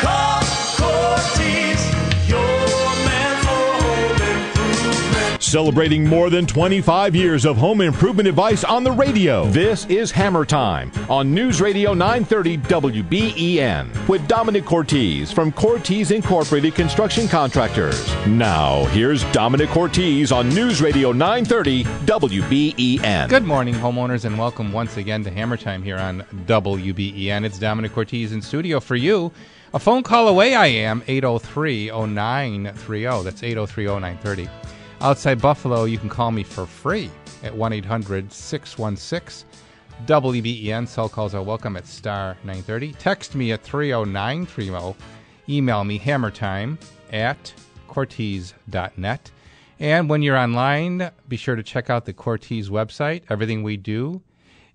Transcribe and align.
call 0.00 0.40
Cortese, 0.76 1.90
your 2.28 2.38
man 3.06 3.36
for 3.42 3.84
home 3.84 4.22
improvement. 4.22 5.42
Celebrating 5.42 6.04
more 6.06 6.30
than 6.30 6.46
25 6.46 7.14
years 7.14 7.44
of 7.44 7.56
home 7.56 7.80
improvement 7.80 8.28
advice 8.28 8.64
on 8.64 8.84
the 8.84 8.92
radio. 8.92 9.46
This 9.46 9.86
is 9.86 10.10
Hammer 10.10 10.44
Time 10.44 10.90
on 11.08 11.32
News 11.32 11.60
Radio 11.60 11.94
930 11.94 12.58
WBEN 12.58 14.08
with 14.08 14.26
Domenic 14.28 14.64
Cortese 14.66 15.32
from 15.32 15.50
Cortese 15.52 16.14
Incorporated 16.14 16.74
Construction 16.74 17.28
Contractors. 17.28 18.06
Now, 18.26 18.84
here's 18.86 19.24
Domenic 19.24 19.68
Cortese 19.68 20.32
on 20.32 20.48
News 20.50 20.82
Radio 20.82 21.12
930 21.12 21.84
WBEN. 21.84 23.28
Good 23.28 23.44
morning, 23.44 23.74
homeowners, 23.74 24.24
and 24.24 24.38
welcome 24.38 24.72
once 24.72 24.96
again 24.98 25.24
to 25.24 25.30
Hammer 25.30 25.56
Time 25.56 25.82
here 25.82 25.96
on 25.98 26.22
WBEN. 26.46 27.44
It's 27.44 27.58
Domenic 27.58 27.92
Cortese 27.92 28.34
in 28.34 28.42
studio 28.42 28.80
for 28.80 28.96
you. 28.96 29.32
A 29.74 29.78
phone 29.78 30.02
call 30.02 30.28
away, 30.28 30.54
I 30.54 30.66
am 30.66 31.02
803 31.06 31.90
0930. 31.90 33.22
That's 33.22 33.42
803 33.42 33.84
0930. 33.84 34.48
Outside 35.02 35.42
Buffalo, 35.42 35.84
you 35.84 35.98
can 35.98 36.08
call 36.08 36.30
me 36.30 36.42
for 36.42 36.64
free 36.64 37.10
at 37.42 37.54
1 37.54 37.74
800 37.74 38.32
616 38.32 39.46
WBEN. 40.06 40.88
Cell 40.88 41.10
calls 41.10 41.34
are 41.34 41.42
welcome 41.42 41.76
at 41.76 41.86
star 41.86 42.38
930. 42.44 42.94
Text 42.94 43.34
me 43.34 43.52
at 43.52 43.62
30930. 43.62 44.96
Email 45.50 45.84
me 45.84 45.98
hammertime 45.98 46.78
at 47.12 47.52
cortese.net. 47.88 49.30
And 49.80 50.08
when 50.08 50.22
you're 50.22 50.38
online, 50.38 51.10
be 51.28 51.36
sure 51.36 51.56
to 51.56 51.62
check 51.62 51.90
out 51.90 52.06
the 52.06 52.14
Cortese 52.14 52.70
website. 52.70 53.22
Everything 53.28 53.62
we 53.62 53.76
do 53.76 54.22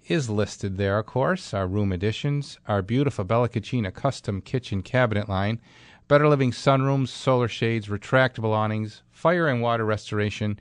is 0.08 0.30
listed 0.30 0.78
there, 0.78 1.00
of 1.00 1.06
course. 1.06 1.54
Our 1.54 1.68
room 1.68 1.92
additions, 1.92 2.60
our 2.68 2.82
beautiful 2.82 3.24
Bella 3.24 3.50
Cucina 3.50 3.94
custom 3.94 4.42
kitchen 4.42 4.82
cabinet 4.82 5.30
line, 5.30 5.60
better 6.08 6.28
living 6.28 6.52
sunrooms, 6.52 7.10
solar 7.10 7.48
shades, 7.48 7.88
retractable 7.88 8.56
awnings, 8.56 9.02
fire 9.12 9.48
and 9.48 9.62
water 9.62 9.86
restoration, 9.86 10.60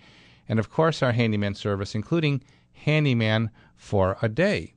and 0.49 0.59
of 0.59 0.71
course 0.71 1.03
our 1.03 1.13
handyman 1.13 1.55
service, 1.55 1.95
including 1.95 2.43
handyman 2.73 3.51
for 3.77 4.17
a 4.23 4.29
day. 4.29 4.75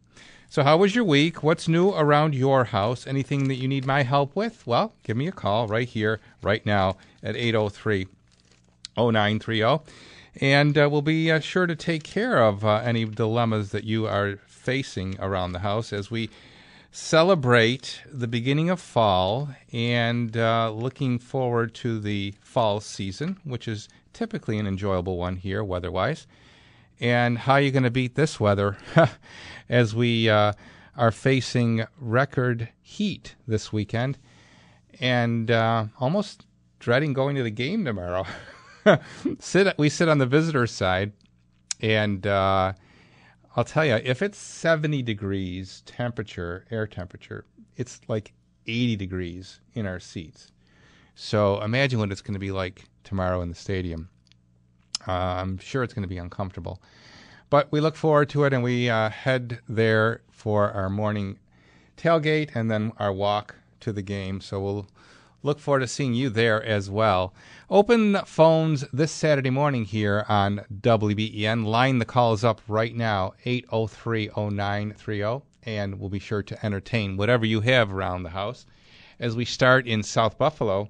So, 0.49 0.63
how 0.63 0.77
was 0.77 0.95
your 0.95 1.03
week? 1.03 1.44
What's 1.44 1.67
new 1.67 1.89
around 1.89 2.33
your 2.33 2.66
house? 2.66 3.05
Anything 3.05 3.47
that 3.47 3.55
you 3.55 3.67
need 3.67 3.85
my 3.85 4.03
help 4.03 4.35
with? 4.35 4.66
Well, 4.66 4.94
give 5.03 5.17
me 5.17 5.27
a 5.27 5.31
call 5.31 5.67
right 5.67 5.88
here, 5.88 6.19
right 6.41 6.66
now 6.66 6.97
at 7.22 7.35
803 7.35 8.07
0930. 8.95 9.83
And 10.41 10.77
uh, 10.77 10.89
we'll 10.91 11.02
be 11.02 11.31
uh, 11.31 11.39
sure 11.39 11.66
to 11.66 11.75
take 11.75 12.03
care 12.03 12.44
of 12.44 12.66
uh, 12.66 12.81
any 12.83 13.05
dilemmas 13.05 13.72
that 13.72 13.85
you 13.85 14.05
are 14.05 14.39
facing 14.66 15.16
around 15.19 15.52
the 15.52 15.59
house 15.59 15.94
as 15.94 16.09
we 16.09 16.30
celebrate 16.91 18.02
the 18.11 18.27
beginning 18.27 18.69
of 18.69 18.81
fall 18.81 19.49
and 19.72 20.35
uh, 20.35 20.72
looking 20.72 21.19
forward 21.19 21.73
to 21.75 21.99
the 21.99 22.33
fall 22.41 22.80
season, 22.80 23.38
which 23.44 23.67
is 23.67 23.88
typically 24.12 24.57
an 24.57 24.66
enjoyable 24.66 25.17
one 25.17 25.35
here 25.35 25.63
weather 25.63 25.91
wise. 25.91 26.25
And 27.00 27.38
how 27.38 27.53
are 27.53 27.62
you 27.62 27.72
going 27.72 27.84
to 27.84 27.91
beat 27.91 28.16
this 28.16 28.40
weather 28.40 28.78
as 29.69 29.94
we 29.94 30.29
uh, 30.29 30.53
are 30.97 31.11
facing 31.11 31.85
record 32.00 32.69
heat 32.81 33.35
this 33.47 33.72
weekend 33.72 34.17
and 35.00 35.51
uh, 35.51 35.85
almost 36.00 36.45
dreading 36.79 37.13
going 37.13 37.35
to 37.35 37.44
the 37.44 37.51
game 37.51 37.85
tomorrow? 37.85 38.25
sit 39.40 39.78
we 39.78 39.90
sit 39.90 40.09
on 40.09 40.17
the 40.17 40.25
visitor 40.25 40.66
side, 40.66 41.11
and 41.81 42.25
uh, 42.25 42.73
I'll 43.55 43.63
tell 43.63 43.85
you, 43.85 43.95
if 43.95 44.21
it's 44.21 44.38
70 44.38 45.01
degrees 45.03 45.81
temperature, 45.85 46.66
air 46.69 46.85
temperature, 46.88 47.45
it's 47.77 48.01
like 48.09 48.33
80 48.67 48.97
degrees 48.97 49.61
in 49.73 49.85
our 49.85 49.99
seats. 49.99 50.51
So 51.16 51.61
imagine 51.61 51.99
what 51.99 52.11
it's 52.11 52.21
going 52.21 52.33
to 52.33 52.39
be 52.39 52.51
like 52.51 52.83
tomorrow 53.05 53.41
in 53.41 53.47
the 53.47 53.55
stadium. 53.55 54.09
Uh, 55.07 55.11
I'm 55.11 55.57
sure 55.57 55.83
it's 55.83 55.93
going 55.93 56.03
to 56.03 56.09
be 56.09 56.17
uncomfortable. 56.17 56.81
But 57.49 57.71
we 57.71 57.79
look 57.79 57.95
forward 57.95 58.27
to 58.29 58.43
it, 58.43 58.53
and 58.53 58.61
we 58.61 58.89
uh, 58.89 59.09
head 59.09 59.59
there 59.69 60.22
for 60.31 60.72
our 60.72 60.89
morning 60.89 61.39
tailgate 61.95 62.49
and 62.55 62.69
then 62.69 62.91
our 62.97 63.13
walk 63.13 63.55
to 63.79 63.93
the 63.93 64.01
game. 64.01 64.41
So 64.41 64.59
we'll 64.59 64.87
look 65.45 65.59
forward 65.59 65.81
to 65.81 65.88
seeing 65.88 66.16
you 66.16 66.29
there 66.29 66.61
as 66.63 66.89
well. 66.89 67.31
Open 67.69 68.17
phones 68.25 68.83
this 68.91 69.11
Saturday 69.11 69.51
morning 69.51 69.85
here 69.85 70.25
on 70.28 70.66
WBEN. 70.81 71.66
Line 71.66 72.00
the 72.00 72.06
calls 72.06 72.44
up 72.44 72.61
right 72.67 72.95
now, 72.95 73.33
803 73.45 74.31
0930, 74.35 75.45
and 75.63 76.00
we'll 76.00 76.09
be 76.09 76.19
sure 76.19 76.41
to 76.41 76.66
entertain 76.66 77.16
whatever 77.16 77.45
you 77.45 77.61
have 77.61 77.94
around 77.94 78.23
the 78.23 78.31
house 78.31 78.66
as 79.19 79.35
we 79.35 79.45
start 79.45 79.85
in 79.85 80.01
South 80.01 80.35
Buffalo 80.39 80.89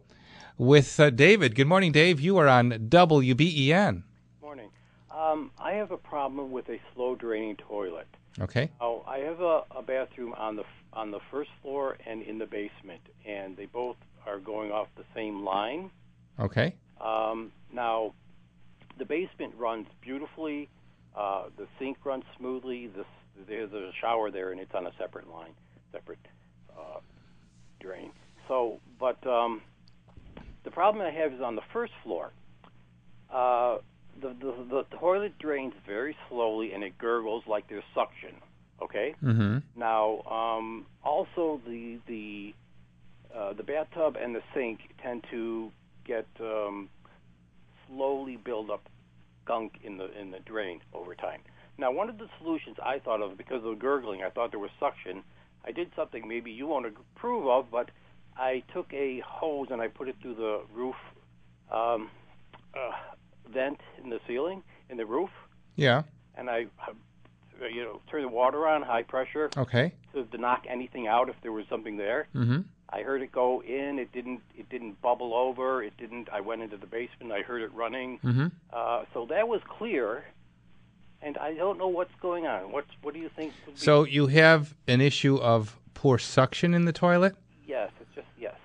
with 0.58 1.02
uh, 1.02 1.10
David. 1.10 1.54
Good 1.54 1.68
morning, 1.68 1.92
Dave. 1.92 2.22
You 2.22 2.38
are 2.38 2.48
on 2.48 2.72
WBEN. 2.72 4.04
Morning. 4.42 4.70
Um, 5.12 5.52
I 5.60 5.74
have 5.74 5.92
a 5.92 5.98
problem 5.98 6.52
with 6.52 6.70
a 6.70 6.80
slow 6.94 7.16
draining 7.16 7.58
toilet. 7.58 8.08
Okay. 8.40 8.72
Now, 8.80 9.04
I 9.06 9.18
have 9.20 9.42
a, 9.42 9.64
a 9.72 9.82
bathroom 9.82 10.34
on 10.34 10.56
the 10.56 10.64
on 10.94 11.12
the 11.12 11.20
first 11.30 11.50
floor 11.62 11.98
and 12.06 12.22
in 12.22 12.38
the 12.38 12.46
basement, 12.46 13.02
and 13.26 13.58
they 13.58 13.66
both 13.66 13.98
are 14.26 14.40
going 14.40 14.72
off 14.72 14.88
the 14.98 15.06
same 15.14 15.44
line. 15.44 15.92
Okay. 16.40 16.76
Um, 17.02 17.52
now, 17.74 18.14
the 18.98 19.06
basement 19.06 19.54
runs 19.58 19.88
beautifully. 20.02 20.70
Uh, 21.16 21.46
the 21.58 21.68
sink 21.80 21.98
runs 22.06 22.24
smoothly. 22.38 22.88
The, 22.88 23.06
there's 23.48 23.72
a 23.72 23.92
shower 24.02 24.32
there, 24.32 24.52
and 24.52 24.60
it's 24.60 24.74
on 24.74 24.88
a 24.88 24.92
separate 24.98 25.30
line, 25.30 25.54
separate 25.92 26.20
uh, 26.78 27.00
drain. 27.80 28.12
So, 28.48 28.80
but 29.00 29.26
um, 29.28 29.62
the 30.64 30.72
problem 30.72 31.06
I 31.06 31.12
have 31.12 31.34
is 31.34 31.42
on 31.42 31.56
the 31.56 31.62
first 31.74 31.94
floor. 32.04 32.32
Uh, 33.32 33.78
the, 34.22 34.30
the 34.40 34.66
the 34.70 34.98
toilet 34.98 35.38
drains 35.40 35.74
very 35.86 36.16
slowly, 36.30 36.74
and 36.74 36.84
it 36.84 36.98
gurgles 36.98 37.44
like 37.48 37.68
there's 37.68 37.84
suction. 37.94 38.36
Okay. 38.82 39.16
Mm-hmm. 39.24 39.58
Now, 39.76 40.22
um, 40.22 40.86
also 41.04 41.60
the 41.68 42.00
the 42.08 42.54
uh, 43.38 43.54
the 43.54 43.64
bathtub 43.64 44.16
and 44.22 44.34
the 44.36 44.42
sink 44.54 44.80
tend 45.02 45.24
to 45.32 45.72
get 46.06 46.26
um, 46.40 46.90
slowly 47.88 48.38
build 48.38 48.70
up 48.70 48.88
gunk 49.46 49.74
in 49.84 49.98
the 49.98 50.10
in 50.20 50.32
the 50.32 50.40
drain 50.40 50.80
over 50.94 51.16
time. 51.16 51.42
Now, 51.78 51.92
one 51.92 52.10
of 52.10 52.18
the 52.18 52.28
solutions 52.40 52.78
I 52.84 53.00
thought 53.00 53.22
of 53.22 53.38
because 53.38 53.58
of 53.58 53.64
the 53.72 53.76
gurgling, 53.76 54.24
I 54.24 54.30
thought 54.30 54.52
there 54.52 54.60
was 54.60 54.72
suction. 54.80 55.24
I 55.66 55.72
did 55.72 55.92
something 55.96 56.28
maybe 56.28 56.52
you 56.52 56.68
won't 56.68 56.86
approve 56.86 57.48
of, 57.48 57.70
but 57.72 57.90
I 58.38 58.64
took 58.74 58.94
a 58.94 59.22
hose 59.26 59.68
and 59.72 59.82
I 59.82 59.88
put 59.88 60.08
it 60.08 60.16
through 60.22 60.36
the 60.36 60.62
roof 60.74 60.96
um, 61.72 62.10
uh, 62.76 62.92
vent 63.52 63.80
in 64.04 64.10
the 64.10 64.20
ceiling 64.28 64.64
in 64.90 64.98
the 64.98 65.06
roof, 65.06 65.30
Yeah. 65.76 66.04
and 66.38 66.50
I, 66.50 66.68
uh, 66.88 67.66
you 67.68 67.84
know, 67.84 68.00
turned 68.10 68.26
the 68.26 68.30
water 68.30 68.68
on 68.68 68.84
high 68.84 69.02
pressure 69.04 69.50
Okay. 69.58 69.92
to, 70.14 70.24
to 70.26 70.38
knock 70.38 70.66
anything 70.70 71.08
out 71.08 71.28
if 71.30 71.36
there 71.42 71.52
was 71.52 71.66
something 71.70 71.98
there. 71.98 72.28
Mm-hmm. 72.36 72.62
I 72.96 73.04
heard 73.04 73.22
it 73.22 73.32
go 73.32 73.62
in. 73.62 74.00
It 74.00 74.14
didn't. 74.14 74.42
It 74.58 74.70
didn't 74.70 75.02
bubble 75.02 75.34
over. 75.34 75.84
It 75.84 75.98
didn't. 75.98 76.30
I 76.32 76.40
went 76.40 76.62
into 76.62 76.78
the 76.78 76.86
basement. 76.86 77.34
I 77.34 77.42
heard 77.42 77.62
it 77.62 77.74
running. 77.74 78.20
Mm-hmm. 78.24 78.48
Uh, 78.72 79.04
so 79.14 79.26
that 79.30 79.50
was 79.50 79.62
clear. 79.68 80.24
And 81.22 81.38
I 81.38 81.54
don't 81.56 81.78
know 81.78 81.90
what's 81.90 82.16
going 82.22 82.48
on. 82.48 82.72
What's 82.72 82.90
what 83.02 83.14
do 83.14 83.20
you 83.20 83.30
think? 83.36 83.54
So 83.74 84.06
you 84.06 84.28
have 84.28 84.74
an 84.88 85.02
issue 85.02 85.36
of 85.38 85.78
poor 85.94 86.18
suction 86.18 86.74
in 86.74 86.86
the 86.86 86.94
toilet? 86.94 87.36
yes, 87.68 87.92
it's 88.00 88.16
just 88.16 88.28
yes. 88.40 88.56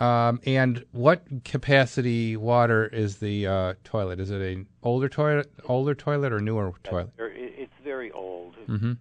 Um, 0.00 0.40
and 0.46 0.84
what 0.92 1.22
capacity 1.44 2.36
water 2.36 2.86
is 2.86 3.16
the 3.16 3.46
uh, 3.46 3.74
toilet? 3.84 4.20
Is 4.20 4.30
it 4.30 4.40
an 4.40 4.66
older 4.82 5.08
toilet, 5.08 5.50
older 5.64 5.94
toilet, 5.94 6.32
or 6.32 6.40
newer 6.40 6.72
toilet? 6.84 7.10
It's 7.18 7.72
very 7.82 8.12
old. 8.12 8.54
Mm-hmm. 8.68 8.92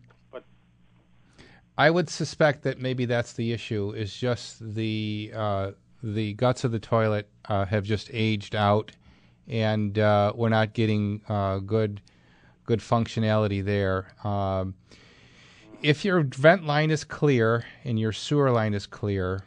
I 1.77 1.89
would 1.89 2.09
suspect 2.09 2.63
that 2.63 2.79
maybe 2.79 3.05
that's 3.05 3.33
the 3.33 3.51
issue. 3.51 3.91
Is 3.91 4.15
just 4.15 4.75
the 4.75 5.31
uh, 5.35 5.71
the 6.03 6.33
guts 6.33 6.63
of 6.63 6.71
the 6.71 6.79
toilet 6.79 7.29
uh, 7.49 7.65
have 7.65 7.83
just 7.83 8.09
aged 8.13 8.55
out, 8.55 8.91
and 9.47 9.97
uh, 9.97 10.33
we're 10.35 10.49
not 10.49 10.73
getting 10.73 11.21
uh, 11.27 11.57
good 11.59 12.01
good 12.65 12.79
functionality 12.79 13.63
there. 13.63 14.13
Um, 14.23 14.75
if 15.81 16.05
your 16.05 16.23
vent 16.23 16.65
line 16.65 16.91
is 16.91 17.03
clear 17.03 17.65
and 17.83 17.99
your 17.99 18.13
sewer 18.13 18.51
line 18.51 18.73
is 18.73 18.87
clear, 18.87 19.43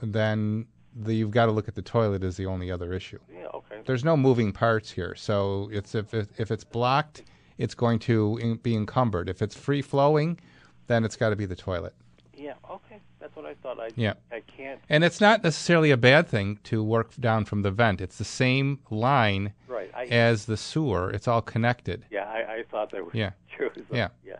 then 0.00 0.66
the, 0.96 1.14
you've 1.14 1.30
got 1.30 1.46
to 1.46 1.52
look 1.52 1.68
at 1.68 1.74
the 1.74 1.82
toilet 1.82 2.24
as 2.24 2.36
the 2.36 2.46
only 2.46 2.70
other 2.72 2.92
issue. 2.92 3.18
Yeah, 3.32 3.46
okay. 3.54 3.82
There's 3.84 4.02
no 4.02 4.16
moving 4.16 4.52
parts 4.52 4.90
here, 4.90 5.14
so 5.14 5.68
it's 5.72 5.94
if 5.94 6.12
it, 6.12 6.30
if 6.38 6.50
it's 6.50 6.64
blocked, 6.64 7.22
it's 7.58 7.74
going 7.74 7.98
to 8.00 8.38
in, 8.38 8.56
be 8.56 8.74
encumbered. 8.74 9.28
If 9.28 9.42
it's 9.42 9.54
free 9.54 9.82
flowing, 9.82 10.40
then 10.86 11.04
it's 11.04 11.16
got 11.16 11.30
to 11.30 11.36
be 11.36 11.46
the 11.46 11.56
toilet. 11.56 11.94
Yeah, 12.34 12.54
okay. 12.70 13.00
That's 13.18 13.34
what 13.34 13.46
I 13.46 13.54
thought. 13.54 13.80
I 13.80 13.88
Yeah. 13.96 14.14
I 14.30 14.40
can't. 14.40 14.80
And 14.90 15.02
it's 15.04 15.20
not 15.20 15.42
necessarily 15.42 15.90
a 15.90 15.96
bad 15.96 16.28
thing 16.28 16.58
to 16.64 16.82
work 16.84 17.14
down 17.16 17.44
from 17.46 17.62
the 17.62 17.70
vent. 17.70 18.00
It's 18.00 18.18
the 18.18 18.24
same 18.24 18.78
line 18.90 19.52
Right. 19.66 19.90
I, 19.94 20.04
as 20.06 20.44
the 20.44 20.56
sewer. 20.58 21.10
It's 21.10 21.26
all 21.26 21.40
connected. 21.42 22.04
yeah, 22.10 22.24
I, 22.28 22.56
I 22.58 22.62
thought 22.70 22.90
that 22.90 23.04
was 23.04 23.14
Yeah. 23.14 23.30
true. 23.50 23.70
So, 23.74 23.82
Yeah. 23.90 24.08
Yeah. 24.24 24.36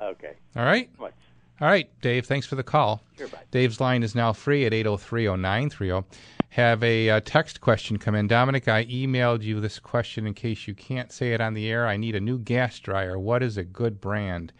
Okay. 0.00 0.34
All 0.56 0.64
right? 0.64 0.90
Much. 1.00 1.14
All 1.60 1.66
right, 1.68 1.90
Dave, 2.02 2.26
thanks 2.26 2.46
for 2.46 2.54
the 2.54 2.62
call. 2.62 3.02
Sure, 3.16 3.26
bye. 3.28 3.38
Dave's 3.50 3.80
line 3.80 4.04
is 4.04 4.14
now 4.14 4.32
free 4.32 4.64
at 4.64 4.72
803-0930. 4.72 6.04
Have 6.50 6.82
a 6.84 7.10
uh, 7.10 7.20
text 7.24 7.60
question 7.60 7.98
come 7.98 8.14
in. 8.14 8.28
Domenic, 8.28 8.68
I 8.68 8.84
emailed 8.86 9.42
you 9.42 9.58
this 9.60 9.78
question 9.80 10.26
in 10.26 10.34
case 10.34 10.68
you 10.68 10.74
can't 10.74 11.10
say 11.10 11.32
it 11.32 11.40
on 11.40 11.54
the 11.54 11.68
air. 11.68 11.86
I 11.86 11.96
need 11.96 12.14
a 12.14 12.20
new 12.20 12.38
gas 12.38 12.78
dryer. 12.78 13.18
What 13.18 13.42
is 13.42 13.56
a 13.56 13.64
good 13.64 14.00
brand? 14.00 14.52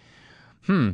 Hmm. 0.66 0.90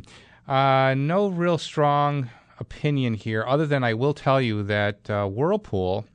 Uh, 0.47 0.93
no 0.95 1.27
real 1.27 1.57
strong 1.57 2.29
opinion 2.59 3.15
here, 3.15 3.43
other 3.47 3.65
than 3.65 3.83
I 3.83 3.93
will 3.93 4.13
tell 4.13 4.39
you 4.39 4.61
that 4.63 5.09
uh, 5.09 5.27
Whirlpool, 5.27 6.05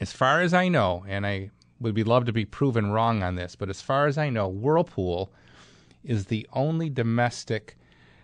as 0.00 0.12
far 0.12 0.40
as 0.40 0.54
I 0.54 0.68
know, 0.68 1.04
and 1.06 1.26
I 1.26 1.50
would 1.80 1.94
be 1.94 2.04
love 2.04 2.24
to 2.24 2.32
be 2.32 2.44
proven 2.44 2.90
wrong 2.90 3.22
on 3.22 3.34
this, 3.34 3.54
but 3.54 3.68
as 3.68 3.82
far 3.82 4.06
as 4.06 4.16
I 4.16 4.30
know, 4.30 4.48
Whirlpool 4.48 5.30
is 6.02 6.26
the 6.26 6.46
only 6.52 6.88
domestic 6.88 7.76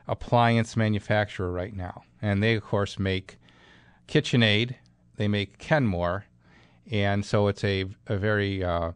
appliance 0.09 0.77
manufacturer 0.77 1.53
right 1.53 1.75
now. 1.75 2.03
And 2.23 2.43
they, 2.43 2.55
of 2.55 2.65
course, 2.65 2.99
make 2.99 3.37
KitchenAid, 4.09 4.77
they 5.17 5.29
make 5.29 5.59
Kenmore, 5.59 6.25
and 6.91 7.25
so 7.25 7.49
it's 7.49 7.65
a, 7.65 7.85
a 8.07 8.17
very 8.17 8.65
uh, 8.65 8.93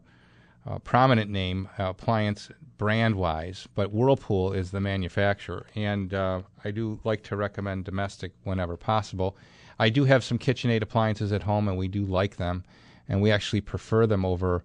uh, 0.67 0.79
prominent 0.79 1.29
name, 1.29 1.69
appliance 1.77 2.49
brand 2.79 3.13
wise, 3.13 3.67
but 3.75 3.91
Whirlpool 3.91 4.53
is 4.53 4.71
the 4.71 4.79
manufacturer. 4.79 5.67
And 5.75 6.11
uh, 6.15 6.41
I 6.63 6.71
do 6.71 6.99
like 7.03 7.21
to 7.25 7.35
recommend 7.35 7.85
domestic 7.85 8.31
whenever 8.43 8.75
possible. 8.75 9.37
I 9.77 9.89
do 9.89 10.05
have 10.05 10.23
some 10.23 10.39
KitchenAid 10.39 10.81
appliances 10.81 11.31
at 11.31 11.43
home, 11.43 11.67
and 11.67 11.77
we 11.77 11.87
do 11.87 12.05
like 12.05 12.37
them, 12.37 12.63
and 13.07 13.21
we 13.21 13.31
actually 13.31 13.61
prefer 13.61 14.07
them 14.07 14.25
over 14.25 14.63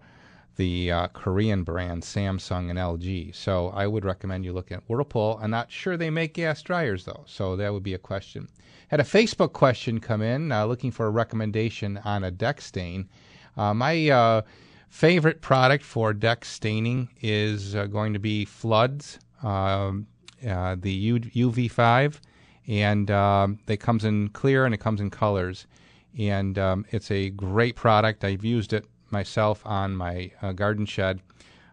the 0.57 0.91
uh, 0.91 1.09
Korean 1.09 1.65
brand 1.65 2.03
Samsung 2.03 2.71
and 2.71 2.79
LG. 2.79 3.35
So 3.35 3.69
I 3.71 3.87
would 3.87 4.05
recommend 4.05 4.45
you 4.45 4.53
look 4.53 4.73
at 4.73 4.83
Whirlpool. 4.89 5.39
I'm 5.43 5.51
not 5.51 5.71
sure 5.71 5.97
they 5.97 6.11
make 6.11 6.35
gas 6.35 6.63
dryers 6.63 7.05
though, 7.05 7.25
so 7.27 7.57
that 7.57 7.73
would 7.73 7.83
be 7.83 7.95
a 7.95 7.99
question. 7.99 8.49
Had 8.89 9.01
a 9.01 9.05
Facebook 9.05 9.53
question 9.53 9.99
come 9.99 10.23
in 10.23 10.53
uh, 10.53 10.65
looking 10.67 10.93
for 10.93 11.07
a 11.07 11.11
recommendation 11.11 11.99
on 12.05 12.23
a 12.23 12.31
deck 12.31 12.61
stain. 12.61 13.09
Uh, 13.57 13.75
my 13.75 14.09
uh, 14.09 14.43
favorite 14.95 15.41
product 15.41 15.83
for 15.83 16.13
deck 16.13 16.45
staining 16.45 17.09
is 17.21 17.75
uh, 17.75 17.85
going 17.85 18.13
to 18.13 18.21
be 18.21 18.45
Floods, 18.45 19.19
um, 19.43 20.07
uh, 20.47 20.77
the 20.79 20.93
U- 20.93 21.19
UV5, 21.19 22.21
and 22.69 23.11
um, 23.11 23.59
it 23.67 23.79
comes 23.79 24.05
in 24.05 24.29
clear 24.29 24.65
and 24.65 24.73
it 24.73 24.79
comes 24.79 25.01
in 25.01 25.11
colors. 25.11 25.67
And 26.17 26.57
um, 26.61 26.87
it's 26.93 27.11
a 27.11 27.31
great 27.31 27.75
product. 27.75 28.23
I've 28.23 28.45
used 28.45 28.73
it 28.73 28.87
myself 29.11 29.67
on 29.67 29.97
my 29.97 30.31
uh, 30.41 30.53
garden 30.53 30.87
shed, 30.87 31.19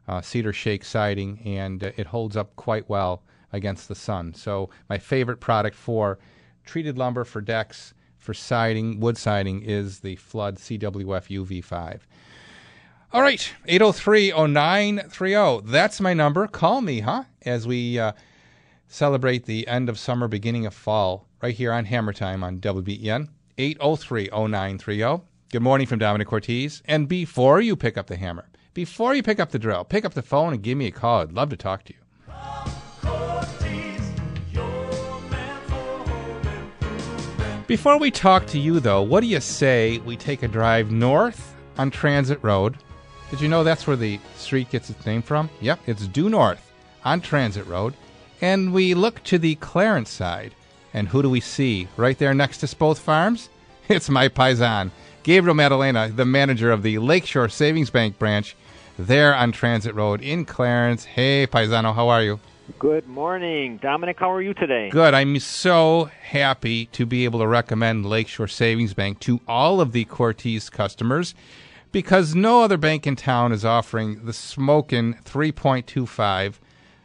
uh, 0.07 0.21
cedar 0.21 0.51
shake 0.51 0.83
siding, 0.83 1.41
and 1.45 1.83
uh, 1.83 1.91
it 1.97 2.07
holds 2.07 2.35
up 2.35 2.55
quite 2.55 2.89
well 2.89 3.21
against 3.53 3.87
the 3.87 3.93
sun. 3.93 4.33
So 4.33 4.71
my 4.89 4.97
favorite 4.97 5.39
product 5.39 5.75
for 5.75 6.17
treated 6.65 6.97
lumber 6.97 7.23
for 7.23 7.39
decks 7.39 7.93
for 8.17 8.33
siding, 8.33 8.99
wood 8.99 9.17
siding, 9.17 9.61
is 9.61 9.99
the 9.99 10.15
Flood 10.15 10.57
CWF 10.57 11.29
UV5. 11.29 11.99
All 13.13 13.21
right, 13.21 13.51
803-0930. 13.67 15.65
That's 15.65 15.99
my 15.99 16.13
number. 16.13 16.47
Call 16.47 16.79
me, 16.79 17.01
huh? 17.01 17.25
As 17.41 17.67
we 17.67 17.99
uh, 17.99 18.13
celebrate 18.87 19.43
the 19.43 19.67
end 19.67 19.89
of 19.89 19.99
summer, 19.99 20.29
beginning 20.29 20.65
of 20.65 20.73
fall, 20.73 21.27
right 21.41 21.53
here 21.53 21.73
on 21.73 21.83
Hammer 21.83 22.13
Time 22.13 22.41
on 22.41 22.59
WBEN. 22.59 23.27
803-0930. 23.57 25.23
Good 25.51 25.61
morning 25.61 25.87
from 25.87 25.99
Domenic 25.99 26.27
Cortese. 26.27 26.81
And 26.85 27.09
before 27.09 27.59
you 27.59 27.75
pick 27.75 27.97
up 27.97 28.07
the 28.07 28.15
hammer, 28.15 28.47
before 28.73 29.13
you 29.13 29.21
pick 29.23 29.41
up 29.41 29.51
the 29.51 29.59
drill, 29.59 29.83
pick 29.83 30.05
up 30.05 30.13
the 30.13 30.21
phone 30.21 30.53
and 30.53 30.63
give 30.63 30.77
me 30.77 30.87
a 30.87 30.91
call. 30.91 31.19
I'd 31.19 31.33
love 31.33 31.49
to 31.49 31.57
talk 31.57 31.83
to 31.83 31.93
you. 31.93 31.99
Before 37.67 37.99
we 37.99 38.09
talk 38.09 38.47
to 38.47 38.57
you, 38.57 38.79
though, 38.79 39.01
what 39.01 39.19
do 39.19 39.27
you 39.27 39.41
say 39.41 39.97
we 40.05 40.15
take 40.15 40.43
a 40.43 40.47
drive 40.47 40.91
north 40.91 41.53
on 41.77 41.91
Transit 41.91 42.39
Road? 42.41 42.77
Did 43.31 43.39
you 43.39 43.47
know 43.47 43.63
that's 43.63 43.87
where 43.87 43.95
the 43.95 44.19
street 44.35 44.69
gets 44.69 44.89
its 44.89 45.05
name 45.05 45.21
from? 45.21 45.49
Yep, 45.61 45.79
it's 45.87 46.05
due 46.05 46.29
north 46.29 46.69
on 47.05 47.21
Transit 47.21 47.65
Road. 47.65 47.93
And 48.41 48.73
we 48.73 48.93
look 48.93 49.23
to 49.23 49.39
the 49.39 49.55
Clarence 49.55 50.09
side. 50.09 50.53
And 50.93 51.07
who 51.07 51.21
do 51.21 51.29
we 51.29 51.39
see 51.39 51.87
right 51.95 52.17
there 52.17 52.33
next 52.33 52.57
to 52.57 52.65
Spoth 52.65 52.99
Farms? 52.99 53.47
It's 53.87 54.09
my 54.09 54.27
paisan, 54.27 54.91
Gabriel 55.23 55.55
Madalena, 55.55 56.09
the 56.09 56.25
manager 56.25 56.71
of 56.71 56.83
the 56.83 56.97
Lakeshore 56.99 57.47
Savings 57.49 57.89
Bank 57.89 58.19
branch 58.19 58.55
there 58.99 59.33
on 59.33 59.53
Transit 59.53 59.95
Road 59.95 60.21
in 60.21 60.43
Clarence. 60.43 61.05
Hey, 61.05 61.47
paisano, 61.47 61.95
how 61.95 62.09
are 62.09 62.21
you? 62.21 62.39
Good 62.79 63.07
morning, 63.07 63.79
Domenic. 63.79 64.19
How 64.19 64.31
are 64.31 64.41
you 64.41 64.53
today? 64.53 64.89
Good. 64.89 65.13
I'm 65.13 65.39
so 65.39 66.09
happy 66.21 66.87
to 66.87 67.05
be 67.05 67.23
able 67.23 67.39
to 67.39 67.47
recommend 67.47 68.05
Lakeshore 68.05 68.47
Savings 68.47 68.93
Bank 68.93 69.19
to 69.21 69.39
all 69.47 69.79
of 69.79 69.93
the 69.93 70.05
Cortese 70.05 70.69
customers 70.69 71.33
because 71.91 72.33
no 72.33 72.63
other 72.63 72.77
bank 72.77 73.05
in 73.05 73.15
town 73.15 73.51
is 73.51 73.65
offering 73.65 74.25
the 74.25 74.33
smoking 74.33 75.15
3.25 75.25 76.55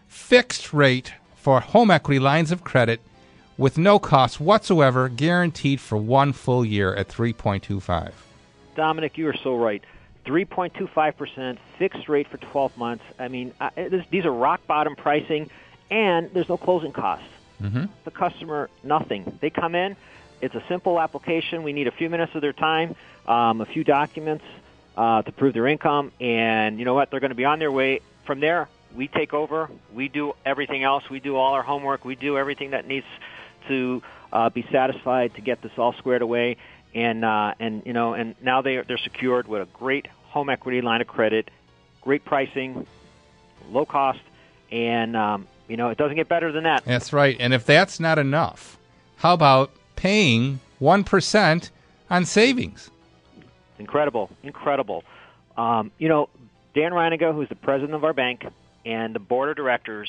fixed 0.07 0.73
rate 0.73 1.13
for 1.35 1.61
home 1.61 1.91
equity 1.91 2.19
lines 2.19 2.51
of 2.51 2.65
credit 2.65 3.01
with 3.59 3.79
no 3.79 3.99
cost 3.99 4.41
whatsoever, 4.41 5.09
guaranteed 5.09 5.81
for 5.81 5.97
one 5.97 6.33
full 6.33 6.65
year 6.65 6.95
at 6.95 7.09
3.25. 7.09 8.13
Domenic, 8.77 9.17
you 9.17 9.29
are 9.29 9.37
so 9.43 9.57
right. 9.57 9.83
3.25% 10.27 11.59
fixed 11.79 12.09
rate 12.09 12.29
for 12.29 12.37
12 12.37 12.77
months. 12.77 13.05
I 13.19 13.29
mean, 13.29 13.55
I, 13.61 13.71
this, 13.77 14.05
these 14.11 14.25
are 14.25 14.33
rock 14.33 14.67
bottom 14.67 14.97
pricing, 14.97 15.49
and 15.91 16.31
there's 16.33 16.49
no 16.49 16.57
closing 16.57 16.93
costs. 16.93 17.29
Mm-hmm. 17.63 17.85
The 18.05 18.11
customer, 18.11 18.69
nothing. 18.83 19.39
They 19.41 19.51
come 19.51 19.75
in. 19.75 19.97
It's 20.43 20.55
a 20.55 20.63
simple 20.69 21.01
application. 21.01 21.63
We 21.63 21.73
need 21.73 21.87
a 21.87 21.93
few 21.93 22.11
minutes 22.11 22.35
of 22.35 22.43
their 22.43 22.53
time, 22.53 22.95
um, 23.27 23.63
a 23.63 23.67
few 23.67 23.85
documents 23.85 24.45
uh, 24.97 25.23
to 25.23 25.33
prove 25.33 25.55
their 25.55 25.67
income, 25.67 26.13
and 26.21 26.79
you 26.79 26.85
know 26.85 26.95
what? 26.95 27.11
They're 27.11 27.21
going 27.21 27.31
to 27.31 27.37
be 27.37 27.45
on 27.45 27.59
their 27.59 27.73
way. 27.73 28.01
From 28.25 28.41
there, 28.41 28.69
we 28.95 29.09
take 29.09 29.35
over. 29.35 29.71
We 29.93 30.09
do 30.09 30.35
everything 30.45 30.83
else. 30.83 31.09
We 31.11 31.21
do 31.21 31.37
all 31.37 31.53
our 31.53 31.63
homework. 31.63 32.05
We 32.05 32.15
do 32.17 32.39
everything 32.39 32.71
that 32.71 32.87
needs 32.87 33.07
to 33.69 34.03
uh, 34.33 34.51
be 34.51 34.67
satisfied 34.73 35.35
to 35.35 35.41
get 35.41 35.63
this 35.63 35.73
all 35.77 35.93
squared 35.95 36.23
away. 36.23 36.57
And 36.95 37.25
uh, 37.25 37.55
and 37.61 37.83
you 37.85 37.93
know, 37.93 38.15
and 38.15 38.35
now 38.41 38.63
they 38.63 38.77
are, 38.77 38.85
they're 38.85 38.99
secured 38.99 39.49
with 39.49 39.63
a 39.63 39.67
great 39.67 40.07
home 40.29 40.49
equity 40.49 40.81
line 40.81 41.01
of 41.03 41.07
credit, 41.07 41.51
great 42.01 42.25
pricing, 42.25 42.87
low 43.71 43.85
cost, 43.85 44.21
and 44.71 45.17
um, 45.17 45.47
you 45.69 45.77
know, 45.77 45.91
it 45.91 45.99
doesn't 45.99 46.17
get 46.17 46.29
better 46.29 46.53
than 46.53 46.65
that. 46.65 46.85
That's 46.85 47.13
right. 47.13 47.37
And 47.39 47.53
if 47.53 47.67
that's 47.67 48.01
not 48.01 48.19
enough, 48.19 48.79
how 49.17 49.35
about 49.35 49.71
paying 49.97 50.61
1% 50.81 51.71
on 52.11 52.25
savings? 52.25 52.91
Incredible, 53.79 54.31
incredible. 54.43 55.05
Um, 55.57 55.91
you 55.99 56.09
know, 56.09 56.29
Dan 56.75 56.93
Reininga, 56.93 57.35
who's 57.35 57.49
the 57.49 57.55
president 57.55 57.95
of 57.95 58.05
our 58.05 58.13
bank, 58.13 58.45
and 58.85 59.15
the 59.15 59.19
board 59.19 59.49
of 59.51 59.57
directors 59.57 60.09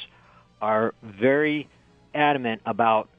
are 0.62 0.94
very 1.02 1.70
adamant 2.14 2.62
about 2.66 3.10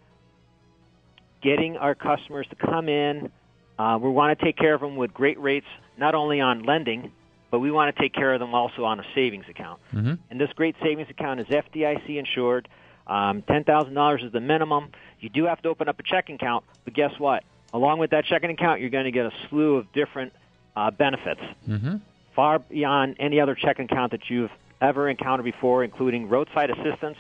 getting 1.43 1.77
our 1.77 1.95
customers 1.95 2.47
to 2.51 2.57
come 2.57 2.89
in. 2.89 3.31
Uh, 3.79 3.99
we 4.01 4.11
want 4.11 4.39
to 4.39 4.45
take 4.45 4.57
care 4.57 4.75
of 4.75 4.81
them 4.81 4.97
with 4.97 5.15
great 5.15 5.41
rates, 5.41 5.67
not 5.97 6.15
only 6.15 6.41
on 6.41 6.65
lending, 6.65 7.13
but 7.51 7.61
we 7.61 7.71
want 7.71 7.95
to 7.95 8.03
take 8.03 8.13
care 8.13 8.35
of 8.35 8.41
them 8.41 8.55
also 8.55 8.85
on 8.85 9.01
a 9.01 9.05
savings 9.15 9.47
account. 9.49 9.81
Mm-hmm. 9.95 10.15
And 10.31 10.41
this 10.41 10.51
great 10.55 10.75
savings 10.83 11.09
account 11.11 11.41
is 11.41 11.47
FDIC 11.47 12.19
insured. 12.19 12.69
Um, 13.07 13.43
$10,000 13.43 14.25
is 14.25 14.33
the 14.33 14.41
minimum. 14.41 14.91
You 15.21 15.29
do 15.29 15.47
have 15.47 15.63
to 15.63 15.69
open 15.69 15.89
up 15.89 15.99
a 15.99 16.03
checking 16.03 16.35
account, 16.35 16.65
but 16.85 16.93
guess 16.93 17.13
what? 17.19 17.45
Along 17.73 17.99
with 17.99 18.11
that 18.11 18.25
checking 18.25 18.51
account, 18.51 18.81
you're 18.81 18.91
going 18.91 19.05
to 19.05 19.11
get 19.11 19.27
a 19.27 19.33
slew 19.49 19.77
of 19.77 19.93
different 19.93 20.33
uh, 20.77 20.91
benefits, 20.91 21.41
Mm-hmm. 21.69 21.97
far 22.35 22.59
beyond 22.61 23.17
any 23.19 23.41
other 23.41 23.55
checking 23.55 23.85
account 23.87 24.13
that 24.13 24.31
you've 24.31 24.51
ever 24.81 25.09
encountered 25.09 25.43
before, 25.45 25.83
including 25.85 26.29
roadside 26.29 26.71
assistance 26.71 27.17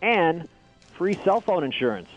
and 0.00 0.48
free 0.96 1.14
cell 1.24 1.40
phone 1.40 1.62
insurance. 1.62 2.08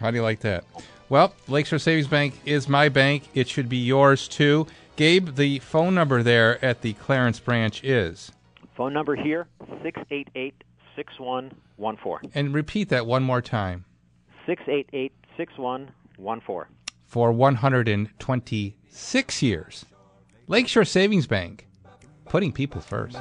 How 0.00 0.10
do 0.10 0.16
you 0.16 0.22
like 0.22 0.40
that? 0.40 0.64
Well, 1.08 1.34
Lakeshore 1.48 1.78
Savings 1.78 2.08
Bank 2.08 2.34
is 2.44 2.68
my 2.68 2.88
bank. 2.88 3.28
It 3.34 3.48
should 3.48 3.68
be 3.68 3.76
yours 3.76 4.26
too. 4.26 4.66
Gabe, 4.96 5.36
the 5.36 5.60
phone 5.60 5.94
number 5.94 6.22
there 6.22 6.62
at 6.64 6.82
the 6.82 6.94
Clarence 6.94 7.38
branch 7.40 7.82
is. 7.84 8.32
Phone 8.76 8.92
number 8.92 9.14
here, 9.14 9.46
688 9.82 10.64
6114. 10.96 12.30
And 12.34 12.52
repeat 12.54 12.88
that 12.88 13.06
one 13.06 13.22
more 13.22 13.40
time. 13.42 13.84
688 14.46 15.12
6114. 15.36 16.64
For 17.06 17.32
126 17.32 19.42
years. 19.42 19.84
Lakeshore 20.48 20.84
Savings 20.84 21.26
Bank, 21.26 21.66
putting 22.26 22.52
people 22.52 22.80
first. 22.80 23.16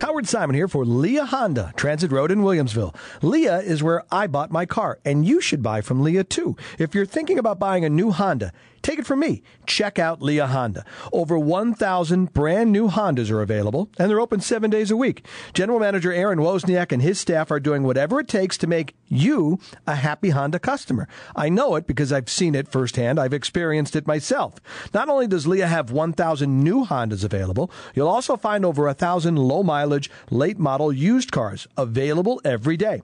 Howard 0.00 0.26
Simon 0.26 0.56
here 0.56 0.68
for 0.68 0.84
Lia 0.84 1.26
Honda, 1.26 1.72
Transit 1.76 2.10
Road 2.10 2.30
in 2.30 2.40
Williamsville. 2.40 2.94
Lia 3.20 3.58
is 3.58 3.82
where 3.82 4.04
I 4.10 4.26
bought 4.26 4.50
my 4.50 4.64
car, 4.64 4.98
and 5.04 5.26
you 5.26 5.40
should 5.40 5.62
buy 5.62 5.80
from 5.80 6.00
Lia 6.00 6.24
too. 6.24 6.56
If 6.78 6.94
you're 6.94 7.04
thinking 7.04 7.38
about 7.38 7.58
buying 7.58 7.84
a 7.84 7.90
new 7.90 8.10
Honda, 8.10 8.52
take 8.82 8.98
it 8.98 9.06
from 9.06 9.20
me. 9.20 9.42
Check 9.66 9.98
out 9.98 10.22
Lia 10.22 10.46
Honda. 10.46 10.84
Over 11.12 11.38
1,000 11.38 12.32
brand 12.32 12.72
new 12.72 12.88
Hondas 12.88 13.30
are 13.30 13.42
available, 13.42 13.90
and 13.98 14.10
they're 14.10 14.20
open 14.20 14.40
seven 14.40 14.70
days 14.70 14.90
a 14.90 14.96
week. 14.96 15.24
General 15.52 15.78
Manager 15.78 16.12
Aaron 16.12 16.38
Wozniak 16.38 16.92
and 16.92 17.02
his 17.02 17.18
staff 17.18 17.50
are 17.50 17.60
doing 17.60 17.82
whatever 17.82 18.20
it 18.20 18.28
takes 18.28 18.56
to 18.58 18.66
make 18.66 18.94
you 19.08 19.58
a 19.86 19.96
happy 19.96 20.30
Honda 20.30 20.58
customer. 20.58 21.08
I 21.34 21.48
know 21.48 21.76
it 21.76 21.86
because 21.86 22.12
I've 22.12 22.30
seen 22.30 22.54
it 22.54 22.68
firsthand. 22.68 23.18
I've 23.18 23.32
experienced 23.32 23.96
it 23.96 24.06
myself. 24.06 24.54
Not 24.94 25.08
only 25.08 25.26
does 25.26 25.46
Lia 25.46 25.66
have 25.66 25.90
1,000 25.90 26.62
new 26.62 26.84
Hondas 26.84 27.24
available, 27.24 27.70
you'll 27.94 28.08
also 28.08 28.36
find 28.36 28.64
over 28.64 28.84
1,000 28.84 29.36
low 29.36 29.62
mileage, 29.62 30.10
late 30.30 30.58
model 30.58 30.92
used 30.92 31.32
cars 31.32 31.66
available 31.76 32.40
every 32.44 32.76
day. 32.76 33.02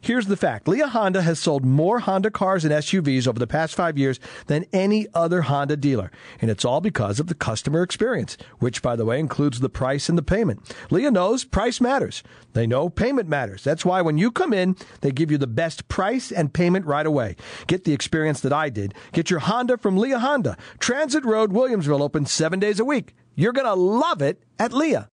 Here's 0.00 0.26
the 0.26 0.36
fact 0.36 0.68
Lia 0.68 0.88
Honda 0.88 1.22
has 1.22 1.38
sold 1.38 1.64
more 1.64 2.00
Honda 2.00 2.30
cars 2.30 2.64
and 2.64 2.72
SUVs 2.72 3.26
over 3.26 3.38
the 3.38 3.46
past 3.46 3.74
five 3.74 3.98
years 3.98 4.20
than 4.46 4.66
any 4.72 5.06
other 5.16 5.42
Honda 5.42 5.76
dealer. 5.76 6.10
And 6.40 6.50
it's 6.50 6.64
all 6.64 6.80
because 6.80 7.18
of 7.18 7.26
the 7.26 7.34
customer 7.34 7.82
experience, 7.82 8.36
which, 8.58 8.82
by 8.82 8.94
the 8.94 9.04
way, 9.04 9.18
includes 9.18 9.60
the 9.60 9.68
price 9.68 10.08
and 10.08 10.18
the 10.18 10.22
payment. 10.22 10.74
Lia 10.90 11.10
knows 11.10 11.44
price 11.44 11.80
matters. 11.80 12.22
They 12.52 12.66
know 12.66 12.88
payment 12.88 13.28
matters. 13.28 13.64
That's 13.64 13.84
why 13.84 14.02
when 14.02 14.18
you 14.18 14.30
come 14.30 14.52
in, 14.52 14.76
they 15.00 15.10
give 15.10 15.30
you 15.30 15.38
the 15.38 15.46
best 15.46 15.88
price 15.88 16.30
and 16.30 16.52
payment 16.52 16.86
right 16.86 17.06
away. 17.06 17.36
Get 17.66 17.84
the 17.84 17.92
experience 17.92 18.40
that 18.40 18.52
I 18.52 18.68
did. 18.68 18.94
Get 19.12 19.30
your 19.30 19.40
Honda 19.40 19.78
from 19.78 19.96
Lia 19.96 20.18
Honda. 20.18 20.56
Transit 20.78 21.24
Road, 21.24 21.50
Williamsville, 21.50 22.02
open 22.02 22.26
seven 22.26 22.60
days 22.60 22.78
a 22.78 22.84
week. 22.84 23.14
You're 23.34 23.52
going 23.52 23.66
to 23.66 23.74
love 23.74 24.22
it 24.22 24.42
at 24.58 24.72
Lia. 24.72 25.08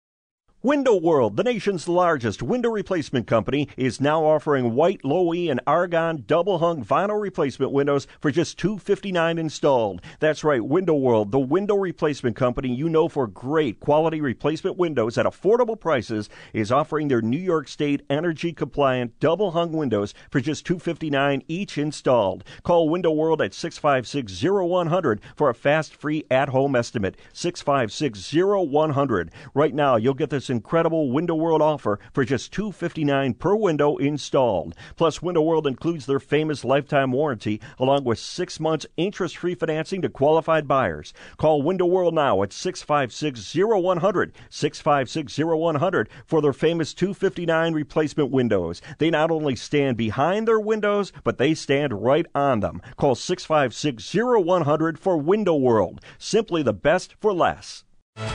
Window 0.66 0.96
World, 0.96 1.36
the 1.36 1.44
nation's 1.44 1.90
largest 1.90 2.42
window 2.42 2.70
replacement 2.70 3.28
company, 3.28 3.68
is 3.76 4.00
now 4.00 4.24
offering 4.24 4.74
white, 4.74 5.04
low 5.04 5.34
E, 5.34 5.50
and 5.50 5.60
argon 5.68 6.24
double 6.26 6.60
hung 6.60 6.86
vinyl 6.86 7.22
replacement 7.22 7.74
windows 7.74 8.08
for 8.22 8.32
just 8.32 8.58
259 8.60 9.38
installed. 9.38 10.02
That's 10.22 10.42
right, 10.42 10.64
Window 10.64 10.94
World, 10.94 11.34
the 11.34 11.40
window 11.40 11.76
replacement 11.76 12.38
company 12.38 12.74
you 12.74 12.88
know 12.88 13.10
for 13.10 13.28
great 13.28 13.82
quality 13.82 14.22
replacement 14.22 14.78
windows 14.78 15.18
at 15.18 15.26
affordable 15.26 15.78
prices, 15.78 16.30
is 16.54 16.72
offering 16.72 17.10
their 17.10 17.22
New 17.22 17.36
York 17.36 17.68
State 17.68 18.04
energy 18.10 18.54
compliant 18.54 19.20
double 19.20 19.52
hung 19.52 19.74
windows 19.74 20.14
for 20.32 20.40
just 20.40 20.66
259 20.66 21.44
each 21.50 21.78
installed. 21.78 22.46
Call 22.64 22.88
Window 22.88 23.12
World 23.12 23.42
at 23.42 23.54
656 23.54 24.42
0100 24.42 25.20
for 25.36 25.50
a 25.50 25.54
fast, 25.54 25.94
free 25.94 26.24
at 26.32 26.48
home 26.48 26.74
estimate. 26.74 27.18
656 27.34 28.34
0100. 28.34 29.30
Right 29.54 29.74
now, 29.74 29.98
you'll 29.98 30.14
get 30.14 30.30
this 30.30 30.53
incredible 30.54 31.12
Window 31.12 31.36
World 31.36 31.62
offer 31.62 32.00
for 32.14 32.24
just 32.24 32.54
259 32.54 33.34
per 33.34 33.56
window 33.56 33.98
installed. 33.98 34.76
Plus, 34.96 35.22
Window 35.22 35.42
World 35.42 35.68
includes 35.68 36.06
their 36.06 36.20
famous 36.20 36.64
lifetime 36.64 37.12
warranty 37.12 37.60
along 37.80 38.04
with 38.04 38.20
six 38.20 38.60
months 38.60 38.86
interest 38.96 39.38
free 39.38 39.56
financing 39.56 40.02
to 40.04 40.10
qualified 40.10 40.68
buyers. 40.68 41.14
Call 41.38 41.62
Window 41.64 41.86
World 41.86 42.14
now 42.14 42.44
at 42.44 42.54
656 42.54 43.56
0100. 43.56 44.34
656 44.50 45.40
0100 45.40 46.10
for 46.26 46.42
their 46.42 46.54
famous 46.54 46.94
259 46.94 47.74
replacement 47.74 48.32
windows. 48.32 48.82
They 49.00 49.10
not 49.10 49.32
only 49.32 49.56
stand 49.56 49.98
behind 49.98 50.48
their 50.48 50.60
windows, 50.60 51.12
but 51.24 51.38
they 51.38 51.54
stand 51.56 52.04
right 52.04 52.28
on 52.36 52.60
them. 52.60 52.82
Call 52.96 53.16
656 53.16 54.16
0100 54.16 55.00
for 55.00 55.18
Window 55.18 55.56
World. 55.56 56.00
Simply 56.18 56.62
the 56.62 56.74
best 56.74 57.16
for 57.20 57.34
less. 57.34 57.84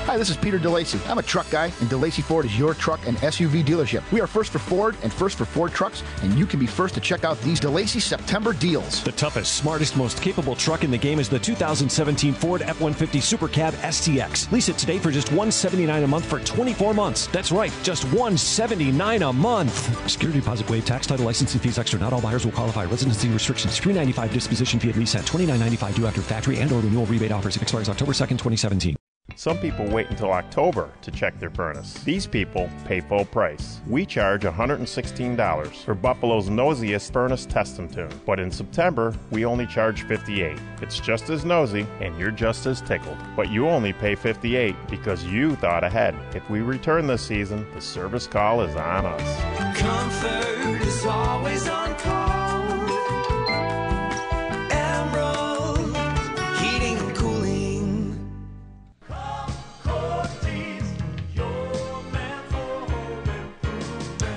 Hi, 0.08 0.16
this 0.16 0.30
is 0.30 0.38
Peter 0.38 0.58
DeLacy. 0.58 1.06
I'm 1.06 1.18
a 1.18 1.22
truck 1.22 1.50
guy, 1.50 1.66
and 1.66 1.90
DeLacy 1.90 2.24
Ford 2.24 2.46
is 2.46 2.58
your 2.58 2.72
truck 2.72 2.98
and 3.06 3.18
SUV 3.18 3.62
dealership. 3.62 4.10
We 4.10 4.22
are 4.22 4.26
first 4.26 4.50
for 4.50 4.58
Ford 4.58 4.96
and 5.02 5.12
first 5.12 5.36
for 5.36 5.44
Ford 5.44 5.70
trucks, 5.70 6.02
and 6.22 6.32
you 6.38 6.46
can 6.46 6.58
be 6.58 6.66
first 6.66 6.94
to 6.94 7.00
check 7.00 7.24
out 7.24 7.38
these 7.42 7.60
DeLacy 7.60 8.00
September 8.00 8.54
deals. 8.54 9.04
The 9.04 9.12
toughest, 9.12 9.58
smartest, 9.58 9.98
most 9.98 10.22
capable 10.22 10.56
truck 10.56 10.82
in 10.82 10.90
the 10.90 10.96
game 10.96 11.20
is 11.20 11.28
the 11.28 11.38
2017 11.38 12.32
Ford 12.32 12.62
F-150 12.62 13.20
Super 13.20 13.48
Cab 13.48 13.74
STX. 13.74 14.50
Lease 14.50 14.70
it 14.70 14.78
today 14.78 14.98
for 14.98 15.10
just 15.10 15.28
179 15.28 16.02
a 16.02 16.06
month 16.06 16.24
for 16.24 16.40
24 16.40 16.94
months. 16.94 17.26
That's 17.26 17.52
right, 17.52 17.72
just 17.82 18.04
179 18.04 19.22
a 19.22 19.30
month. 19.34 20.10
Security 20.10 20.40
deposit 20.40 20.70
waive, 20.70 20.86
tax, 20.86 21.06
title, 21.06 21.26
licensing 21.26 21.60
fees 21.60 21.78
extra. 21.78 22.00
Not 22.00 22.14
all 22.14 22.22
buyers 22.22 22.46
will 22.46 22.52
qualify. 22.52 22.86
Residency 22.86 23.28
restrictions. 23.28 23.78
395 23.78 24.32
disposition 24.32 24.80
fee 24.80 24.88
at 24.88 24.96
lease 24.96 25.14
at 25.14 25.24
29.95 25.24 25.96
due 25.96 26.06
after 26.06 26.22
factory 26.22 26.56
and 26.60 26.72
or 26.72 26.80
renewal 26.80 27.04
rebate 27.04 27.30
offers. 27.30 27.58
Expires 27.58 27.90
October 27.90 28.12
2nd, 28.12 28.38
2017. 28.38 28.96
Some 29.36 29.58
people 29.58 29.86
wait 29.86 30.10
until 30.10 30.32
October 30.32 30.90
to 31.02 31.10
check 31.10 31.38
their 31.38 31.50
furnace. 31.50 31.94
These 32.02 32.26
people 32.26 32.68
pay 32.84 33.00
full 33.00 33.24
price. 33.24 33.80
We 33.86 34.04
charge 34.04 34.42
$116 34.42 35.84
for 35.84 35.94
Buffalo's 35.94 36.48
nosiest 36.48 37.12
furnace 37.12 37.46
test 37.46 37.78
and 37.78 37.92
tune. 37.92 38.10
But 38.26 38.40
in 38.40 38.50
September, 38.50 39.14
we 39.30 39.44
only 39.44 39.66
charge 39.66 40.02
58. 40.02 40.58
It's 40.82 40.98
just 40.98 41.30
as 41.30 41.44
nosy 41.44 41.86
and 42.00 42.18
you're 42.18 42.32
just 42.32 42.66
as 42.66 42.80
tickled. 42.80 43.18
But 43.36 43.50
you 43.50 43.68
only 43.68 43.92
pay 43.92 44.16
58 44.16 44.74
because 44.90 45.24
you 45.24 45.54
thought 45.56 45.84
ahead. 45.84 46.16
If 46.34 46.48
we 46.50 46.60
return 46.60 47.06
this 47.06 47.22
season, 47.22 47.64
the 47.74 47.80
service 47.80 48.26
call 48.26 48.62
is 48.62 48.74
on 48.74 49.06
us. 49.06 49.78
Comfort 49.78 50.82
is 50.82 51.04
always 51.06 51.68
on 51.68 51.94
call. 51.96 52.17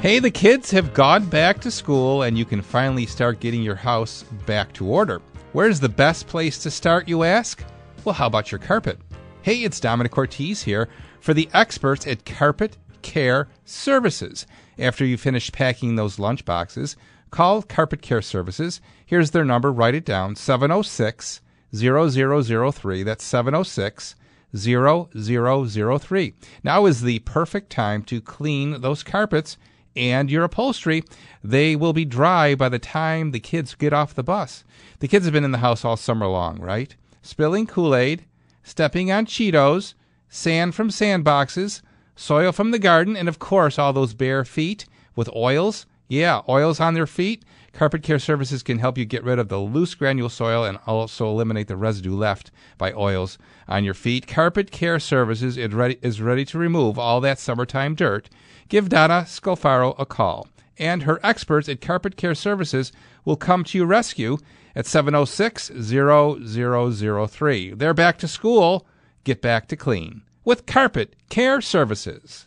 Hey, 0.02 0.18
the 0.18 0.32
kids 0.32 0.72
have 0.72 0.96
gone 0.96 1.26
back 1.26 1.60
to 1.60 1.70
school 1.70 2.24
and 2.24 2.36
you 2.36 2.44
can 2.44 2.64
finally 2.64 3.06
start 3.06 3.40
getting 3.40 3.62
your 3.62 3.76
house 3.76 4.24
back 4.48 4.74
to 4.74 4.88
order. 4.88 5.22
Where's 5.54 5.80
the 5.80 5.90
best 5.90 6.26
place 6.26 6.58
to 6.64 6.72
start, 6.72 7.08
you 7.08 7.22
ask? 7.22 7.64
Well, 8.04 8.16
how 8.16 8.26
about 8.26 8.52
your 8.52 8.58
carpet? 8.58 8.98
Hey, 9.44 9.58
it's 9.58 9.80
Domenic 9.80 10.10
Cortese 10.10 10.66
here 10.66 10.90
for 11.20 11.36
the 11.36 11.48
experts 11.54 12.08
at 12.08 12.26
Carpet 12.26 12.78
Care 13.04 13.48
Services. 13.64 14.48
After 14.80 15.06
you 15.06 15.18
finish 15.18 15.52
packing 15.52 15.98
those 15.98 16.18
lunch 16.18 16.46
boxes, 16.46 16.98
call 17.30 17.62
Carpet 17.62 18.02
Care 18.02 18.24
Services. 18.24 18.82
Here's 19.06 19.30
their 19.30 19.46
number, 19.46 19.72
write 19.72 19.94
it 19.94 20.04
down 20.04 20.36
706 20.36 21.42
0003. 21.76 23.04
That's 23.04 23.24
706 23.24 24.16
0003. 24.58 26.34
Now 26.64 26.86
is 26.88 27.02
the 27.04 27.20
perfect 27.20 27.70
time 27.70 28.02
to 28.06 28.20
clean 28.20 28.82
those 28.82 29.04
carpets 29.04 29.58
and 29.96 30.32
your 30.32 30.44
upholstery. 30.44 31.04
They 31.44 31.76
will 31.76 31.94
be 31.94 32.06
dry 32.06 32.56
by 32.56 32.70
the 32.70 32.80
time 32.80 33.32
the 33.32 33.40
kids 33.40 33.76
get 33.76 33.94
off 33.94 34.14
the 34.14 34.24
bus. 34.24 34.64
The 35.00 35.08
kids 35.08 35.26
have 35.26 35.34
been 35.34 35.44
in 35.44 35.52
the 35.52 35.58
house 35.60 35.84
all 35.84 35.98
summer 35.98 36.28
long, 36.28 36.60
right? 36.60 36.96
Spilling 37.22 37.68
Kool 37.68 37.96
Aid, 37.96 38.26
stepping 38.64 39.12
on 39.12 39.26
Cheetos, 39.26 39.94
sand 40.30 40.76
from 40.76 40.90
sandboxes, 40.90 41.82
soil 42.16 42.52
from 42.52 42.72
the 42.72 42.80
garden, 42.80 43.18
and 43.18 43.28
of 43.28 43.40
course, 43.40 43.78
all 43.78 43.94
those 43.94 44.14
bare 44.14 44.46
feet 44.46 44.86
with 45.16 45.30
oils. 45.36 45.86
Yeah, 46.08 46.42
oils 46.48 46.80
on 46.80 46.94
their 46.94 47.08
feet. 47.08 47.44
Carpet 47.74 48.04
Care 48.04 48.20
Services 48.20 48.64
can 48.64 48.80
help 48.80 48.98
you 48.98 49.06
get 49.06 49.24
rid 49.24 49.40
of 49.40 49.48
the 49.48 49.58
loose 49.58 49.96
granule 49.96 50.30
soil 50.30 50.64
and 50.66 50.78
also 50.86 51.28
eliminate 51.30 51.68
the 51.68 51.78
residue 51.78 52.16
left 52.16 52.52
by 52.78 52.92
oils 52.94 53.38
on 53.68 53.84
your 53.84 53.94
feet. 53.94 54.28
Carpet 54.28 54.72
Care 54.72 55.00
Services 55.00 55.58
is 55.58 55.74
ready, 55.74 55.98
is 56.02 56.22
ready 56.22 56.46
to 56.46 56.58
remove 56.58 57.00
all 57.00 57.22
that 57.22 57.40
summertime 57.40 57.96
dirt. 57.96 58.30
Give 58.68 58.90
Donna 58.90 59.24
Scalfaro 59.26 59.96
a 59.98 60.06
call, 60.06 60.48
and 60.78 61.04
her 61.04 61.20
experts 61.24 61.70
at 61.70 61.82
Carpet 61.82 62.18
Care 62.18 62.36
Services 62.36 62.92
will 63.26 63.38
come 63.38 63.64
to 63.64 63.78
your 63.78 63.88
rescue 63.88 64.38
at 64.76 64.86
706 64.86 65.72
0003. 65.82 67.74
They're 67.74 67.94
back 67.94 68.18
to 68.20 68.28
school. 68.28 68.86
Get 69.24 69.42
back 69.42 69.68
to 69.68 69.76
clean 69.76 70.24
with 70.44 70.66
Carpet 70.66 71.16
Care 71.30 71.62
Services. 71.62 72.46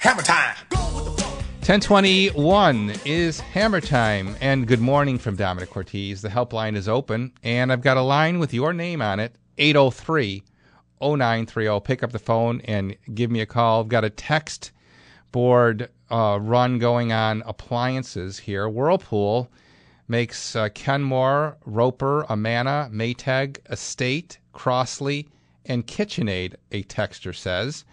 Hammer 0.00 0.22
time. 0.22 0.56
1021 0.70 2.94
is 3.04 3.40
hammer 3.40 3.80
time 3.80 4.36
and 4.40 4.66
good 4.66 4.80
morning 4.80 5.18
from 5.18 5.36
domenic 5.36 5.68
Cortese. 5.68 6.22
the 6.22 6.28
helpline 6.28 6.76
is 6.76 6.88
open 6.88 7.30
and 7.42 7.70
i've 7.70 7.82
got 7.82 7.98
a 7.98 8.02
line 8.02 8.38
with 8.38 8.54
your 8.54 8.72
name 8.72 9.02
on 9.02 9.20
it 9.20 9.34
803 9.58 10.42
0930 11.02 11.80
pick 11.80 12.02
up 12.02 12.12
the 12.12 12.18
phone 12.18 12.62
and 12.64 12.96
give 13.12 13.30
me 13.30 13.40
a 13.40 13.46
call 13.46 13.80
i've 13.80 13.88
got 13.88 14.02
a 14.02 14.08
text 14.08 14.70
board 15.30 15.90
uh, 16.10 16.38
run 16.40 16.78
going 16.78 17.12
on 17.12 17.42
appliances 17.44 18.38
here 18.38 18.66
whirlpool 18.66 19.52
makes 20.06 20.56
uh, 20.56 20.70
kenmore 20.70 21.58
roper 21.66 22.24
amana 22.30 22.88
maytag 22.90 23.58
estate 23.70 24.38
crosley 24.54 25.26
and 25.68 25.86
KitchenAid, 25.86 26.54
a 26.72 26.82
texter 26.84 27.36
says. 27.36 27.84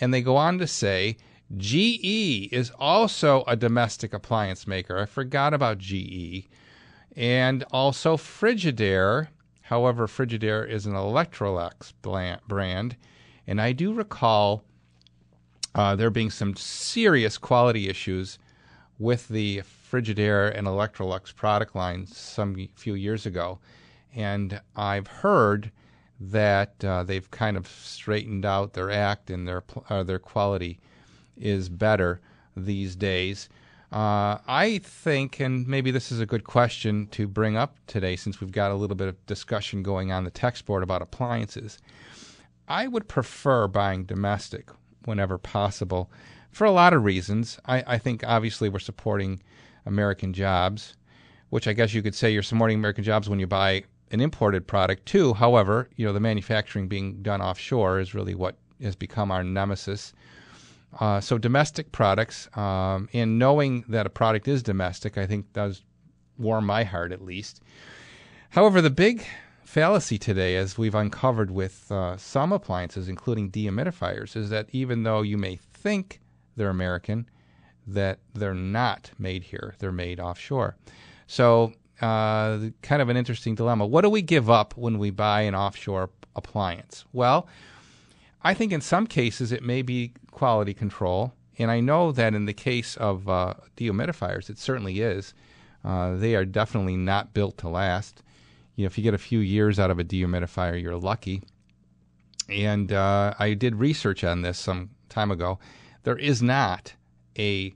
And 0.00 0.14
they 0.14 0.22
go 0.22 0.36
on 0.36 0.58
to 0.58 0.66
say 0.66 1.16
GE 1.54 2.48
is 2.50 2.72
also 2.78 3.44
a 3.46 3.54
domestic 3.54 4.12
appliance 4.12 4.66
maker. 4.66 4.98
I 4.98 5.06
forgot 5.06 5.54
about 5.54 5.78
GE. 5.78 6.48
And 7.14 7.64
also 7.70 8.16
Frigidaire. 8.16 9.28
However, 9.62 10.06
Frigidaire 10.06 10.68
is 10.68 10.86
an 10.86 10.94
Electrolux 10.94 11.92
brand. 12.48 12.96
And 13.46 13.60
I 13.60 13.72
do 13.72 13.92
recall 13.92 14.64
uh, 15.74 15.94
there 15.94 16.10
being 16.10 16.30
some 16.30 16.56
serious 16.56 17.38
quality 17.38 17.88
issues 17.88 18.38
with 18.98 19.28
the 19.28 19.62
Frigidaire 19.62 20.56
and 20.56 20.66
Electrolux 20.66 21.34
product 21.34 21.76
lines 21.76 22.16
some 22.16 22.68
few 22.74 22.94
years 22.94 23.24
ago. 23.24 23.58
And 24.14 24.60
I've 24.74 25.06
heard 25.06 25.70
that 26.18 26.82
uh, 26.84 27.02
they've 27.04 27.30
kind 27.30 27.56
of 27.56 27.68
straightened 27.68 28.44
out 28.44 28.72
their 28.72 28.90
act 28.90 29.30
and 29.30 29.46
their 29.46 29.62
uh, 29.90 30.02
their 30.02 30.18
quality 30.18 30.80
is 31.36 31.68
better 31.68 32.20
these 32.56 32.96
days. 32.96 33.48
Uh, 33.92 34.38
I 34.48 34.80
think, 34.82 35.40
and 35.40 35.66
maybe 35.66 35.90
this 35.90 36.10
is 36.10 36.20
a 36.20 36.26
good 36.26 36.44
question 36.44 37.06
to 37.12 37.28
bring 37.28 37.56
up 37.56 37.78
today 37.86 38.16
since 38.16 38.40
we've 38.40 38.50
got 38.50 38.72
a 38.72 38.74
little 38.74 38.96
bit 38.96 39.08
of 39.08 39.26
discussion 39.26 39.82
going 39.82 40.10
on 40.10 40.24
the 40.24 40.30
text 40.30 40.66
board 40.66 40.82
about 40.82 41.02
appliances. 41.02 41.78
I 42.68 42.88
would 42.88 43.06
prefer 43.06 43.68
buying 43.68 44.04
domestic 44.04 44.70
whenever 45.04 45.38
possible 45.38 46.10
for 46.50 46.64
a 46.64 46.72
lot 46.72 46.94
of 46.94 47.04
reasons. 47.04 47.58
I, 47.66 47.84
I 47.86 47.98
think 47.98 48.24
obviously 48.26 48.68
we're 48.68 48.80
supporting 48.80 49.40
American 49.84 50.32
jobs, 50.32 50.96
which 51.50 51.68
I 51.68 51.72
guess 51.72 51.94
you 51.94 52.02
could 52.02 52.14
say 52.14 52.32
you're 52.32 52.42
supporting 52.42 52.78
American 52.78 53.04
jobs 53.04 53.28
when 53.28 53.38
you 53.38 53.46
buy 53.46 53.84
an 54.10 54.20
imported 54.20 54.66
product 54.66 55.06
too. 55.06 55.34
However, 55.34 55.88
you 55.96 56.06
know 56.06 56.12
the 56.12 56.20
manufacturing 56.20 56.88
being 56.88 57.22
done 57.22 57.40
offshore 57.40 58.00
is 58.00 58.14
really 58.14 58.34
what 58.34 58.56
has 58.82 58.96
become 58.96 59.30
our 59.30 59.44
nemesis. 59.44 60.12
Uh, 60.98 61.20
so 61.20 61.36
domestic 61.38 61.92
products, 61.92 62.48
um, 62.56 63.08
and 63.12 63.38
knowing 63.38 63.84
that 63.88 64.06
a 64.06 64.10
product 64.10 64.48
is 64.48 64.62
domestic, 64.62 65.18
I 65.18 65.26
think 65.26 65.52
does 65.52 65.82
warm 66.38 66.66
my 66.66 66.84
heart 66.84 67.12
at 67.12 67.22
least. 67.22 67.60
However, 68.50 68.80
the 68.80 68.90
big 68.90 69.26
fallacy 69.64 70.16
today, 70.16 70.56
as 70.56 70.78
we've 70.78 70.94
uncovered 70.94 71.50
with 71.50 71.90
uh, 71.92 72.16
some 72.16 72.52
appliances, 72.52 73.08
including 73.08 73.50
dehumidifiers, 73.50 74.36
is 74.36 74.48
that 74.50 74.68
even 74.72 75.02
though 75.02 75.22
you 75.22 75.36
may 75.36 75.56
think 75.56 76.20
they're 76.56 76.70
American, 76.70 77.28
that 77.86 78.18
they're 78.34 78.54
not 78.54 79.10
made 79.18 79.42
here; 79.42 79.74
they're 79.78 79.92
made 79.92 80.18
offshore. 80.18 80.76
So, 81.26 81.72
uh, 82.00 82.58
kind 82.82 83.02
of 83.02 83.08
an 83.08 83.16
interesting 83.16 83.54
dilemma. 83.54 83.86
What 83.86 84.02
do 84.02 84.10
we 84.10 84.22
give 84.22 84.48
up 84.48 84.76
when 84.76 84.98
we 84.98 85.10
buy 85.10 85.42
an 85.42 85.54
offshore 85.54 86.10
appliance? 86.34 87.04
Well, 87.12 87.46
I 88.46 88.54
think 88.54 88.70
in 88.70 88.80
some 88.80 89.08
cases 89.08 89.50
it 89.50 89.64
may 89.64 89.82
be 89.82 90.12
quality 90.30 90.72
control, 90.72 91.34
and 91.58 91.68
I 91.68 91.80
know 91.80 92.12
that 92.12 92.32
in 92.32 92.44
the 92.44 92.52
case 92.52 92.96
of 92.96 93.28
uh, 93.28 93.54
dehumidifiers, 93.76 94.48
it 94.48 94.60
certainly 94.60 95.00
is. 95.00 95.34
Uh, 95.84 96.14
they 96.14 96.36
are 96.36 96.44
definitely 96.44 96.96
not 96.96 97.34
built 97.34 97.58
to 97.58 97.68
last. 97.68 98.22
You 98.76 98.84
know, 98.84 98.86
if 98.86 98.96
you 98.96 99.02
get 99.02 99.14
a 99.14 99.18
few 99.18 99.40
years 99.40 99.80
out 99.80 99.90
of 99.90 99.98
a 99.98 100.04
dehumidifier, 100.04 100.80
you're 100.80 100.96
lucky. 100.96 101.42
And 102.48 102.92
uh, 102.92 103.34
I 103.36 103.54
did 103.54 103.74
research 103.74 104.22
on 104.22 104.42
this 104.42 104.60
some 104.60 104.90
time 105.08 105.32
ago. 105.32 105.58
There 106.04 106.16
is 106.16 106.40
not 106.40 106.94
a 107.36 107.74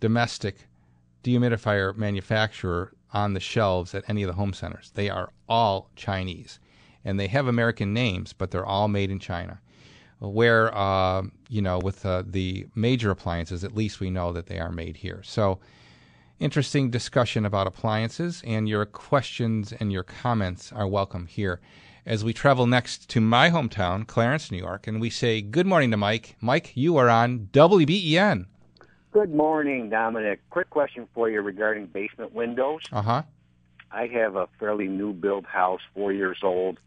domestic 0.00 0.68
dehumidifier 1.24 1.96
manufacturer 1.96 2.92
on 3.14 3.32
the 3.32 3.40
shelves 3.40 3.94
at 3.94 4.04
any 4.06 4.22
of 4.22 4.26
the 4.26 4.34
home 4.34 4.52
centers. 4.52 4.90
They 4.94 5.08
are 5.08 5.32
all 5.48 5.88
Chinese, 5.96 6.60
and 7.06 7.18
they 7.18 7.28
have 7.28 7.46
American 7.46 7.94
names, 7.94 8.34
but 8.34 8.50
they're 8.50 8.66
all 8.66 8.88
made 8.88 9.10
in 9.10 9.18
China. 9.18 9.62
Where 10.20 10.76
uh, 10.76 11.22
you 11.48 11.62
know, 11.62 11.78
with 11.78 12.06
uh, 12.06 12.22
the 12.26 12.66
major 12.74 13.10
appliances, 13.10 13.64
at 13.64 13.74
least 13.74 14.00
we 14.00 14.10
know 14.10 14.32
that 14.32 14.46
they 14.46 14.58
are 14.58 14.70
made 14.70 14.98
here. 14.98 15.22
So, 15.24 15.58
interesting 16.38 16.90
discussion 16.90 17.44
about 17.44 17.66
appliances, 17.66 18.42
and 18.46 18.68
your 18.68 18.86
questions 18.86 19.72
and 19.72 19.90
your 19.90 20.02
comments 20.02 20.72
are 20.72 20.86
welcome 20.86 21.26
here. 21.26 21.60
As 22.06 22.24
we 22.24 22.32
travel 22.32 22.66
next 22.66 23.08
to 23.10 23.20
my 23.20 23.50
hometown, 23.50 24.06
Clarence, 24.06 24.50
New 24.50 24.58
York, 24.58 24.86
and 24.86 25.00
we 25.00 25.10
say 25.10 25.42
good 25.42 25.66
morning 25.66 25.90
to 25.90 25.96
Mike. 25.96 26.36
Mike, 26.40 26.72
you 26.74 26.96
are 26.96 27.08
on 27.08 27.48
WBEN. 27.52 28.46
Good 29.12 29.34
morning, 29.34 29.90
Domenic. 29.90 30.38
Quick 30.50 30.70
question 30.70 31.08
for 31.14 31.28
you 31.28 31.40
regarding 31.40 31.86
basement 31.86 32.32
windows. 32.32 32.82
Uh 32.92 33.02
huh. 33.02 33.22
I 33.90 34.06
have 34.06 34.36
a 34.36 34.48
fairly 34.58 34.86
new 34.86 35.12
build 35.12 35.46
house, 35.46 35.80
four 35.94 36.12
years 36.12 36.38
old, 36.42 36.78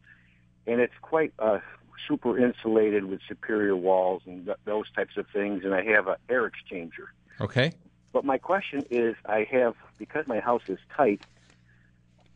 and 0.65 0.79
it's 0.79 0.93
quite 1.01 1.33
uh, 1.37 1.59
super 2.07 2.37
insulated 2.37 3.05
with 3.05 3.21
superior 3.27 3.75
walls 3.75 4.21
and 4.25 4.45
th- 4.45 4.57
those 4.65 4.91
types 4.91 5.17
of 5.17 5.25
things. 5.33 5.63
And 5.63 5.73
I 5.73 5.83
have 5.83 6.07
an 6.07 6.15
air 6.29 6.49
exchanger. 6.49 7.07
Okay. 7.41 7.73
But 8.11 8.25
my 8.25 8.37
question 8.37 8.85
is, 8.91 9.15
I 9.25 9.47
have 9.51 9.75
because 9.97 10.27
my 10.27 10.39
house 10.39 10.61
is 10.67 10.79
tight, 10.95 11.23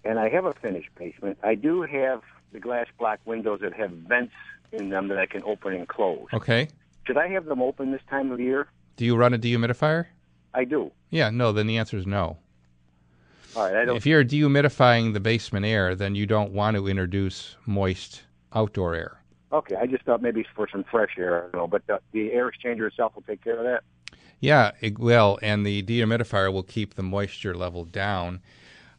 and 0.04 0.20
I 0.20 0.30
have 0.30 0.46
a 0.46 0.54
finished 0.54 0.90
basement. 0.98 1.38
I 1.44 1.56
do 1.56 1.84
have 1.84 2.22
the 2.52 2.60
glass 2.60 2.88
block 2.98 3.20
windows 3.26 3.60
that 3.62 3.74
have 3.74 3.92
vents 3.92 4.34
in 4.72 4.90
them 4.90 5.08
that 5.10 5.20
I 5.20 5.26
can 5.26 5.44
open 5.44 5.74
and 5.74 5.88
close. 5.88 6.28
Okay. 6.34 6.70
Should 7.06 7.18
I 7.18 7.28
have 7.30 7.46
them 7.46 7.62
open 7.62 7.92
this 7.92 8.02
time 8.10 8.32
of 8.32 8.40
year? 8.40 8.68
Do 8.96 9.06
you 9.06 9.16
run 9.16 9.34
a 9.34 9.40
dehumidifier? 9.40 10.08
I 10.54 10.64
do. 10.64 10.92
Yeah, 11.10 11.30
no, 11.30 11.52
then 11.52 11.68
the 11.68 11.78
answer 11.78 11.98
is 11.98 12.08
no. 12.08 12.38
All 13.56 13.64
right. 13.64 13.76
I 13.76 13.86
don't. 13.86 13.96
If 13.96 14.06
you're 14.06 14.26
dehumidifying 14.26 15.14
the 15.14 15.20
basement 15.20 15.66
air, 15.66 15.96
then 15.96 16.16
you 16.16 16.26
don't 16.26 16.52
want 16.52 16.76
to 16.78 16.88
introduce 16.88 17.56
moist 17.66 18.24
outdoor 18.54 18.96
air. 18.96 19.22
Okay, 19.52 19.76
I 19.76 19.86
just 19.86 20.04
thought 20.04 20.22
maybe 20.22 20.46
for 20.56 20.68
some 20.70 20.84
fresh 20.90 21.12
air, 21.18 21.50
I 21.54 21.58
know, 21.58 21.68
but 21.68 21.86
the, 21.88 22.00
the 22.12 22.34
air 22.34 22.52
exchanger 22.52 22.88
itself 22.88 23.16
will 23.16 23.22
take 23.24 23.44
care 23.44 23.58
of 23.58 23.64
that. 23.64 23.84
Yeah, 24.40 24.72
it 24.82 25.00
will, 25.00 25.40
and 25.42 25.66
the 25.66 25.82
dehumidifier 25.84 26.52
will 26.52 26.64
keep 26.64 26.94
the 26.94 27.04
moisture 27.04 27.56
level 27.56 27.86
down. 27.86 28.42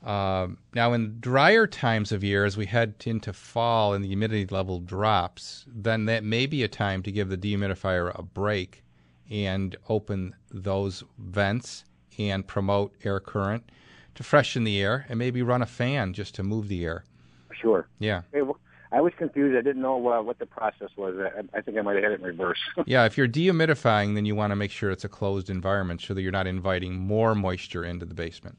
Um, 0.02 0.58
now, 0.74 0.92
in 0.92 1.18
drier 1.20 1.66
times 1.66 2.12
of 2.12 2.24
year, 2.24 2.44
as 2.44 2.56
we 2.56 2.66
head 2.66 2.94
into 3.04 3.32
fall 3.32 3.94
and 3.94 4.02
the 4.02 4.08
humidity 4.08 4.46
level 4.46 4.80
drops, 4.80 5.64
then 5.68 6.06
that 6.06 6.24
may 6.24 6.46
be 6.46 6.62
a 6.62 6.68
time 6.68 7.02
to 7.02 7.12
give 7.12 7.28
the 7.28 7.36
dehumidifier 7.36 8.16
a 8.18 8.22
break 8.22 8.84
and 9.30 9.76
open 9.88 10.34
those 10.50 11.04
vents 11.18 11.84
and 12.18 12.46
promote 12.46 12.94
air 13.04 13.20
current 13.20 13.70
to 14.14 14.22
freshen 14.22 14.64
the 14.64 14.80
air 14.80 15.06
and 15.08 15.18
maybe 15.18 15.42
run 15.42 15.62
a 15.62 15.66
fan 15.66 16.12
just 16.12 16.34
to 16.36 16.42
move 16.42 16.68
the 16.68 16.84
air. 16.84 17.04
Sure. 17.52 17.88
Yeah. 17.98 18.22
Well, 18.32 18.57
I 18.90 19.00
was 19.00 19.12
confused. 19.18 19.56
I 19.56 19.60
didn't 19.60 19.82
know 19.82 19.96
uh, 20.08 20.22
what 20.22 20.38
the 20.38 20.46
process 20.46 20.88
was. 20.96 21.14
I, 21.18 21.58
I 21.58 21.60
think 21.60 21.76
I 21.76 21.82
might 21.82 21.94
have 21.96 22.04
had 22.04 22.12
it 22.12 22.20
in 22.20 22.26
reverse. 22.26 22.58
Yeah, 22.86 23.04
if 23.04 23.18
you're 23.18 23.28
dehumidifying, 23.28 24.14
then 24.14 24.24
you 24.24 24.34
want 24.34 24.50
to 24.50 24.56
make 24.56 24.70
sure 24.70 24.90
it's 24.90 25.04
a 25.04 25.08
closed 25.08 25.50
environment 25.50 26.00
so 26.00 26.14
that 26.14 26.22
you're 26.22 26.32
not 26.32 26.46
inviting 26.46 26.98
more 26.98 27.34
moisture 27.34 27.84
into 27.84 28.06
the 28.06 28.14
basement. 28.14 28.56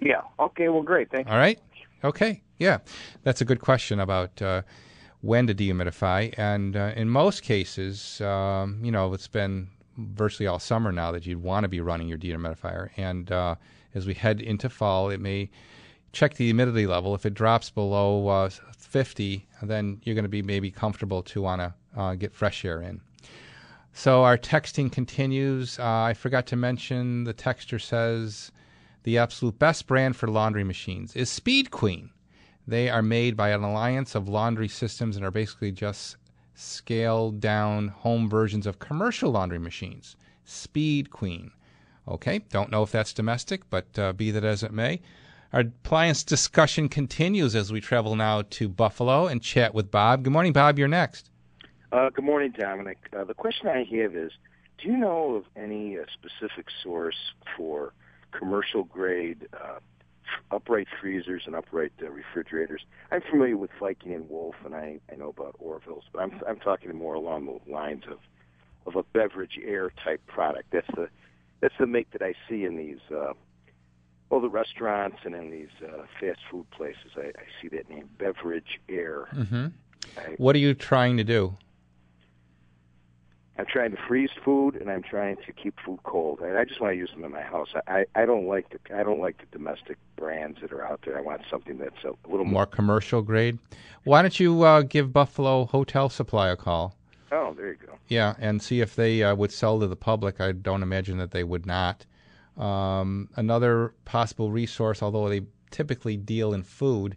yeah. 0.00 0.22
Okay. 0.38 0.68
Well, 0.68 0.82
great. 0.82 1.10
Thank 1.10 1.26
you. 1.26 1.32
All 1.32 1.38
right. 1.38 1.58
Okay. 2.04 2.42
Yeah, 2.58 2.78
that's 3.24 3.40
a 3.40 3.44
good 3.44 3.60
question 3.60 3.98
about 4.00 4.40
uh, 4.40 4.62
when 5.20 5.46
to 5.48 5.54
dehumidify. 5.54 6.34
And 6.38 6.76
uh, 6.76 6.92
in 6.94 7.08
most 7.08 7.42
cases, 7.42 8.20
um, 8.20 8.80
you 8.84 8.92
know, 8.92 9.12
it's 9.14 9.28
been 9.28 9.68
virtually 9.98 10.46
all 10.46 10.58
summer 10.58 10.92
now 10.92 11.10
that 11.12 11.26
you'd 11.26 11.42
want 11.42 11.64
to 11.64 11.68
be 11.68 11.80
running 11.80 12.08
your 12.08 12.18
dehumidifier. 12.18 12.90
And 12.96 13.30
uh, 13.32 13.56
as 13.94 14.06
we 14.06 14.14
head 14.14 14.40
into 14.40 14.68
fall, 14.68 15.10
it 15.10 15.20
may 15.20 15.50
check 16.12 16.34
the 16.34 16.44
humidity 16.44 16.86
level. 16.86 17.14
If 17.14 17.26
it 17.26 17.34
drops 17.34 17.70
below 17.70 18.28
uh, 18.28 18.50
50, 18.76 19.46
then 19.62 20.00
you're 20.04 20.14
going 20.14 20.24
to 20.24 20.28
be 20.28 20.42
maybe 20.42 20.70
comfortable 20.70 21.22
to 21.22 21.42
want 21.42 21.60
to 21.60 21.74
uh, 21.98 22.14
get 22.14 22.34
fresh 22.34 22.64
air 22.64 22.80
in. 22.80 23.00
So 23.94 24.24
our 24.24 24.38
texting 24.38 24.90
continues. 24.90 25.78
Uh, 25.78 25.84
I 25.84 26.14
forgot 26.14 26.46
to 26.48 26.56
mention 26.56 27.24
the 27.24 27.34
texter 27.34 27.80
says 27.80 28.50
the 29.02 29.18
absolute 29.18 29.58
best 29.58 29.86
brand 29.86 30.16
for 30.16 30.28
laundry 30.28 30.64
machines 30.64 31.14
is 31.16 31.28
Speed 31.28 31.70
Queen. 31.70 32.10
They 32.66 32.88
are 32.88 33.02
made 33.02 33.36
by 33.36 33.50
an 33.50 33.62
alliance 33.62 34.14
of 34.14 34.28
laundry 34.28 34.68
systems 34.68 35.16
and 35.16 35.24
are 35.24 35.30
basically 35.30 35.72
just 35.72 36.16
scaled 36.54 37.40
down 37.40 37.88
home 37.88 38.28
versions 38.28 38.66
of 38.66 38.78
commercial 38.78 39.30
laundry 39.30 39.58
machines. 39.58 40.16
Speed 40.44 41.10
Queen. 41.10 41.50
Okay, 42.06 42.40
don't 42.50 42.70
know 42.70 42.82
if 42.82 42.90
that's 42.90 43.12
domestic, 43.12 43.68
but 43.68 43.98
uh, 43.98 44.12
be 44.12 44.30
that 44.30 44.44
as 44.44 44.62
it 44.62 44.72
may. 44.72 45.00
Our 45.52 45.60
appliance 45.60 46.24
discussion 46.24 46.88
continues 46.88 47.54
as 47.54 47.70
we 47.70 47.82
travel 47.82 48.16
now 48.16 48.40
to 48.40 48.70
Buffalo 48.70 49.26
and 49.26 49.42
chat 49.42 49.74
with 49.74 49.90
Bob. 49.90 50.22
Good 50.22 50.32
morning, 50.32 50.54
Bob. 50.54 50.78
You're 50.78 50.88
next. 50.88 51.28
Uh, 51.92 52.08
good 52.08 52.24
morning, 52.24 52.52
Domenic. 52.52 52.96
Uh, 53.14 53.24
the 53.24 53.34
question 53.34 53.68
I 53.68 53.84
have 53.84 54.16
is, 54.16 54.32
do 54.78 54.88
you 54.88 54.96
know 54.96 55.34
of 55.34 55.44
any 55.54 55.98
uh, 55.98 56.04
specific 56.10 56.68
source 56.82 57.34
for 57.54 57.92
commercial 58.30 58.84
grade 58.84 59.46
uh, 59.52 59.78
upright 60.50 60.88
freezers 60.98 61.42
and 61.44 61.54
upright 61.54 61.92
uh, 62.02 62.08
refrigerators? 62.08 62.80
I'm 63.10 63.20
familiar 63.20 63.58
with 63.58 63.72
Viking 63.78 64.14
and 64.14 64.30
Wolf, 64.30 64.54
and 64.64 64.74
I, 64.74 65.00
I 65.12 65.16
know 65.16 65.28
about 65.28 65.56
Orville's, 65.58 66.04
but 66.14 66.22
I'm 66.22 66.40
I'm 66.48 66.60
talking 66.60 66.96
more 66.96 67.12
along 67.12 67.44
the 67.44 67.70
lines 67.70 68.04
of 68.10 68.20
of 68.86 68.96
a 68.96 69.02
beverage 69.02 69.60
air 69.62 69.92
type 70.02 70.26
product. 70.26 70.68
That's 70.72 70.88
the 70.94 71.10
that's 71.60 71.74
the 71.78 71.86
make 71.86 72.10
that 72.12 72.22
I 72.22 72.32
see 72.48 72.64
in 72.64 72.76
these 72.76 73.00
uh, 73.14 73.34
well 74.32 74.40
the 74.40 74.48
restaurants 74.48 75.18
and 75.24 75.34
in 75.34 75.50
these 75.50 75.68
uh, 75.86 76.04
fast 76.18 76.40
food 76.50 76.68
places. 76.70 77.12
I, 77.16 77.26
I 77.26 77.44
see 77.60 77.68
that 77.68 77.88
name, 77.90 78.08
beverage 78.18 78.80
air. 78.88 79.28
Mm-hmm. 79.34 79.66
What 80.38 80.56
are 80.56 80.58
you 80.58 80.72
trying 80.72 81.18
to 81.18 81.24
do? 81.24 81.54
I'm 83.58 83.66
trying 83.66 83.90
to 83.90 83.98
freeze 84.08 84.30
food 84.42 84.76
and 84.76 84.90
I'm 84.90 85.02
trying 85.02 85.36
to 85.46 85.52
keep 85.52 85.78
food 85.84 86.00
cold. 86.04 86.40
And 86.40 86.56
I 86.56 86.64
just 86.64 86.80
want 86.80 86.94
to 86.94 86.96
use 86.96 87.10
them 87.10 87.24
in 87.24 87.30
my 87.30 87.42
house. 87.42 87.68
I, 87.86 88.06
I 88.14 88.24
don't 88.24 88.46
like 88.46 88.70
the 88.70 88.96
I 88.96 89.02
don't 89.02 89.20
like 89.20 89.36
the 89.38 89.46
domestic 89.56 89.98
brands 90.16 90.62
that 90.62 90.72
are 90.72 90.84
out 90.84 91.00
there. 91.04 91.18
I 91.18 91.20
want 91.20 91.42
something 91.50 91.76
that's 91.76 92.02
a 92.02 92.14
little 92.26 92.46
more. 92.46 92.52
More 92.62 92.66
commercial 92.66 93.20
grade. 93.20 93.58
Why 94.04 94.22
don't 94.22 94.40
you 94.40 94.62
uh, 94.62 94.80
give 94.80 95.12
Buffalo 95.12 95.66
Hotel 95.66 96.08
Supply 96.08 96.48
a 96.48 96.56
call? 96.56 96.96
Oh, 97.30 97.52
there 97.54 97.68
you 97.68 97.78
go. 97.86 97.92
Yeah, 98.08 98.34
and 98.38 98.62
see 98.62 98.80
if 98.80 98.96
they 98.96 99.22
uh, 99.22 99.34
would 99.34 99.52
sell 99.52 99.78
to 99.80 99.86
the 99.86 99.96
public. 99.96 100.40
I 100.40 100.52
don't 100.52 100.82
imagine 100.82 101.18
that 101.18 101.32
they 101.32 101.44
would 101.44 101.66
not. 101.66 102.06
Um, 102.56 103.28
another 103.36 103.94
possible 104.04 104.50
resource, 104.50 105.02
although 105.02 105.28
they 105.28 105.42
typically 105.70 106.16
deal 106.16 106.52
in 106.52 106.62
food, 106.62 107.16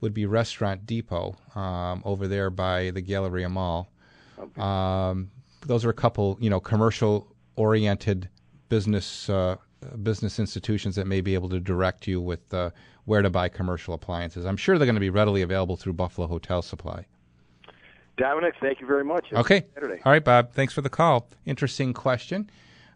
would 0.00 0.12
be 0.12 0.26
Restaurant 0.26 0.86
Depot 0.86 1.36
um, 1.54 2.02
over 2.04 2.28
there 2.28 2.50
by 2.50 2.90
the 2.90 3.00
Galleria 3.00 3.48
Mall. 3.48 3.90
Um, 4.58 5.30
those 5.66 5.84
are 5.84 5.90
a 5.90 5.94
couple, 5.94 6.36
you 6.40 6.50
know, 6.50 6.60
commercial-oriented 6.60 8.28
business 8.68 9.28
uh, 9.30 9.56
business 10.02 10.38
institutions 10.38 10.96
that 10.96 11.06
may 11.06 11.20
be 11.20 11.34
able 11.34 11.48
to 11.48 11.60
direct 11.60 12.06
you 12.06 12.20
with 12.20 12.52
uh, 12.54 12.70
where 13.04 13.22
to 13.22 13.30
buy 13.30 13.48
commercial 13.48 13.94
appliances. 13.94 14.44
I'm 14.44 14.56
sure 14.56 14.78
they're 14.78 14.86
going 14.86 14.94
to 14.94 15.00
be 15.00 15.10
readily 15.10 15.42
available 15.42 15.76
through 15.76 15.92
Buffalo 15.94 16.26
Hotel 16.26 16.62
Supply. 16.62 17.06
Domenic, 18.16 18.52
thank 18.60 18.80
you 18.80 18.86
very 18.86 19.04
much. 19.04 19.26
Okay. 19.32 19.66
Saturday. 19.74 20.00
All 20.04 20.12
right, 20.12 20.24
Bob. 20.24 20.52
Thanks 20.52 20.72
for 20.72 20.82
the 20.82 20.88
call. 20.88 21.28
Interesting 21.46 21.92
question. 21.92 22.50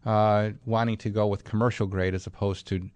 Uh, 0.06 0.50
wanting 0.64 0.96
to 0.96 1.11
go 1.11 1.26
with 1.26 1.44
commercial 1.44 1.87
grade 1.87 2.14
as 2.14 2.26
opposed 2.26 2.66
to, 2.68 2.88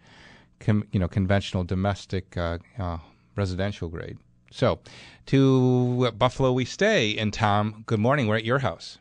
com- 0.61 0.87
you 0.93 1.01
know, 1.01 1.09
conventional 1.09 1.65
domestic 1.65 2.37
uh, 2.37 2.59
uh, 2.79 2.99
residential 3.37 3.89
grade. 3.89 4.19
So, 4.51 4.79
to 5.27 6.11
Buffalo 6.13 6.53
we 6.53 6.65
stay. 6.65 7.17
And 7.17 7.33
Tom, 7.33 7.85
good 7.87 8.01
morning. 8.01 8.27
We're 8.29 8.37
at 8.37 8.45
your 8.45 8.61
house. 8.61 8.99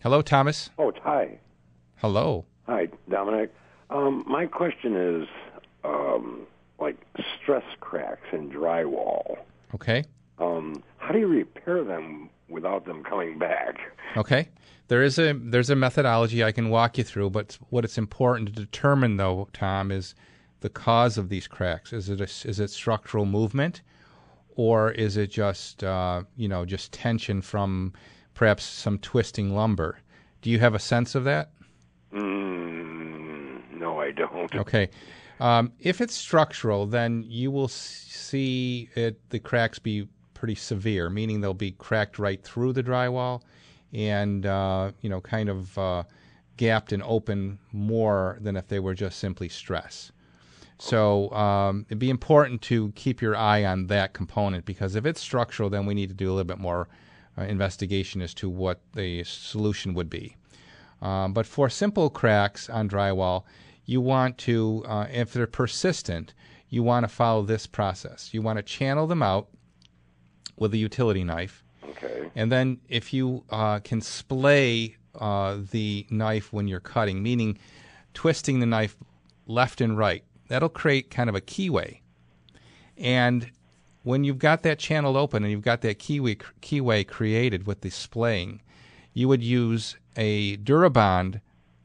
Hello, 0.00 0.22
Thomas. 0.22 0.70
Oh, 0.78 0.92
hi. 1.02 1.38
Hello. 1.96 2.44
Hi, 2.66 2.88
Domenic. 3.10 3.50
Um, 3.90 4.24
my 4.26 4.46
question 4.46 4.96
is 4.96 5.28
um, 5.84 6.46
like 6.78 6.96
stress 7.42 7.64
cracks 7.80 8.26
in 8.32 8.50
drywall. 8.50 9.38
Okay. 9.74 10.04
Um, 10.38 10.82
how 10.98 11.12
do 11.12 11.18
you 11.18 11.26
repair 11.26 11.84
them 11.84 12.30
without 12.50 12.84
them 12.84 13.02
coming 13.02 13.38
back? 13.38 13.76
Okay. 14.16 14.48
There 14.88 15.02
is 15.02 15.18
a 15.20 15.34
there's 15.34 15.70
a 15.70 15.76
methodology 15.76 16.42
I 16.42 16.50
can 16.50 16.68
walk 16.68 16.98
you 16.98 17.04
through, 17.04 17.30
but 17.30 17.56
what 17.70 17.84
it's 17.84 17.96
important 17.96 18.48
to 18.48 18.54
determine 18.54 19.18
though, 19.18 19.48
Tom, 19.52 19.92
is 19.92 20.16
the 20.60 20.68
cause 20.68 21.16
of 21.16 21.28
these 21.28 21.46
cracks. 21.46 21.92
Is 21.92 22.08
it 22.08 22.20
a, 22.20 22.24
is 22.24 22.58
it 22.58 22.70
structural 22.70 23.24
movement, 23.24 23.82
or 24.56 24.90
is 24.90 25.16
it 25.16 25.30
just 25.30 25.84
uh, 25.84 26.24
you 26.36 26.48
know 26.48 26.64
just 26.64 26.92
tension 26.92 27.40
from 27.40 27.92
perhaps 28.34 28.64
some 28.64 28.98
twisting 28.98 29.54
lumber? 29.54 29.98
Do 30.42 30.50
you 30.50 30.58
have 30.58 30.74
a 30.74 30.80
sense 30.80 31.14
of 31.14 31.22
that? 31.22 31.50
Mm, 32.12 33.78
no, 33.78 34.00
I 34.00 34.10
don't. 34.10 34.52
Okay. 34.56 34.90
Um, 35.38 35.72
if 35.78 36.00
it's 36.00 36.14
structural, 36.14 36.86
then 36.86 37.24
you 37.26 37.50
will 37.50 37.68
see 37.68 38.90
it 38.94 39.20
the 39.30 39.38
cracks 39.38 39.78
be 39.78 40.08
pretty 40.40 40.54
severe, 40.54 41.10
meaning 41.10 41.42
they'll 41.42 41.52
be 41.52 41.72
cracked 41.72 42.18
right 42.18 42.42
through 42.42 42.72
the 42.72 42.82
drywall, 42.82 43.42
and 43.92 44.46
uh, 44.46 44.90
you 45.02 45.10
know, 45.10 45.20
kind 45.20 45.50
of 45.50 45.76
uh, 45.76 46.02
gapped 46.56 46.92
and 46.92 47.02
open 47.02 47.58
more 47.72 48.38
than 48.40 48.56
if 48.56 48.66
they 48.66 48.80
were 48.80 48.94
just 48.94 49.18
simply 49.18 49.50
stress. 49.50 50.10
So 50.78 51.30
um, 51.32 51.84
it'd 51.88 51.98
be 51.98 52.08
important 52.08 52.62
to 52.62 52.90
keep 52.92 53.20
your 53.20 53.36
eye 53.36 53.66
on 53.66 53.88
that 53.88 54.14
component 54.14 54.64
because 54.64 54.96
if 54.96 55.04
it's 55.04 55.20
structural, 55.20 55.68
then 55.68 55.84
we 55.84 55.92
need 55.92 56.08
to 56.08 56.14
do 56.14 56.28
a 56.28 56.32
little 56.32 56.44
bit 56.44 56.58
more 56.58 56.88
uh, 57.36 57.42
investigation 57.42 58.22
as 58.22 58.32
to 58.34 58.48
what 58.48 58.80
the 58.94 59.22
solution 59.24 59.92
would 59.92 60.08
be. 60.08 60.36
Um, 61.02 61.34
but 61.34 61.44
for 61.44 61.68
simple 61.68 62.08
cracks 62.08 62.70
on 62.70 62.88
drywall, 62.88 63.44
you 63.84 64.00
want 64.00 64.38
to, 64.38 64.82
uh, 64.88 65.06
if 65.12 65.34
they're 65.34 65.46
persistent, 65.46 66.32
you 66.70 66.82
want 66.82 67.04
to 67.04 67.08
follow 67.08 67.42
this 67.42 67.66
process. 67.66 68.32
You 68.32 68.40
want 68.40 68.56
to 68.56 68.62
channel 68.62 69.06
them 69.06 69.22
out 69.22 69.48
with 70.60 70.72
a 70.72 70.76
utility 70.76 71.24
knife. 71.24 71.64
Okay. 71.84 72.30
And 72.36 72.52
then 72.52 72.78
if 72.88 73.12
you 73.12 73.42
uh, 73.50 73.80
can 73.80 74.00
splay 74.00 74.96
uh, 75.18 75.58
the 75.72 76.06
knife 76.10 76.52
when 76.52 76.68
you're 76.68 76.78
cutting, 76.78 77.20
meaning 77.20 77.58
twisting 78.14 78.60
the 78.60 78.66
knife 78.66 78.96
left 79.48 79.80
and 79.80 79.98
right, 79.98 80.22
that'll 80.46 80.68
create 80.68 81.10
kind 81.10 81.28
of 81.28 81.34
a 81.34 81.40
keyway. 81.40 81.98
And 82.96 83.50
when 84.02 84.22
you've 84.22 84.38
got 84.38 84.62
that 84.62 84.78
channel 84.78 85.16
open 85.16 85.42
and 85.42 85.50
you've 85.50 85.62
got 85.62 85.80
that 85.80 85.98
keyway, 85.98 86.40
keyway 86.62 87.06
created 87.06 87.66
with 87.66 87.80
the 87.80 87.90
splaying, 87.90 88.60
you 89.12 89.26
would 89.26 89.42
use 89.42 89.96
a 90.16 90.56
Durabond 90.58 91.40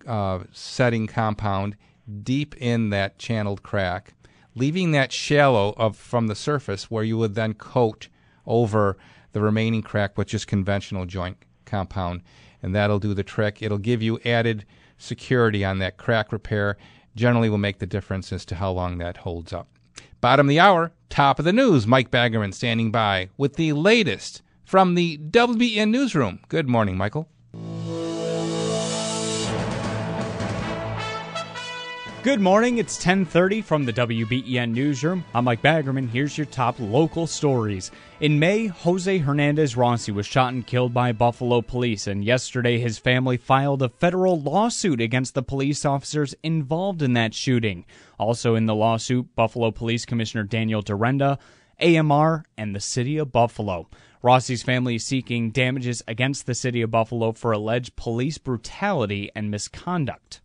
uh, 0.06 0.40
setting 0.52 1.08
compound 1.08 1.76
deep 2.22 2.56
in 2.58 2.90
that 2.92 3.18
channeled 3.18 3.64
crack, 3.64 4.14
leaving 4.54 4.92
that 4.92 5.12
shallow 5.12 5.74
of 5.78 5.98
from 5.98 6.28
the 6.28 6.36
surface 6.36 6.92
where 6.92 7.04
you 7.04 7.18
would 7.18 7.36
then 7.36 7.54
coat 7.54 8.10
over 8.46 8.98
the 9.34 9.42
remaining 9.42 9.82
crack 9.82 10.18
with 10.18 10.28
just 10.28 10.48
conventional 10.48 11.06
joint 11.06 11.38
compound, 11.66 12.22
and 12.62 12.74
that'll 12.74 13.00
do 13.00 13.14
the 13.14 13.24
trick. 13.24 13.62
It'll 13.62 13.78
give 13.78 14.02
you 14.02 14.20
added 14.26 14.66
security 14.98 15.66
on 15.66 15.80
that 15.80 15.98
crack 15.98 16.32
repair. 16.32 16.78
Generally, 17.16 17.50
will 17.50 17.58
make 17.58 17.80
the 17.80 17.86
difference 17.86 18.32
as 18.34 18.46
to 18.46 18.56
how 18.56 18.72
long 18.72 18.98
that 18.98 19.18
holds 19.18 19.54
up. 19.54 19.68
Bottom 20.22 20.48
of 20.48 20.50
the 20.50 20.60
hour, 20.60 20.92
top 21.10 21.40
of 21.40 21.46
the 21.46 21.54
news. 21.54 21.86
Mike 21.86 22.12
Baggerman 22.12 22.54
standing 22.54 22.92
by 22.92 23.30
with 23.38 23.56
the 23.56 23.74
latest 23.74 24.42
from 24.64 24.96
the 24.96 25.18
WBEN 25.18 25.90
newsroom. 25.90 26.40
Good 26.50 26.68
morning, 26.68 26.98
Michael. 26.98 27.30
Good 32.26 32.42
morning. 32.42 32.80
It's 32.80 32.98
10:30 32.98 33.62
from 33.62 33.86
the 33.86 33.94
WBEN 33.94 34.74
newsroom. 34.74 35.24
I'm 35.36 35.44
Mike 35.44 35.62
Baggerman. 35.62 36.10
Here's 36.10 36.36
your 36.36 36.48
top 36.48 36.76
local 36.80 37.28
stories. 37.28 37.92
In 38.20 38.40
May, 38.40 38.66
Jose 38.66 39.20
Hernandez 39.20 39.76
Rossy 39.76 40.12
was 40.12 40.26
shot 40.26 40.52
and 40.52 40.66
killed 40.66 40.92
by 40.92 41.12
Buffalo 41.12 41.62
police, 41.62 42.08
and 42.08 42.26
yesterday 42.26 42.80
his 42.80 42.98
family 42.98 43.38
filed 43.38 43.84
a 43.84 43.90
federal 43.90 44.42
lawsuit 44.42 45.02
against 45.02 45.36
the 45.36 45.44
police 45.44 45.86
officers 45.86 46.34
involved 46.42 47.04
in 47.04 47.14
that 47.14 47.36
shooting. 47.36 47.86
Also 48.18 48.56
in 48.56 48.66
the 48.66 48.74
lawsuit, 48.74 49.28
Buffalo 49.36 49.70
Police 49.70 50.04
Commissioner 50.04 50.46
Daniel 50.46 50.82
Derenda, 50.82 51.38
AMR, 51.80 52.44
and 52.58 52.76
the 52.76 52.80
city 52.80 53.20
of 53.20 53.32
Buffalo. 53.32 53.88
Rossy's 54.24 54.64
family 54.64 54.96
is 54.96 55.06
seeking 55.06 55.52
damages 55.52 56.02
against 56.08 56.48
the 56.48 56.56
city 56.56 56.82
of 56.82 56.90
Buffalo 56.90 57.34
for 57.34 57.52
alleged 57.52 57.96
police 57.96 58.40
brutality 58.40 59.30
and 59.36 59.52
misconduct. 59.52 60.42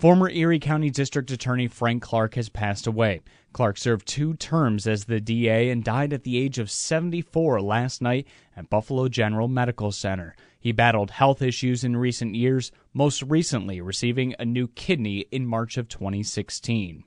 Former 0.00 0.30
Erie 0.30 0.58
County 0.58 0.88
District 0.88 1.30
Attorney 1.30 1.68
Frank 1.68 2.02
Clark 2.02 2.34
has 2.36 2.48
passed 2.48 2.86
away. 2.86 3.20
Clark 3.52 3.76
served 3.76 4.08
two 4.08 4.32
terms 4.32 4.86
as 4.86 5.04
the 5.04 5.20
DA 5.20 5.68
and 5.68 5.84
died 5.84 6.14
at 6.14 6.24
the 6.24 6.38
age 6.38 6.58
of 6.58 6.70
74 6.70 7.60
last 7.60 8.00
night 8.00 8.26
at 8.56 8.70
Buffalo 8.70 9.08
General 9.08 9.46
Medical 9.46 9.92
Center. 9.92 10.34
He 10.58 10.72
battled 10.72 11.10
health 11.10 11.42
issues 11.42 11.84
in 11.84 11.98
recent 11.98 12.34
years, 12.34 12.72
most 12.94 13.22
recently 13.24 13.82
receiving 13.82 14.34
a 14.38 14.46
new 14.46 14.68
kidney 14.68 15.26
in 15.30 15.44
March 15.44 15.76
of 15.76 15.86
2016. 15.86 17.04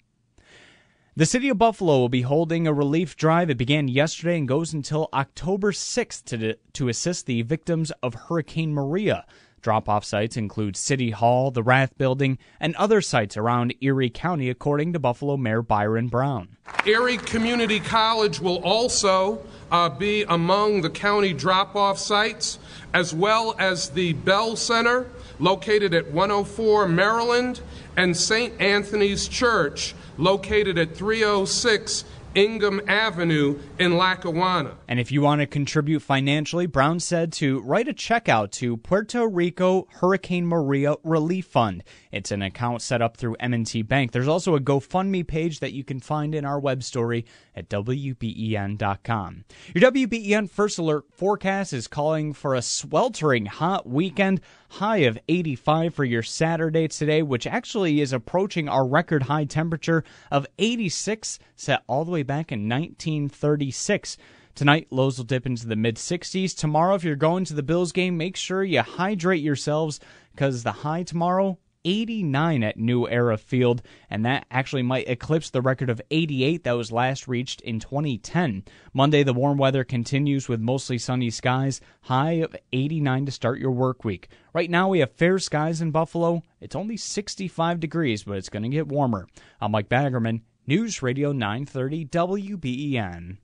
The 1.16 1.26
city 1.26 1.50
of 1.50 1.58
Buffalo 1.58 1.98
will 1.98 2.10
be 2.10 2.22
holding 2.22 2.68
a 2.68 2.74
relief 2.74 3.16
drive. 3.16 3.50
It 3.50 3.58
began 3.58 3.88
yesterday 3.88 4.38
and 4.38 4.48
goes 4.48 4.72
until 4.72 5.10
October 5.14 5.72
6th 5.72 6.26
to, 6.26 6.58
to 6.74 6.90
assist 6.90 7.26
the 7.26 7.42
victims 7.42 7.92
of 8.04 8.14
Hurricane 8.14 8.72
Maria. 8.72 9.26
Drop 9.64 9.88
off 9.88 10.04
sites 10.04 10.36
include 10.36 10.76
City 10.76 11.12
Hall, 11.12 11.50
the 11.50 11.64
Rath 11.64 11.98
Building, 11.98 12.38
and 12.60 12.76
other 12.76 13.00
sites 13.00 13.38
around 13.38 13.74
Erie 13.80 14.10
County, 14.10 14.50
according 14.50 14.92
to 14.92 15.00
Buffalo 15.00 15.38
Mayor 15.38 15.62
Byron 15.62 16.10
Brown. 16.10 16.58
Erie 16.86 17.18
Community 17.18 17.80
College 17.80 18.42
will 18.42 18.62
also 18.62 19.42
uh, 19.72 19.88
be 19.88 20.24
among 20.24 20.82
the 20.82 20.90
county 20.90 21.32
drop 21.32 21.78
off 21.78 21.98
sites, 21.98 22.60
as 22.94 23.14
well 23.14 23.56
as 23.58 23.92
the 23.92 24.12
Belle 24.12 24.58
Center, 24.58 25.10
located 25.40 25.94
at 25.94 26.12
104 26.12 26.90
Maryland, 26.90 27.62
and 27.96 28.18
St. 28.18 28.60
Anthony's 28.60 29.30
Church, 29.30 29.96
located 30.18 30.78
at 30.78 30.94
306 30.94 32.04
Ingham 32.36 32.82
Avenue 32.88 33.60
in 33.80 33.98
Lackawanna. 33.98 34.76
And 34.88 35.00
if 35.00 35.12
you 35.12 35.22
want 35.22 35.42
to 35.42 35.48
contribute 35.48 36.02
financially, 36.02 36.66
Brown 36.66 37.00
said 37.00 37.32
to 37.34 37.62
write 37.62 37.88
a 37.88 37.94
check 37.94 38.28
out 38.28 38.52
to 38.54 38.78
Puerto 38.78 39.28
Rico 39.28 39.88
Hurricane 39.92 40.48
Maria 40.48 40.96
Relief 41.04 41.46
Fund. 41.46 41.84
It's 42.14 42.30
an 42.30 42.44
account 42.44 42.84
set 42.84 43.02
up 43.02 43.18
through 43.18 43.38
M&T 43.40 43.82
Bank. 43.82 44.12
There's 44.12 44.28
also 44.28 44.56
a 44.56 44.60
GoFundMe 44.60 45.26
page 45.26 45.60
that 45.62 45.74
you 45.74 45.84
can 45.84 46.00
find 46.00 46.36
in 46.36 46.46
our 46.46 46.60
web 46.60 46.84
story 46.84 47.26
at 47.56 47.70
WBEN.com. 47.70 49.46
Your 49.74 49.92
WBEN 49.92 50.48
First 50.48 50.78
Alert 50.78 51.06
forecast 51.12 51.74
is 51.74 51.88
calling 51.88 52.32
for 52.32 52.54
a 52.54 52.62
sweltering 52.62 53.48
hot 53.48 53.90
weekend, 53.90 54.42
high 54.70 54.98
of 54.98 55.18
85 55.28 55.96
for 55.96 56.06
your 56.06 56.22
Saturday 56.22 56.88
today, 56.88 57.24
which 57.24 57.48
actually 57.48 58.00
is 58.00 58.14
approaching 58.14 58.70
our 58.70 58.88
record 58.88 59.24
high 59.24 59.46
temperature 59.46 60.04
of 60.30 60.46
86 60.60 61.40
set 61.56 61.82
all 61.88 62.06
the 62.06 62.12
way 62.12 62.22
back 62.22 62.52
in 62.52 62.70
1936. 62.70 64.18
Tonight, 64.54 64.86
lows 64.92 65.18
will 65.18 65.26
dip 65.26 65.48
into 65.48 65.66
the 65.66 65.76
mid 65.76 65.96
60s. 65.96 66.56
Tomorrow, 66.56 66.94
if 66.94 67.04
you're 67.04 67.16
going 67.16 67.44
to 67.46 67.56
the 67.56 67.64
Bills 67.64 67.92
game, 67.92 68.18
make 68.18 68.36
sure 68.36 68.64
you 68.64 68.84
hydrate 68.84 69.42
yourselves 69.42 70.00
because 70.36 70.62
the 70.62 70.72
high 70.72 71.02
tomorrow 71.02 71.58
89 71.86 72.64
at 72.64 72.78
New 72.78 73.08
Era 73.08 73.38
Field, 73.38 73.82
and 74.10 74.26
that 74.26 74.46
actually 74.52 74.84
might 74.84 75.08
eclipse 75.08 75.50
the 75.50 75.62
record 75.62 75.90
of 75.90 76.02
88 76.12 76.64
that 76.64 76.72
was 76.74 76.92
last 76.92 77.28
reached 77.28 77.62
in 77.62 77.80
2010. 77.80 78.64
Monday, 78.94 79.24
the 79.24 79.34
warm 79.34 79.58
weather 79.58 79.84
continues 79.84 80.48
with 80.48 80.60
mostly 80.60 80.98
sunny 80.98 81.30
skies, 81.30 81.82
high 82.02 82.34
of 82.34 82.56
89 82.72 83.26
to 83.26 83.32
start 83.32 83.60
your 83.60 83.72
work 83.72 84.04
week. 84.04 84.30
Right 84.54 84.70
now, 84.70 84.90
we 84.90 85.00
have 85.00 85.12
fair 85.12 85.40
skies 85.40 85.82
in 85.82 85.92
Buffalo. 85.92 86.44
It's 86.62 86.76
only 86.76 86.98
65 86.98 87.80
degrees, 87.80 88.24
but 88.24 88.38
it's 88.38 88.50
going 88.50 88.64
to 88.64 88.70
get 88.70 88.88
warmer. 88.88 89.28
I'm 89.60 89.72
Mike 89.72 89.90
Baggerman, 89.90 90.42
News 90.68 91.02
Radio 91.02 91.32
930 91.32 92.06
WBEN. 92.06 93.38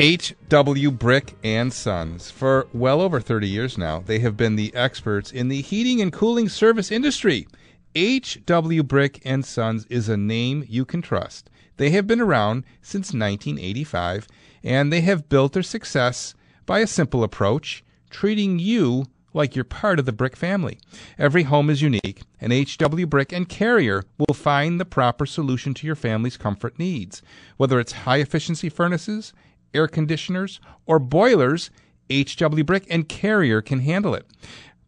H.W. 0.00 0.92
Brick 0.92 1.34
and 1.44 1.70
Sons. 1.70 2.30
For 2.30 2.66
well 2.72 3.02
over 3.02 3.20
30 3.20 3.46
years 3.46 3.76
now, 3.76 4.00
they 4.00 4.20
have 4.20 4.34
been 4.34 4.56
the 4.56 4.74
experts 4.74 5.30
in 5.30 5.48
the 5.48 5.60
heating 5.60 6.00
and 6.00 6.10
cooling 6.10 6.48
service 6.48 6.90
industry. 6.90 7.46
H.W. 7.94 8.82
Brick 8.82 9.20
and 9.26 9.44
Sons 9.44 9.84
is 9.90 10.08
a 10.08 10.16
name 10.16 10.64
you 10.66 10.86
can 10.86 11.02
trust. 11.02 11.50
They 11.76 11.90
have 11.90 12.06
been 12.06 12.18
around 12.18 12.64
since 12.80 13.08
1985 13.08 14.26
and 14.64 14.90
they 14.90 15.02
have 15.02 15.28
built 15.28 15.52
their 15.52 15.62
success 15.62 16.34
by 16.64 16.78
a 16.78 16.86
simple 16.86 17.22
approach, 17.22 17.84
treating 18.08 18.58
you 18.58 19.04
like 19.34 19.54
you're 19.54 19.64
part 19.64 19.98
of 19.98 20.06
the 20.06 20.12
Brick 20.12 20.34
family. 20.34 20.78
Every 21.18 21.44
home 21.44 21.70
is 21.70 21.82
unique, 21.82 22.22
and 22.40 22.52
HW 22.52 23.06
Brick 23.06 23.32
and 23.32 23.48
Carrier 23.48 24.04
will 24.18 24.34
find 24.34 24.80
the 24.80 24.84
proper 24.84 25.26
solution 25.26 25.74
to 25.74 25.86
your 25.86 25.94
family's 25.94 26.36
comfort 26.36 26.78
needs. 26.78 27.22
Whether 27.56 27.78
it's 27.78 27.92
high 27.92 28.16
efficiency 28.16 28.68
furnaces, 28.68 29.32
air 29.74 29.88
conditioners, 29.88 30.60
or 30.86 30.98
boilers, 30.98 31.70
HW 32.10 32.64
Brick 32.64 32.86
and 32.90 33.08
Carrier 33.08 33.62
can 33.62 33.80
handle 33.80 34.14
it. 34.14 34.26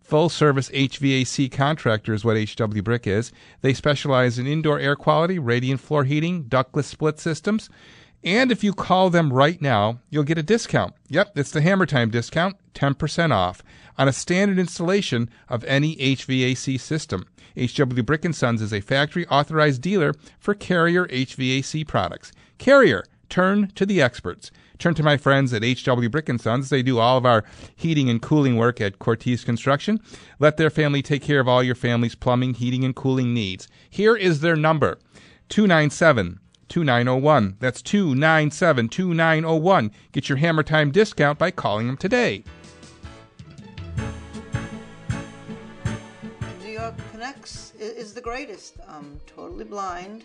Full 0.01 0.29
service 0.29 0.69
HVAC 0.71 1.51
contractor 1.51 2.13
is 2.13 2.25
what 2.25 2.37
HW 2.37 2.83
Brick 2.83 3.07
is. 3.07 3.33
They 3.63 3.73
specialize 3.73 4.39
in 4.39 4.47
indoor 4.47 4.79
air 4.79 4.97
quality, 4.97 5.39
radiant 5.39 5.81
floor 5.81 6.05
heating, 6.05 6.43
ductless 6.43 6.87
split 6.87 7.19
systems. 7.19 7.71
And 8.25 8.53
if 8.53 8.63
you 8.63 8.73
call 8.73 9.11
them 9.11 9.33
right 9.33 9.61
now, 9.61 10.01
you'll 10.11 10.23
get 10.23 10.39
a 10.39 10.43
discount. 10.43 10.95
Yep, 11.09 11.39
it's 11.39 11.51
the 11.51 11.61
Hammer 11.63 11.87
Time 11.87 12.11
discount, 12.11 12.57
10% 12.75 13.33
off 13.33 13.63
on 13.99 14.09
a 14.09 14.13
standard 14.13 14.59
installation 14.59 15.29
of 15.49 15.65
any 15.65 15.97
HVAC 15.97 16.79
system. 16.79 17.27
HW 17.57 18.03
Brick 18.03 18.27
& 18.33 18.35
Sons 18.35 18.63
is 18.63 18.73
a 18.73 18.81
factory 18.81 19.27
authorized 19.29 19.83
dealer 19.83 20.15
for 20.39 20.55
Carrier 20.55 21.07
HVAC 21.07 21.87
products. 21.87 22.33
Carrier, 22.59 23.05
turn 23.29 23.69
to 23.75 23.85
the 23.85 24.01
experts. 24.01 24.51
Turn 24.83 24.95
to 24.95 25.05
my 25.05 25.17
friends 25.17 25.55
at 25.55 25.63
HW 25.63 26.09
Brick 26.09 26.29
& 26.35 26.41
Sons. 26.41 26.69
They 26.69 26.83
do 26.83 26.99
all 26.99 27.17
of 27.17 27.25
our 27.25 27.45
heating 27.77 28.11
and 28.11 28.21
cooling 28.21 28.57
work 28.57 28.81
at 28.81 28.99
Cortese 28.99 29.45
Construction. 29.45 30.01
Let 30.41 30.57
their 30.57 30.71
family 30.71 31.03
take 31.03 31.23
care 31.23 31.39
of 31.39 31.47
all 31.47 31.63
your 31.63 31.77
family's 31.77 32.17
plumbing, 32.17 32.55
heating, 32.55 32.85
and 32.85 32.93
cooling 32.93 33.33
needs. 33.33 33.69
Here 33.89 34.17
is 34.17 34.41
their 34.41 34.57
number, 34.57 34.99
297 35.51 36.41
2901. 36.69 37.59
That's 37.61 37.81
297 37.81 38.89
2901. 38.89 39.93
Get 40.11 40.29
your 40.29 40.39
Hammer 40.39 40.65
Time 40.65 40.91
discount 40.91 41.39
by 41.39 41.53
calling 41.53 41.87
them 41.87 41.97
today. 41.97 42.43
New 46.61 46.73
York 46.73 46.95
Connects 47.13 47.73
is 47.79 48.15
the 48.15 48.21
greatest. 48.21 48.79
I'm 48.89 49.21
totally 49.29 49.65
blind. 49.65 50.25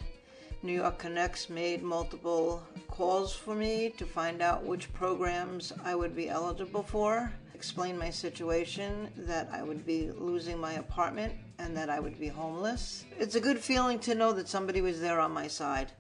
New 0.64 0.74
York 0.74 0.98
Connects 0.98 1.48
made 1.48 1.84
multiple 1.84 2.64
calls 2.98 3.32
for 3.32 3.54
me 3.54 3.92
to 3.92 4.08
find 4.08 4.42
out 4.42 4.66
which 4.66 4.92
programs 4.92 5.72
I 5.86 5.94
would 5.94 6.16
be 6.16 6.30
eligible 6.30 6.82
for. 6.82 7.32
Explain 7.54 7.96
my 7.96 8.10
situation 8.10 9.12
that 9.18 9.48
I 9.54 9.62
would 9.62 9.86
be 9.86 10.10
losing 10.18 10.60
my 10.60 10.74
apartment 10.74 11.34
and 11.60 11.78
that 11.78 11.92
I 11.92 12.00
would 12.00 12.20
be 12.20 12.28
homeless. 12.28 13.06
It's 13.20 13.36
a 13.36 13.40
good 13.40 13.60
feeling 13.60 14.00
to 14.00 14.16
know 14.16 14.34
that 14.34 14.50
somebody 14.50 14.82
was 14.82 15.00
there 15.00 15.20
on 15.20 15.32
my 15.32 15.48
side. 15.48 15.92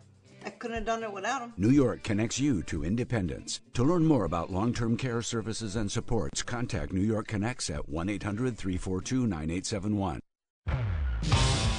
I 0.43 0.49
couldn't 0.49 0.77
have 0.77 0.85
done 0.85 1.03
it 1.03 1.13
without 1.13 1.41
them. 1.41 1.53
New 1.55 1.69
York 1.69 2.01
connects 2.01 2.39
you 2.39 2.63
to 2.63 2.83
independence. 2.83 3.59
To 3.75 3.83
learn 3.83 4.05
more 4.05 4.25
about 4.25 4.51
long 4.51 4.73
term 4.73 4.97
care 4.97 5.21
services 5.21 5.75
and 5.75 5.91
supports, 5.91 6.41
contact 6.41 6.93
New 6.93 7.01
York 7.01 7.27
Connects 7.27 7.69
at 7.69 7.87
1 7.87 8.09
800 8.09 8.57
342 8.57 9.27
9871. 9.27 10.19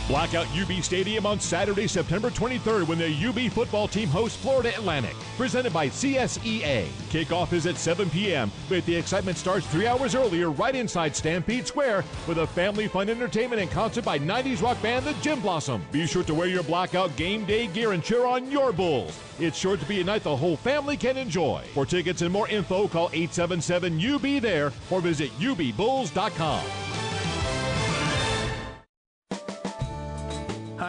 Blackout 0.09 0.47
UB 0.57 0.83
Stadium 0.83 1.27
on 1.27 1.38
Saturday, 1.38 1.87
September 1.87 2.31
23rd 2.31 2.88
when 2.88 2.97
the 2.97 3.27
UB 3.27 3.53
football 3.53 3.87
team 3.87 4.09
hosts 4.09 4.40
Florida 4.40 4.71
Atlantic. 4.71 5.14
Presented 5.37 5.71
by 5.71 5.88
CSEA. 5.88 6.87
Kickoff 7.11 7.53
is 7.53 7.66
at 7.66 7.77
7 7.77 8.09
p.m., 8.09 8.51
but 8.71 8.87
the 8.87 8.97
excitement 8.97 9.37
starts 9.37 9.66
three 9.66 9.87
hours 9.87 10.14
earlier 10.14 10.51
right 10.51 10.75
inside 10.75 11.14
Stampede 11.14 11.66
Square 11.66 12.05
with 12.27 12.38
a 12.38 12.47
family 12.47 12.88
fun 12.88 13.11
entertainment 13.11 13.61
and 13.61 13.71
concert 13.71 14.03
by 14.03 14.18
90s 14.18 14.62
rock 14.62 14.81
band 14.81 15.05
The 15.05 15.12
Gin 15.21 15.40
Blossom. 15.40 15.85
Be 15.92 16.07
sure 16.07 16.25
to 16.25 16.33
wear 16.33 16.49
your 16.49 16.62
Blackout 16.62 17.14
game 17.16 17.44
day 17.44 17.66
gear 17.66 17.92
and 17.92 18.03
cheer 18.03 18.25
on 18.25 18.51
your 18.51 18.73
Bulls. 18.73 19.21
It's 19.38 19.59
sure 19.59 19.77
to 19.77 19.85
be 19.85 20.01
a 20.01 20.05
night 20.05 20.23
the 20.23 20.35
whole 20.35 20.57
family 20.57 20.97
can 20.97 21.18
enjoy. 21.18 21.64
For 21.75 21.85
tickets 21.85 22.23
and 22.23 22.33
more 22.33 22.49
info, 22.49 22.88
call 22.88 23.11
877 23.12 24.14
UB 24.14 24.40
there 24.40 24.73
or 24.90 25.03
visit 25.03 25.31
ubbulls.com. 25.38 26.88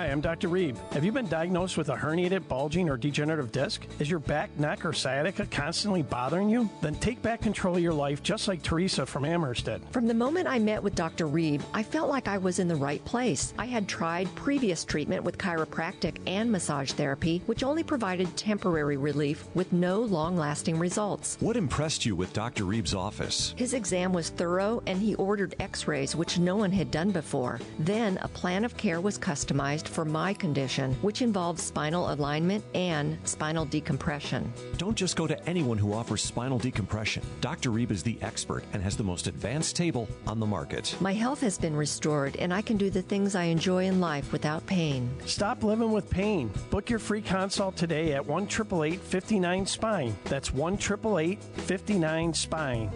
Hi, 0.10 0.14
I'm 0.14 0.22
Dr. 0.22 0.50
Reeb. 0.50 0.76
Have 0.94 1.06
you 1.06 1.12
been 1.12 1.28
diagnosed 1.28 1.78
with 1.78 1.90
a 1.90 1.96
herniated, 1.96 2.48
bulging, 2.48 2.90
or 2.90 2.98
degenerative 2.98 3.52
disc? 3.52 3.86
Is 4.00 4.10
your 4.10 4.18
back, 4.18 4.50
neck, 4.58 4.84
or 4.84 4.92
sciatica 4.92 5.46
constantly 5.46 6.02
bothering 6.02 6.50
you? 6.50 6.68
Then 6.82 6.96
take 6.96 7.22
back 7.22 7.42
control 7.42 7.76
of 7.76 7.84
your 7.84 7.94
life 7.94 8.24
just 8.24 8.48
like 8.48 8.64
Teresa 8.64 9.06
from 9.06 9.24
Amherst 9.24 9.66
did. 9.66 9.84
From 9.92 10.08
the 10.08 10.16
moment 10.16 10.48
I 10.48 10.58
met 10.58 10.82
with 10.82 10.96
Dr. 10.96 11.28
Reeb, 11.28 11.62
I 11.76 11.84
felt 11.84 12.10
like 12.10 12.28
I 12.28 12.40
was 12.40 12.58
in 12.58 12.68
the 12.68 12.76
right 12.76 13.06
place. 13.06 13.54
I 13.60 13.66
had 13.66 13.88
tried 13.88 14.34
previous 14.34 14.84
treatment 14.84 15.24
with 15.24 15.38
chiropractic 15.38 16.18
and 16.26 16.52
massage 16.52 16.92
therapy, 16.94 17.44
which 17.46 17.64
only 17.64 17.84
provided 17.84 18.36
temporary 18.36 18.98
relief 18.98 19.46
with 19.54 19.72
no 19.72 20.02
long 20.02 20.36
lasting 20.36 20.80
results. 20.80 21.38
What 21.40 21.56
impressed 21.56 22.04
you 22.04 22.16
with 22.16 22.34
Dr. 22.34 22.64
Reeb's 22.64 22.96
office? 22.96 23.54
His 23.58 23.76
exam 23.76 24.12
was 24.14 24.30
thorough 24.30 24.82
and 24.88 25.00
he 25.00 25.14
ordered 25.16 25.54
x 25.60 25.88
rays, 25.88 26.16
which 26.16 26.40
no 26.40 26.56
one 26.56 26.72
had 26.72 26.90
done 26.90 27.12
before. 27.12 27.60
Then 27.78 28.18
a 28.24 28.28
plan 28.28 28.66
of 28.66 28.76
care 28.76 29.02
was 29.02 29.20
customized 29.20 29.88
for 29.88 29.99
my 30.06 30.34
condition, 30.34 30.94
which 31.02 31.22
involves 31.22 31.64
spinal 31.64 32.12
alignment 32.12 32.64
and 32.74 33.18
spinal 33.24 33.66
decompression. 33.66 34.52
Don't 34.78 34.96
just 34.96 35.16
go 35.16 35.28
to 35.28 35.48
anyone 35.48 35.78
who 35.78 35.94
offers 35.94 36.24
spinal 36.24 36.60
decompression. 36.60 37.24
Dr. 37.42 37.72
Reeb 37.72 37.92
is 37.92 38.04
the 38.04 38.18
expert 38.22 38.64
and 38.74 38.82
has 38.84 38.98
the 38.98 39.04
most 39.04 39.28
advanced 39.28 39.76
table 39.76 40.08
on 40.28 40.40
the 40.40 40.46
market. 40.46 40.96
My 41.00 41.14
health 41.14 41.42
has 41.42 41.58
been 41.58 41.76
restored 41.76 42.36
and 42.38 42.54
I 42.54 42.62
can 42.62 42.78
do 42.78 42.90
the 42.90 43.02
things 43.02 43.36
I 43.36 43.44
enjoy 43.44 43.86
in 43.86 44.00
life 44.00 44.32
without 44.32 44.66
pain. 44.66 45.10
Stop 45.26 45.64
living 45.64 45.92
with 45.92 46.10
pain. 46.10 46.52
Book 46.70 46.90
your 46.90 47.00
free 47.00 47.22
consult 47.22 47.76
today 47.76 48.14
at 48.14 48.26
1 48.26 48.48
59 48.48 49.66
Spine. 49.66 50.16
That's 50.26 50.54
1 50.54 50.78
59 50.78 52.34
Spine. 52.34 52.92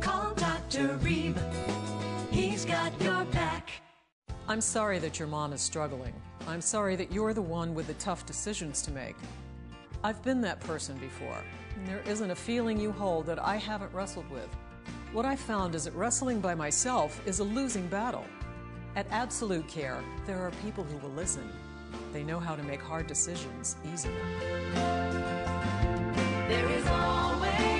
Call 0.00 0.34
Dr. 0.34 0.98
Reeb. 0.98 1.36
He's 2.30 2.64
got 2.64 2.92
your 3.00 3.24
back. 3.26 3.87
I'm 4.50 4.62
sorry 4.62 4.98
that 5.00 5.18
your 5.18 5.28
mom 5.28 5.52
is 5.52 5.60
struggling. 5.60 6.14
I'm 6.46 6.62
sorry 6.62 6.96
that 6.96 7.12
you're 7.12 7.34
the 7.34 7.42
one 7.42 7.74
with 7.74 7.86
the 7.86 7.92
tough 7.94 8.24
decisions 8.24 8.80
to 8.80 8.90
make. 8.90 9.14
I've 10.02 10.24
been 10.24 10.40
that 10.40 10.58
person 10.60 10.96
before. 10.96 11.44
and 11.76 11.86
There 11.86 12.00
isn't 12.06 12.30
a 12.30 12.34
feeling 12.34 12.80
you 12.80 12.90
hold 12.90 13.26
that 13.26 13.38
I 13.38 13.56
haven't 13.56 13.92
wrestled 13.92 14.30
with. 14.30 14.48
What 15.12 15.26
I 15.26 15.36
found 15.36 15.74
is 15.74 15.84
that 15.84 15.94
wrestling 15.94 16.40
by 16.40 16.54
myself 16.54 17.20
is 17.26 17.40
a 17.40 17.44
losing 17.44 17.88
battle. 17.88 18.24
At 18.96 19.06
Absolute 19.10 19.68
Care, 19.68 20.02
there 20.26 20.38
are 20.38 20.50
people 20.62 20.82
who 20.82 20.96
will 20.96 21.14
listen. 21.14 21.52
They 22.14 22.22
know 22.22 22.40
how 22.40 22.56
to 22.56 22.62
make 22.62 22.80
hard 22.80 23.06
decisions 23.06 23.76
easier. 23.92 24.12
There 26.48 26.70
is 26.70 26.86
always 26.86 27.77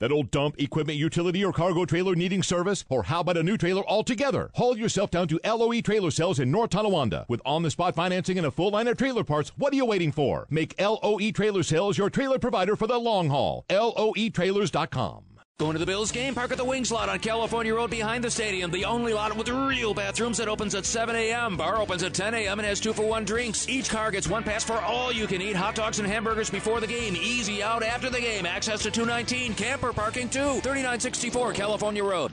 That 0.00 0.10
old 0.10 0.32
dump, 0.32 0.56
equipment, 0.58 0.98
utility, 0.98 1.44
or 1.44 1.52
cargo 1.52 1.84
trailer 1.84 2.16
needing 2.16 2.42
service? 2.42 2.84
Or 2.88 3.04
how 3.04 3.20
about 3.20 3.36
a 3.36 3.42
new 3.44 3.56
trailer 3.56 3.86
altogether? 3.86 4.50
Haul 4.54 4.76
yourself 4.76 5.10
down 5.10 5.28
to 5.28 5.40
LOE 5.44 5.80
Trailer 5.80 6.10
Sales 6.10 6.40
in 6.40 6.50
North 6.50 6.70
Tonawanda. 6.70 7.26
With 7.28 7.40
on 7.46 7.62
the 7.62 7.70
spot 7.70 7.94
financing 7.94 8.36
and 8.36 8.46
a 8.46 8.50
full 8.50 8.70
line 8.70 8.88
of 8.88 8.96
trailer 8.96 9.22
parts, 9.22 9.52
what 9.56 9.72
are 9.72 9.76
you 9.76 9.84
waiting 9.84 10.10
for? 10.10 10.46
Make 10.50 10.74
LOE 10.80 11.30
Trailer 11.30 11.62
Sales 11.62 11.96
your 11.96 12.10
trailer 12.10 12.40
provider 12.40 12.74
for 12.74 12.88
the 12.88 12.98
long 12.98 13.28
haul. 13.28 13.64
LOEtrailers.com. 13.70 15.33
Going 15.60 15.74
to 15.74 15.78
the 15.78 15.86
Bills 15.86 16.10
game? 16.10 16.34
Park 16.34 16.50
at 16.50 16.58
the 16.58 16.64
Wings 16.64 16.90
lot 16.90 17.08
on 17.08 17.20
California 17.20 17.72
Road 17.72 17.88
behind 17.88 18.24
the 18.24 18.30
stadium. 18.30 18.72
The 18.72 18.84
only 18.84 19.12
lot 19.12 19.36
with 19.36 19.48
real 19.48 19.94
bathrooms 19.94 20.38
that 20.38 20.48
opens 20.48 20.74
at 20.74 20.84
7 20.84 21.14
a.m. 21.14 21.56
Bar 21.56 21.78
opens 21.78 22.02
at 22.02 22.12
10 22.12 22.34
a.m. 22.34 22.58
and 22.58 22.66
has 22.66 22.80
two 22.80 22.92
for 22.92 23.06
one 23.06 23.24
drinks. 23.24 23.68
Each 23.68 23.88
car 23.88 24.10
gets 24.10 24.26
one 24.26 24.42
pass 24.42 24.64
for 24.64 24.80
all 24.80 25.12
you 25.12 25.28
can 25.28 25.40
eat 25.40 25.54
hot 25.54 25.76
dogs 25.76 26.00
and 26.00 26.08
hamburgers 26.08 26.50
before 26.50 26.80
the 26.80 26.88
game. 26.88 27.14
Easy 27.14 27.62
out 27.62 27.84
after 27.84 28.10
the 28.10 28.20
game. 28.20 28.46
Access 28.46 28.82
to 28.82 28.90
219. 28.90 29.54
Camper 29.54 29.92
parking 29.92 30.28
too. 30.28 30.58
3964 30.60 31.52
California 31.52 32.02
Road. 32.02 32.32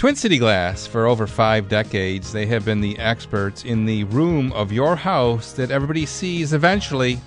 Twin 0.00 0.16
City 0.16 0.38
Glass, 0.38 0.86
for 0.86 1.06
over 1.06 1.26
five 1.26 1.68
decades, 1.68 2.32
they 2.32 2.46
have 2.46 2.64
been 2.64 2.80
the 2.80 2.98
experts 2.98 3.66
in 3.66 3.84
the 3.84 4.04
room 4.04 4.50
of 4.54 4.72
your 4.72 4.96
house 4.96 5.52
that 5.52 5.70
everybody 5.70 6.06
sees 6.06 6.54
eventually. 6.54 7.20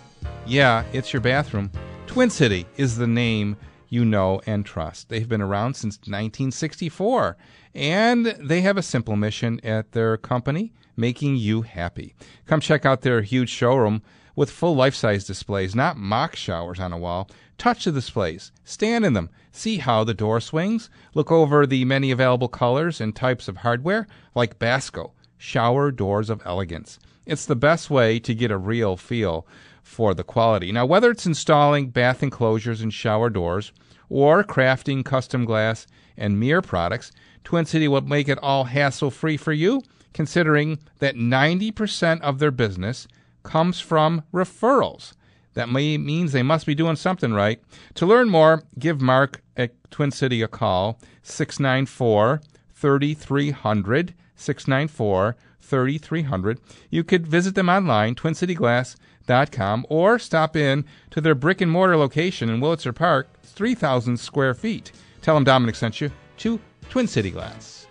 Yeah, 0.48 0.84
it's 0.92 1.14
your 1.14 1.22
bathroom. 1.22 1.70
Twin 2.08 2.32
City 2.32 2.66
is 2.76 2.98
the 2.98 3.06
name 3.06 3.58
you 3.90 4.04
know 4.04 4.42
and 4.48 4.66
trust. 4.66 5.10
They've 5.10 5.30
been 5.30 5.40
around 5.40 5.76
since 5.76 5.98
1964, 5.98 7.38
and 7.76 8.26
they 8.26 8.62
have 8.62 8.78
a 8.78 8.82
simple 8.82 9.16
mission 9.16 9.60
at 9.64 9.92
their 9.92 10.18
company 10.18 10.74
making 10.98 11.36
you 11.36 11.62
happy. 11.62 12.16
Come 12.48 12.60
check 12.60 12.88
out 12.88 13.02
their 13.02 13.22
huge 13.22 13.50
showroom 13.50 14.02
with 14.36 14.50
full 14.50 14.76
life 14.76 14.96
size 14.96 15.26
displays, 15.26 15.76
not 15.76 15.96
mock 15.96 16.36
showers 16.36 16.80
on 16.80 16.92
a 16.92 16.98
wall. 16.98 17.30
Touch 17.58 17.86
the 17.86 17.92
displays, 17.92 18.52
stand 18.64 19.06
in 19.06 19.14
them, 19.14 19.30
see 19.52 19.78
how 19.78 20.04
the 20.04 20.14
door 20.14 20.40
swings, 20.40 20.90
look 21.14 21.32
over 21.32 21.66
the 21.66 21.86
many 21.86 22.12
available 22.12 22.48
colors 22.48 23.00
and 23.00 23.16
types 23.16 23.48
of 23.48 23.58
hardware 23.58 24.08
like 24.36 24.60
Basco, 24.60 25.14
shower 25.38 25.92
doors 25.92 26.30
of 26.30 26.42
elegance. 26.46 27.00
It's 27.26 27.46
the 27.46 27.56
best 27.56 27.90
way 27.90 28.20
to 28.20 28.36
get 28.36 28.52
a 28.52 28.58
real 28.58 28.98
feel 28.98 29.48
for 29.82 30.14
the 30.14 30.24
quality. 30.24 30.72
Now, 30.72 30.86
whether 30.86 31.12
it's 31.12 31.26
installing 31.26 31.90
bath 31.90 32.24
enclosures 32.24 32.82
and 32.82 32.94
shower 32.94 33.30
doors 33.30 33.72
or 34.10 34.44
crafting 34.44 35.06
custom 35.06 35.46
glass 35.46 35.88
and 36.18 36.40
mirror 36.40 36.62
products, 36.62 37.12
Twin 37.44 37.66
City 37.66 37.88
will 37.88 38.02
make 38.02 38.28
it 38.28 38.40
all 38.42 38.66
hassle 38.66 39.12
free 39.12 39.38
for 39.38 39.54
you, 39.54 39.82
considering 40.14 40.80
that 41.00 41.16
90% 41.16 42.22
of 42.22 42.40
their 42.40 42.52
business 42.52 43.08
comes 43.44 43.80
from 43.80 44.24
referrals. 44.34 45.14
That 45.54 45.70
may, 45.70 45.98
means 45.98 46.32
they 46.32 46.44
must 46.44 46.66
be 46.66 46.76
doing 46.76 46.96
something 46.96 47.34
right. 47.34 47.62
To 47.96 48.06
learn 48.06 48.30
more, 48.30 48.64
give 48.80 49.02
Mark 49.02 49.42
at 49.56 49.72
Twin 49.92 50.12
City 50.12 50.42
a 50.42 50.48
call, 50.48 51.00
694 51.24 52.42
3300. 52.74 54.14
694 54.36 55.36
3300. 55.62 56.60
You 56.90 57.04
could 57.04 57.28
visit 57.28 57.56
them 57.56 57.70
online, 57.70 58.16
twincityglass.com, 58.16 59.86
or 59.90 60.20
stop 60.20 60.56
in 60.56 60.86
to 61.12 61.22
their 61.22 61.36
brick 61.36 61.62
and 61.62 61.72
mortar 61.72 61.98
location 61.98 62.50
in 62.50 62.60
Wurlitzer 62.60 62.94
Park, 62.94 63.30
3,000 63.44 64.18
square 64.18 64.54
feet. 64.54 64.92
Tell 65.22 65.36
them 65.36 65.46
Domenic 65.46 65.76
sent 65.76 66.02
you 66.02 66.12
to 66.38 66.60
Twin 66.90 67.08
City 67.08 67.32
Glass. 67.32 67.88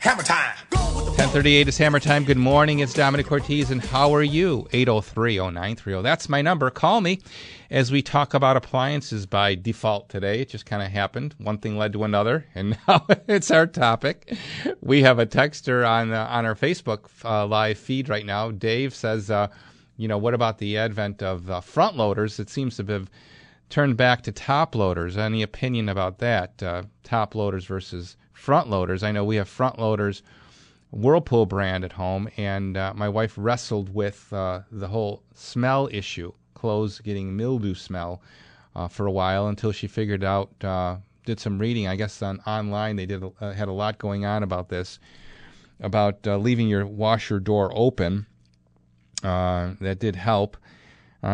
Hammer 0.00 0.24
time. 0.24 0.61
1038 1.22 1.68
is 1.68 1.78
Hammer 1.78 2.00
Time. 2.00 2.24
Good 2.24 2.36
morning. 2.36 2.80
It's 2.80 2.94
Domenic 2.94 3.26
Cortese, 3.26 3.72
and 3.72 3.80
how 3.80 4.12
are 4.12 4.24
you? 4.24 4.66
803-0930. 4.72 6.02
That's 6.02 6.28
my 6.28 6.42
number. 6.42 6.68
Call 6.68 7.00
me 7.00 7.20
as 7.70 7.92
we 7.92 8.02
talk 8.02 8.34
about 8.34 8.56
appliances 8.56 9.24
by 9.24 9.54
default 9.54 10.08
today. 10.08 10.40
It 10.40 10.48
just 10.48 10.66
kind 10.66 10.82
of 10.82 10.90
happened. 10.90 11.36
One 11.38 11.58
thing 11.58 11.78
led 11.78 11.92
to 11.92 12.02
another, 12.02 12.46
and 12.56 12.76
now 12.88 13.06
it's 13.28 13.52
our 13.52 13.68
topic. 13.68 14.36
We 14.80 15.02
have 15.02 15.20
a 15.20 15.24
texter 15.24 15.88
on 15.88 16.12
uh, 16.12 16.26
on 16.28 16.44
our 16.44 16.56
Facebook 16.56 17.04
uh, 17.24 17.46
live 17.46 17.78
feed 17.78 18.08
right 18.08 18.26
now. 18.26 18.50
Dave 18.50 18.92
says, 18.92 19.30
uh, 19.30 19.46
you 19.96 20.08
know, 20.08 20.18
what 20.18 20.34
about 20.34 20.58
the 20.58 20.76
advent 20.76 21.22
of 21.22 21.48
uh, 21.48 21.60
front 21.60 21.96
loaders? 21.96 22.40
It 22.40 22.50
seems 22.50 22.76
to 22.78 22.84
have 22.86 23.08
turned 23.70 23.96
back 23.96 24.22
to 24.22 24.32
top 24.32 24.74
loaders. 24.74 25.16
Any 25.16 25.42
opinion 25.42 25.88
about 25.88 26.18
that? 26.18 26.60
Uh, 26.60 26.82
top 27.04 27.36
loaders 27.36 27.64
versus 27.64 28.16
front 28.32 28.68
loaders. 28.68 29.04
I 29.04 29.12
know 29.12 29.24
we 29.24 29.36
have 29.36 29.48
front 29.48 29.78
loaders 29.78 30.24
Whirlpool 30.92 31.46
brand 31.46 31.84
at 31.84 31.92
home, 31.92 32.28
and 32.36 32.76
uh, 32.76 32.92
my 32.94 33.08
wife 33.08 33.32
wrestled 33.38 33.94
with 33.94 34.30
uh, 34.30 34.60
the 34.70 34.88
whole 34.88 35.22
smell 35.34 35.88
issue, 35.90 36.32
clothes 36.52 37.00
getting 37.00 37.34
mildew 37.34 37.74
smell, 37.74 38.20
uh, 38.76 38.88
for 38.88 39.06
a 39.06 39.10
while 39.10 39.48
until 39.48 39.72
she 39.72 39.86
figured 39.86 40.22
out, 40.22 40.52
uh, 40.62 40.96
did 41.24 41.40
some 41.40 41.58
reading. 41.58 41.88
I 41.88 41.96
guess 41.96 42.20
on 42.20 42.40
online 42.40 42.96
they 42.96 43.06
did 43.06 43.24
uh, 43.40 43.52
had 43.52 43.68
a 43.68 43.72
lot 43.72 43.96
going 43.96 44.26
on 44.26 44.42
about 44.42 44.68
this, 44.68 44.98
about 45.80 46.26
uh, 46.26 46.36
leaving 46.36 46.68
your 46.68 46.86
washer 46.86 47.40
door 47.40 47.72
open. 47.74 48.26
that 49.22 49.96
did 49.98 50.16
help. 50.16 50.58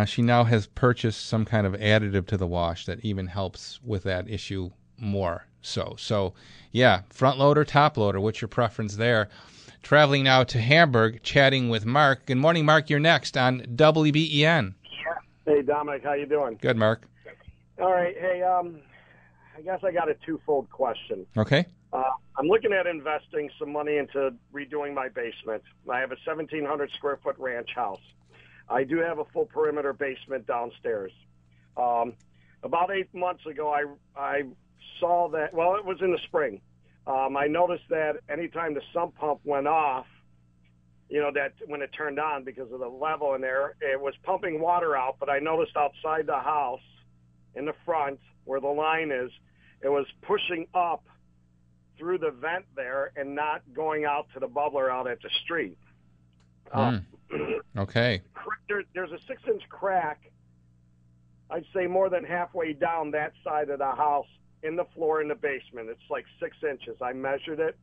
she 0.06 0.22
now 0.22 0.44
has 0.44 0.68
purchased 0.68 1.26
some 1.26 1.44
kind 1.44 1.66
of 1.66 1.72
additive 1.72 2.28
to 2.28 2.36
the 2.36 2.46
wash 2.46 2.86
that 2.86 3.04
even 3.04 3.26
helps 3.26 3.80
with 3.82 4.04
that 4.04 4.30
issue 4.30 4.70
more 4.96 5.47
so. 5.62 5.94
So, 5.98 6.34
yeah, 6.72 7.02
front 7.10 7.38
loader, 7.38 7.64
top 7.64 7.96
loader. 7.96 8.20
What's 8.20 8.40
your 8.40 8.48
preference 8.48 8.96
there? 8.96 9.28
Traveling 9.82 10.24
now 10.24 10.44
to 10.44 10.58
Hamburg, 10.60 11.22
chatting 11.22 11.68
with 11.68 11.86
Mark. 11.86 12.26
Good 12.26 12.36
morning, 12.36 12.64
Mark. 12.64 12.90
You're 12.90 13.00
next 13.00 13.36
on 13.36 13.60
WBEN. 13.62 14.74
Hey, 15.46 15.62
Domenic, 15.62 16.04
how 16.04 16.12
you 16.12 16.26
doing? 16.26 16.58
Good, 16.60 16.76
Mark. 16.76 17.06
All 17.80 17.92
right. 17.92 18.14
Hey, 18.18 18.42
um, 18.42 18.80
I 19.56 19.62
guess 19.62 19.80
I 19.82 19.92
got 19.92 20.10
a 20.10 20.14
twofold 20.26 20.68
question. 20.70 21.26
Okay. 21.36 21.64
Uh, 21.92 22.02
I'm 22.36 22.46
looking 22.46 22.72
at 22.72 22.86
investing 22.86 23.48
some 23.58 23.72
money 23.72 23.96
into 23.96 24.34
redoing 24.52 24.94
my 24.94 25.08
basement. 25.08 25.62
I 25.90 26.00
have 26.00 26.10
a 26.10 26.18
1,700 26.24 26.90
square 26.92 27.18
foot 27.22 27.36
ranch 27.38 27.70
house. 27.74 28.00
I 28.68 28.84
do 28.84 28.98
have 28.98 29.18
a 29.18 29.24
full 29.26 29.46
perimeter 29.46 29.92
basement 29.92 30.46
downstairs. 30.46 31.12
Um, 31.76 32.12
about 32.62 32.90
eight 32.90 33.12
months 33.14 33.46
ago, 33.46 33.72
I 33.72 33.84
I 34.20 34.42
saw 35.00 35.28
that. 35.30 35.54
Well, 35.54 35.76
it 35.76 35.84
was 35.84 35.98
in 36.00 36.12
the 36.12 36.18
spring. 36.26 36.60
Um, 37.06 37.36
I 37.36 37.46
noticed 37.46 37.84
that 37.90 38.16
anytime 38.28 38.74
the 38.74 38.82
sump 38.92 39.16
pump 39.16 39.40
went 39.44 39.66
off, 39.66 40.06
you 41.08 41.20
know 41.20 41.30
that 41.34 41.52
when 41.66 41.80
it 41.80 41.90
turned 41.96 42.18
on 42.20 42.44
because 42.44 42.70
of 42.70 42.80
the 42.80 42.88
level 42.88 43.34
in 43.34 43.40
there, 43.40 43.76
it 43.80 43.98
was 44.00 44.14
pumping 44.24 44.60
water 44.60 44.96
out. 44.96 45.16
But 45.18 45.30
I 45.30 45.38
noticed 45.38 45.76
outside 45.76 46.26
the 46.26 46.38
house, 46.38 46.82
in 47.54 47.64
the 47.64 47.74
front 47.84 48.20
where 48.44 48.60
the 48.60 48.68
line 48.68 49.10
is, 49.10 49.30
it 49.82 49.88
was 49.88 50.06
pushing 50.22 50.66
up 50.74 51.04
through 51.98 52.18
the 52.18 52.30
vent 52.30 52.64
there 52.76 53.12
and 53.16 53.34
not 53.34 53.62
going 53.74 54.04
out 54.04 54.28
to 54.34 54.40
the 54.40 54.46
bubbler 54.46 54.90
out 54.90 55.08
at 55.08 55.20
the 55.22 55.30
street. 55.44 55.76
Hmm. 56.72 56.98
okay. 57.78 58.22
There, 58.68 58.82
there's 58.94 59.12
a 59.12 59.18
six 59.26 59.42
inch 59.48 59.62
crack, 59.68 60.30
I'd 61.50 61.64
say 61.74 61.86
more 61.86 62.08
than 62.10 62.24
halfway 62.24 62.72
down 62.72 63.10
that 63.12 63.32
side 63.42 63.70
of 63.70 63.78
the 63.78 63.90
house 63.90 64.26
in 64.62 64.76
the 64.76 64.84
floor 64.94 65.20
in 65.20 65.28
the 65.28 65.34
basement. 65.34 65.88
It's 65.88 66.10
like 66.10 66.24
six 66.40 66.56
inches. 66.68 66.96
I 67.00 67.12
measured 67.12 67.60
it. 67.60 67.76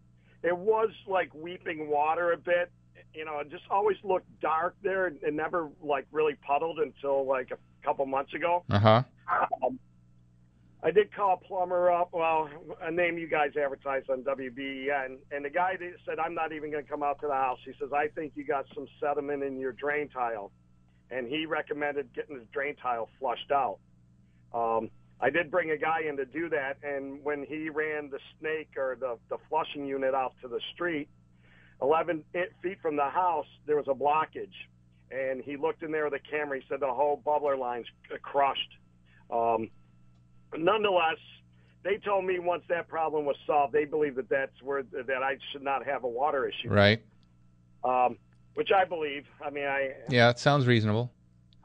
It 0.44 0.58
was 0.58 0.90
like 1.08 1.34
weeping 1.34 1.90
water 1.90 2.34
a 2.34 2.38
bit. 2.38 2.72
You 3.14 3.26
know, 3.26 3.40
it 3.40 3.50
just 3.50 3.64
always 3.70 3.98
looked 4.04 4.28
dark 4.42 4.76
there. 4.84 5.08
It 5.08 5.34
never 5.34 5.70
like 5.82 6.06
really 6.12 6.36
puddled 6.46 6.80
until 6.80 7.26
like 7.26 7.52
a 7.52 7.58
couple 7.86 8.06
months 8.06 8.34
ago. 8.34 8.64
Uh 8.70 8.80
huh. 8.80 9.04
Um, 9.64 9.80
I 10.84 10.92
did 10.92 11.12
call 11.16 11.34
a 11.42 11.48
plumber 11.48 11.92
up. 11.92 12.10
Well, 12.14 12.48
a 12.80 12.92
name 12.92 13.18
you 13.18 13.28
guys 13.28 13.52
advertised 13.58 14.10
on 14.12 14.22
WBEN, 14.22 15.18
and 15.32 15.44
the 15.44 15.50
guy 15.50 15.78
said, 16.06 16.20
"I'm 16.20 16.36
not 16.36 16.52
even 16.52 16.70
going 16.70 16.84
to 16.84 16.90
come 16.90 17.02
out 17.02 17.20
to 17.22 17.28
the 17.28 17.34
house." 17.34 17.58
He 17.66 17.72
says, 17.80 17.92
"I 17.92 18.10
think 18.10 18.34
you 18.36 18.46
got 18.46 18.66
some 18.76 18.88
sediment 19.00 19.42
in 19.44 19.60
your 19.60 19.72
drain 19.72 20.10
tile," 20.10 20.52
and 21.10 21.28
he 21.28 21.48
recommended 21.48 22.14
getting 22.14 22.38
the 22.38 22.46
drain 22.54 22.76
tile 22.76 23.10
flushed 23.20 23.52
out. 23.52 23.80
Um, 24.54 24.92
I 25.22 25.30
did 25.30 25.50
bring 25.50 25.72
a 25.72 25.78
guy 25.78 26.02
in 26.08 26.18
to 26.18 26.26
do 26.26 26.50
that, 26.50 26.78
and 26.84 27.24
when 27.24 27.46
he 27.46 27.70
ran 27.70 28.10
the 28.10 28.20
snake 28.40 28.72
or 28.78 28.98
the 29.00 29.18
the 29.30 29.38
flushing 29.50 29.86
unit 29.86 30.14
out 30.14 30.34
to 30.42 30.48
the 30.48 30.60
street, 30.74 31.08
11 31.82 32.24
feet 32.62 32.78
from 32.82 32.96
the 32.96 33.10
house, 33.10 33.48
there 33.66 33.78
was 33.78 33.88
a 33.88 33.94
blockage, 33.94 34.54
and 35.12 35.42
he 35.42 35.58
looked 35.58 35.84
in 35.84 35.92
there 35.92 36.06
with 36.06 36.14
a 36.14 36.30
camera. 36.30 36.60
He 36.60 36.66
said 36.68 36.80
the 36.80 36.94
whole 36.94 37.22
bubbler 37.26 37.58
line's 37.58 37.88
crushed. 38.22 38.78
Um, 39.32 39.70
nonetheless, 40.56 41.18
they 41.84 41.98
told 41.98 42.26
me 42.26 42.40
once 42.40 42.64
that 42.70 42.88
problem 42.88 43.26
was 43.26 43.36
solved, 43.46 43.74
they 43.74 43.86
believe 43.86 44.16
that 44.16 44.30
that's 44.30 44.62
where 44.62 44.84
that 44.84 45.24
I 45.24 45.38
should 45.52 45.64
not 45.64 45.86
have 45.86 46.04
a 46.04 46.10
water 46.10 46.48
issue. 46.48 46.70
Right. 46.70 47.02
Um, 47.84 48.18
which 48.56 48.70
I 48.76 48.86
believe. 48.86 49.26
I 49.46 49.50
mean, 49.50 49.66
I 49.66 49.94
Yeah, 50.10 50.30
it 50.30 50.40
sounds 50.40 50.66
reasonable. 50.66 51.12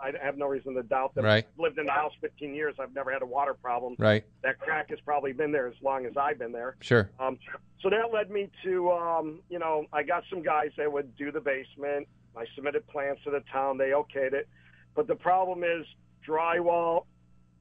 I 0.03 0.13
have 0.23 0.37
no 0.37 0.47
reason 0.47 0.75
to 0.75 0.83
doubt 0.83 1.15
that. 1.15 1.25
Right. 1.25 1.47
I've 1.47 1.61
lived 1.61 1.79
in 1.79 1.87
the 1.87 1.93
house 1.93 2.13
15 2.21 2.55
years. 2.55 2.75
I've 2.79 2.95
never 2.95 3.13
had 3.13 3.23
a 3.23 3.27
water 3.27 3.55
problem. 3.55 3.97
Right. 3.99 4.25
That 4.43 4.59
crack 4.59 4.91
has 4.91 4.99
probably 5.01 5.33
been 5.33 5.53
there 5.53 5.69
as 5.69 5.75
long 5.83 6.07
as 6.07 6.13
I've 6.17 6.39
been 6.39 6.53
there. 6.53 6.77
Sure. 6.81 7.11
Um, 7.19 7.39
so 7.83 7.91
that 7.91 8.13
led 8.13 8.31
me 8.31 8.51
to, 8.65 8.91
um, 8.93 9.41
you 9.49 9.59
know, 9.59 9.85
I 9.93 10.03
got 10.03 10.25
some 10.31 10.43
guys 10.43 10.71
that 10.77 10.91
would 10.91 11.17
do 11.17 11.31
the 11.31 11.41
basement. 11.41 12.09
I 12.37 12.45
submitted 12.55 12.87
plans 12.89 13.19
to 13.25 13.31
the 13.31 13.43
town. 13.53 13.79
They 13.79 13.91
okayed 13.91 14.33
it. 14.33 14.49
But 14.95 15.07
the 15.07 15.17
problem 15.17 15.65
is 15.65 15.87
drywall 16.27 17.05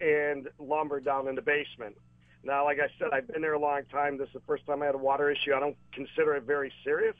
and 0.01 0.47
lumber 0.59 0.99
down 0.99 1.27
in 1.27 1.35
the 1.35 1.41
basement. 1.41 1.95
Now, 2.43 2.63
like 2.65 2.77
I 2.79 2.87
said, 2.97 3.09
I've 3.11 3.27
been 3.27 3.41
there 3.41 3.53
a 3.53 3.59
long 3.59 3.81
time. 3.91 4.17
This 4.17 4.27
is 4.27 4.33
the 4.35 4.41
first 4.47 4.65
time 4.65 4.81
I 4.81 4.85
had 4.85 4.95
a 4.95 4.99
water 4.99 5.29
issue. 5.29 5.53
I 5.53 5.59
don't 5.59 5.75
consider 5.91 6.35
it 6.35 6.43
very 6.43 6.71
serious, 6.83 7.15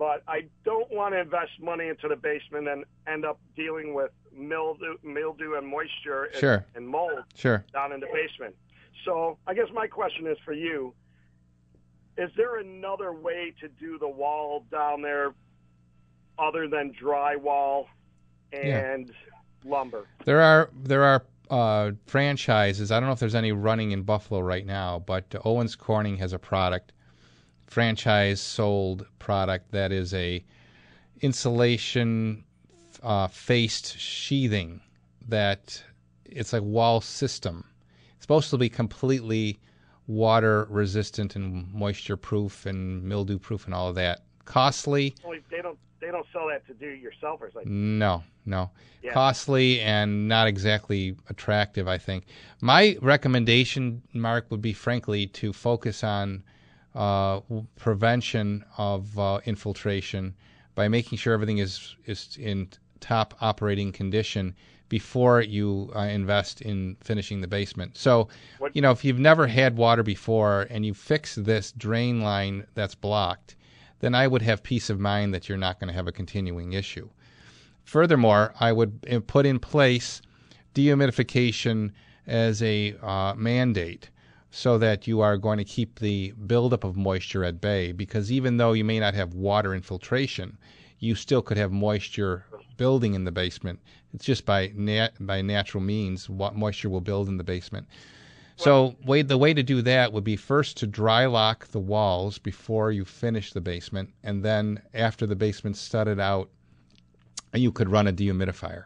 but 0.00 0.22
I 0.26 0.46
don't 0.64 0.90
want 0.90 1.12
to 1.12 1.20
invest 1.20 1.50
money 1.60 1.88
into 1.88 2.08
the 2.08 2.16
basement 2.16 2.66
and 2.66 2.86
end 3.06 3.26
up 3.26 3.38
dealing 3.54 3.92
with 3.92 4.10
mildew, 4.32 4.96
mildew 5.04 5.56
and 5.58 5.66
moisture 5.68 6.24
and, 6.24 6.40
Sure. 6.40 6.64
and 6.74 6.88
mold 6.88 7.22
Sure. 7.34 7.66
down 7.74 7.92
in 7.92 8.00
the 8.00 8.06
basement. 8.10 8.56
So 9.04 9.36
I 9.46 9.52
guess 9.52 9.66
my 9.74 9.86
question 9.86 10.26
is 10.26 10.38
for 10.42 10.54
you: 10.54 10.94
Is 12.16 12.30
there 12.34 12.56
another 12.56 13.12
way 13.12 13.52
to 13.60 13.68
do 13.68 13.98
the 13.98 14.08
wall 14.08 14.64
down 14.70 15.02
there 15.02 15.34
other 16.38 16.66
than 16.66 16.94
drywall 16.94 17.84
and 18.54 19.12
lumber? 19.66 20.06
There 20.24 20.40
are 20.40 20.70
there 20.82 21.04
are 21.04 21.26
uh, 21.50 21.92
franchises. 22.06 22.90
I 22.90 23.00
don't 23.00 23.08
know 23.08 23.12
if 23.12 23.20
there's 23.20 23.34
any 23.34 23.52
running 23.52 23.90
in 23.90 24.02
Buffalo 24.02 24.40
right 24.40 24.64
now, 24.64 25.00
but 25.00 25.34
Owens 25.44 25.76
Corning 25.76 26.16
has 26.16 26.32
a 26.32 26.38
product, 26.38 26.92
franchise 27.70 28.40
sold 28.40 29.06
product 29.20 29.70
that 29.70 29.92
is 29.92 30.12
a 30.12 30.44
insulation 31.20 32.44
uh, 33.02 33.28
faced 33.28 33.96
sheathing 33.98 34.80
that 35.28 35.82
it's 36.24 36.52
a 36.52 36.60
wall 36.60 37.00
system. 37.00 37.64
It's 38.16 38.24
supposed 38.24 38.50
to 38.50 38.58
be 38.58 38.68
completely 38.68 39.60
water 40.08 40.66
resistant 40.68 41.36
and 41.36 41.72
moisture 41.72 42.16
proof 42.16 42.66
and 42.66 43.04
mildew 43.04 43.38
proof 43.38 43.66
and 43.66 43.74
all 43.74 43.88
of 43.88 43.94
that. 43.94 44.24
Costly, 44.44 45.14
Only 45.24 45.40
they 45.48 45.62
don't 45.62 45.78
they 46.00 46.10
don't 46.10 46.26
sell 46.32 46.48
that 46.48 46.66
to 46.66 46.74
do 46.74 46.86
yourselfers. 46.86 47.54
Like 47.54 47.66
no, 47.66 48.24
no. 48.46 48.70
Yeah. 49.02 49.12
Costly 49.12 49.80
and 49.80 50.26
not 50.26 50.48
exactly 50.48 51.14
attractive, 51.28 51.86
I 51.86 51.98
think. 51.98 52.24
My 52.60 52.96
recommendation, 53.00 54.02
Mark, 54.12 54.50
would 54.50 54.60
be 54.60 54.72
frankly 54.72 55.28
to 55.28 55.52
focus 55.52 56.02
on 56.02 56.42
prevention 57.76 58.64
of 58.78 59.18
uh, 59.18 59.40
infiltration 59.44 60.34
by 60.74 60.88
making 60.88 61.18
sure 61.18 61.34
everything 61.34 61.58
is, 61.58 61.96
is 62.06 62.36
in 62.40 62.68
top 63.00 63.34
operating 63.40 63.92
condition 63.92 64.54
before 64.88 65.40
you 65.40 65.92
uh, 65.94 66.00
invest 66.00 66.60
in 66.62 66.96
finishing 67.00 67.40
the 67.40 67.46
basement. 67.46 67.96
So, 67.96 68.28
What- 68.58 68.74
you 68.74 68.82
know, 68.82 68.90
if 68.90 69.04
you've 69.04 69.20
never 69.20 69.46
had 69.46 69.76
water 69.76 70.02
before 70.02 70.66
and 70.68 70.84
you 70.84 70.94
fix 70.94 71.36
this 71.36 71.72
drain 71.72 72.20
line 72.20 72.66
that's 72.74 72.96
blocked, 72.96 73.54
then 74.00 74.14
I 74.14 74.26
would 74.26 74.42
have 74.42 74.62
peace 74.62 74.90
of 74.90 74.98
mind 74.98 75.32
that 75.34 75.48
you're 75.48 75.58
not 75.58 75.78
going 75.78 75.88
to 75.88 75.94
have 75.94 76.08
a 76.08 76.12
continuing 76.12 76.72
issue. 76.72 77.08
Furthermore, 77.84 78.52
I 78.58 78.72
would 78.72 79.06
uh, 79.10 79.20
put 79.26 79.46
in 79.46 79.58
place 79.58 80.22
dehumidification 80.74 81.92
as 82.26 82.62
a 82.62 82.96
uh, 83.02 83.34
mandate 83.36 84.10
so 84.50 84.78
that 84.78 85.06
you 85.06 85.20
are 85.20 85.36
going 85.36 85.58
to 85.58 85.64
keep 85.64 85.98
the 85.98 86.32
buildup 86.46 86.84
of 86.84 86.96
moisture 86.96 87.44
at 87.44 87.60
bay 87.60 87.92
because 87.92 88.32
even 88.32 88.56
though 88.56 88.72
you 88.72 88.84
may 88.84 88.98
not 88.98 89.14
have 89.14 89.34
water 89.34 89.74
infiltration, 89.74 90.58
you 90.98 91.14
still 91.14 91.40
could 91.40 91.56
have 91.56 91.72
moisture 91.72 92.44
building 92.76 93.14
in 93.14 93.24
the 93.24 93.32
basement. 93.32 93.78
It's 94.12 94.24
just 94.24 94.44
by 94.44 94.72
nat- 94.74 95.14
by 95.20 95.42
natural 95.42 95.82
means 95.82 96.28
what 96.28 96.56
moisture 96.56 96.90
will 96.90 97.00
build 97.00 97.28
in 97.28 97.36
the 97.36 97.44
basement. 97.44 97.86
So 98.56 98.94
way, 99.06 99.22
the 99.22 99.38
way 99.38 99.54
to 99.54 99.62
do 99.62 99.80
that 99.80 100.12
would 100.12 100.24
be 100.24 100.36
first 100.36 100.76
to 100.78 100.86
dry 100.86 101.24
lock 101.24 101.68
the 101.68 101.80
walls 101.80 102.36
before 102.36 102.92
you 102.92 103.06
finish 103.06 103.54
the 103.54 103.60
basement, 103.62 104.10
and 104.22 104.44
then 104.44 104.82
after 104.92 105.26
the 105.26 105.34
basement's 105.34 105.80
studded 105.80 106.20
out, 106.20 106.50
you 107.54 107.72
could 107.72 107.88
run 107.88 108.06
a 108.06 108.12
dehumidifier. 108.12 108.84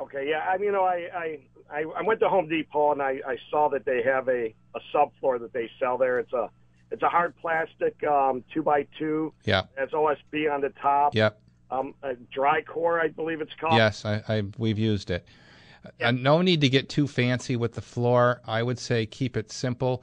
Okay, 0.00 0.28
yeah. 0.28 0.44
I 0.48 0.56
you 0.60 0.72
know 0.72 0.82
I 0.82 1.08
I, 1.14 1.38
I, 1.70 1.84
I 1.96 2.02
went 2.02 2.20
to 2.20 2.28
Home 2.28 2.48
Depot 2.48 2.92
and 2.92 3.02
I, 3.02 3.20
I 3.26 3.36
saw 3.50 3.68
that 3.68 3.84
they 3.84 4.02
have 4.02 4.28
a, 4.28 4.54
a 4.74 4.80
subfloor 4.94 5.40
that 5.40 5.52
they 5.52 5.70
sell 5.78 5.98
there. 5.98 6.18
It's 6.18 6.32
a 6.32 6.50
it's 6.90 7.02
a 7.02 7.08
hard 7.08 7.34
plastic 7.36 8.02
um, 8.04 8.42
two 8.52 8.62
by 8.62 8.86
two. 8.98 9.32
Yeah. 9.44 9.64
It 9.76 9.80
has 9.80 9.90
OSB 9.90 10.52
on 10.52 10.62
the 10.62 10.72
top. 10.80 11.14
Yep. 11.14 11.38
Um, 11.70 11.94
a 12.02 12.14
DRIcore, 12.34 13.02
I 13.02 13.08
believe 13.08 13.42
it's 13.42 13.52
called. 13.60 13.74
Yes, 13.74 14.06
I, 14.06 14.22
I 14.26 14.42
we've 14.56 14.78
used 14.78 15.10
it. 15.10 15.26
Uh, 16.02 16.10
no 16.10 16.40
need 16.40 16.62
to 16.62 16.68
get 16.68 16.88
too 16.88 17.06
fancy 17.06 17.56
with 17.56 17.74
the 17.74 17.82
floor. 17.82 18.40
I 18.46 18.62
would 18.62 18.78
say 18.78 19.04
keep 19.04 19.36
it 19.36 19.52
simple. 19.52 20.02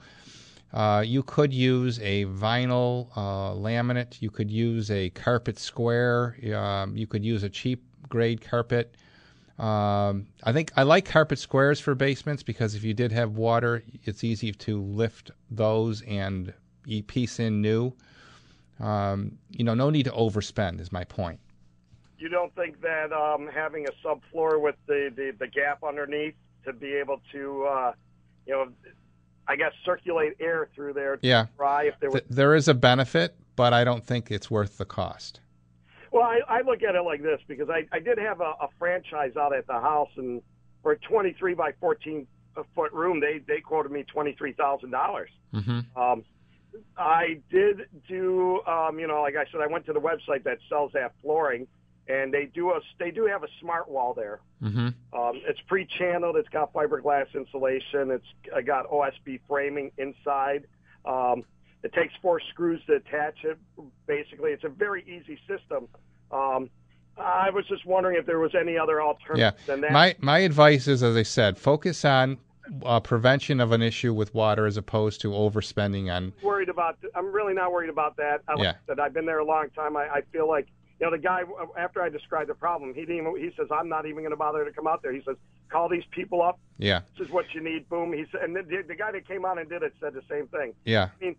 Uh, 0.72 1.02
you 1.04 1.22
could 1.22 1.52
use 1.52 1.98
a 2.00 2.24
vinyl 2.26 3.08
uh, 3.16 3.52
laminate. 3.52 4.20
You 4.20 4.30
could 4.30 4.50
use 4.50 4.90
a 4.90 5.10
carpet 5.10 5.58
square. 5.58 6.36
Um, 6.54 6.96
you 6.96 7.06
could 7.06 7.24
use 7.24 7.42
a 7.42 7.48
cheap 7.48 7.82
grade 8.08 8.40
carpet. 8.40 8.94
Um, 9.58 10.26
I 10.44 10.52
think 10.52 10.70
I 10.76 10.82
like 10.82 11.06
carpet 11.06 11.38
squares 11.38 11.80
for 11.80 11.94
basements 11.94 12.42
because 12.42 12.74
if 12.74 12.84
you 12.84 12.92
did 12.92 13.10
have 13.12 13.36
water, 13.36 13.82
it's 14.04 14.22
easy 14.22 14.52
to 14.52 14.82
lift 14.82 15.30
those 15.50 16.02
and 16.02 16.52
piece 17.06 17.40
in 17.40 17.62
new. 17.62 17.94
Um, 18.78 19.38
you 19.50 19.64
know, 19.64 19.74
no 19.74 19.88
need 19.88 20.04
to 20.04 20.10
overspend 20.10 20.80
is 20.80 20.92
my 20.92 21.04
point. 21.04 21.40
You 22.18 22.28
don't 22.28 22.54
think 22.54 22.80
that 22.82 23.12
um, 23.12 23.48
having 23.52 23.86
a 23.86 24.06
subfloor 24.06 24.60
with 24.60 24.76
the, 24.86 25.10
the, 25.14 25.32
the 25.38 25.46
gap 25.46 25.82
underneath 25.82 26.34
to 26.64 26.72
be 26.72 26.92
able 26.94 27.20
to, 27.32 27.64
uh, 27.64 27.92
you 28.46 28.52
know, 28.54 28.68
I 29.48 29.56
guess 29.56 29.72
circulate 29.84 30.34
air 30.40 30.68
through 30.74 30.94
there 30.94 31.16
to 31.16 31.26
Yeah. 31.26 31.46
dry 31.56 31.84
if 31.84 31.94
there 32.00 32.10
was. 32.10 32.20
Th- 32.22 32.30
there 32.30 32.54
is 32.54 32.68
a 32.68 32.74
benefit, 32.74 33.36
but 33.54 33.72
I 33.72 33.84
don't 33.84 34.04
think 34.04 34.30
it's 34.30 34.50
worth 34.50 34.76
the 34.76 34.84
cost. 34.84 35.40
Well, 36.16 36.24
I, 36.24 36.40
I 36.48 36.62
look 36.62 36.82
at 36.82 36.94
it 36.94 37.02
like 37.02 37.22
this 37.22 37.40
because 37.46 37.68
I, 37.68 37.86
I 37.92 37.98
did 37.98 38.16
have 38.18 38.40
a, 38.40 38.54
a 38.60 38.68
franchise 38.78 39.36
out 39.38 39.54
at 39.54 39.66
the 39.66 39.74
house, 39.74 40.08
and 40.16 40.40
for 40.82 40.92
a 40.92 40.98
23 40.98 41.52
by 41.54 41.72
14 41.78 42.26
foot 42.74 42.92
room, 42.92 43.20
they 43.20 43.40
they 43.46 43.60
quoted 43.60 43.92
me 43.92 44.02
twenty 44.04 44.32
three 44.32 44.52
thousand 44.52 44.90
dollars. 44.90 45.28
Mm-hmm. 45.52 46.00
Um, 46.00 46.24
I 46.96 47.40
did 47.50 47.82
do, 48.08 48.60
um, 48.66 48.98
you 48.98 49.06
know, 49.06 49.20
like 49.20 49.36
I 49.36 49.44
said, 49.50 49.60
I 49.60 49.66
went 49.66 49.86
to 49.86 49.92
the 49.92 50.00
website 50.00 50.44
that 50.44 50.58
sells 50.68 50.92
that 50.92 51.12
flooring, 51.22 51.66
and 52.08 52.32
they 52.32 52.46
do 52.46 52.70
a 52.70 52.80
they 52.98 53.10
do 53.10 53.26
have 53.26 53.42
a 53.42 53.48
smart 53.60 53.88
wall 53.88 54.14
there. 54.14 54.40
Mm-hmm. 54.62 54.88
Um, 55.18 55.42
it's 55.46 55.60
pre-channeled. 55.66 56.36
It's 56.36 56.48
got 56.48 56.72
fiberglass 56.72 57.26
insulation. 57.34 58.10
It's 58.10 58.66
got 58.66 58.88
OSB 58.90 59.40
framing 59.46 59.90
inside. 59.98 60.66
Um, 61.04 61.44
it 61.82 61.92
takes 61.92 62.14
four 62.20 62.40
screws 62.50 62.80
to 62.86 62.94
attach 62.94 63.44
it. 63.44 63.58
Basically, 64.06 64.50
it's 64.50 64.64
a 64.64 64.68
very 64.68 65.02
easy 65.02 65.38
system. 65.46 65.88
Um, 66.30 66.70
I 67.18 67.48
was 67.50 67.66
just 67.66 67.86
wondering 67.86 68.16
if 68.18 68.26
there 68.26 68.38
was 68.38 68.54
any 68.54 68.76
other 68.76 68.96
Yeah. 68.96 69.06
alternative 69.06 69.60
than 69.66 69.80
that. 69.82 69.92
My 69.92 70.14
my 70.20 70.38
advice 70.40 70.86
is, 70.86 71.02
as 71.02 71.16
I 71.16 71.22
said, 71.22 71.56
focus 71.58 72.04
on 72.04 72.38
uh, 72.84 73.00
prevention 73.00 73.60
of 73.60 73.72
an 73.72 73.80
issue 73.80 74.12
with 74.12 74.34
water 74.34 74.66
as 74.66 74.76
opposed 74.76 75.20
to 75.22 75.28
overspending 75.30 76.12
on. 76.14 76.32
worried 76.42 76.68
about. 76.68 76.98
I'm 77.14 77.32
really 77.32 77.54
not 77.54 77.72
worried 77.72 77.90
about 77.90 78.16
that. 78.16 78.42
I, 78.48 78.54
Yeah. 78.60 78.72
Said, 78.86 78.98
I've 79.00 79.14
been 79.14 79.24
there 79.26 79.38
a 79.38 79.44
long 79.44 79.70
time. 79.70 79.96
I, 79.96 80.08
I 80.08 80.20
feel 80.32 80.48
like 80.48 80.66
you 81.00 81.06
know 81.06 81.12
the 81.12 81.18
guy 81.22 81.42
after 81.78 82.02
I 82.02 82.08
described 82.10 82.50
the 82.50 82.54
problem, 82.54 82.92
he 82.92 83.02
didn't. 83.02 83.16
Even, 83.18 83.36
he 83.38 83.50
says 83.56 83.68
I'm 83.70 83.88
not 83.88 84.04
even 84.06 84.18
going 84.18 84.30
to 84.30 84.36
bother 84.36 84.64
to 84.64 84.72
come 84.72 84.86
out 84.86 85.00
there. 85.02 85.12
He 85.12 85.22
says 85.24 85.36
call 85.70 85.88
these 85.88 86.04
people 86.10 86.42
up. 86.42 86.58
Yeah. 86.78 87.00
This 87.18 87.26
is 87.28 87.32
what 87.32 87.46
you 87.54 87.62
need. 87.62 87.88
Boom. 87.88 88.12
He 88.12 88.24
said, 88.30 88.42
and 88.42 88.54
the, 88.54 88.62
the 88.86 88.94
guy 88.94 89.10
that 89.12 89.26
came 89.26 89.44
out 89.44 89.58
and 89.58 89.68
did 89.68 89.82
it 89.82 89.94
said 90.00 90.12
the 90.14 90.22
same 90.30 90.46
thing. 90.48 90.74
Yeah. 90.84 91.08
I 91.20 91.24
mean, 91.24 91.36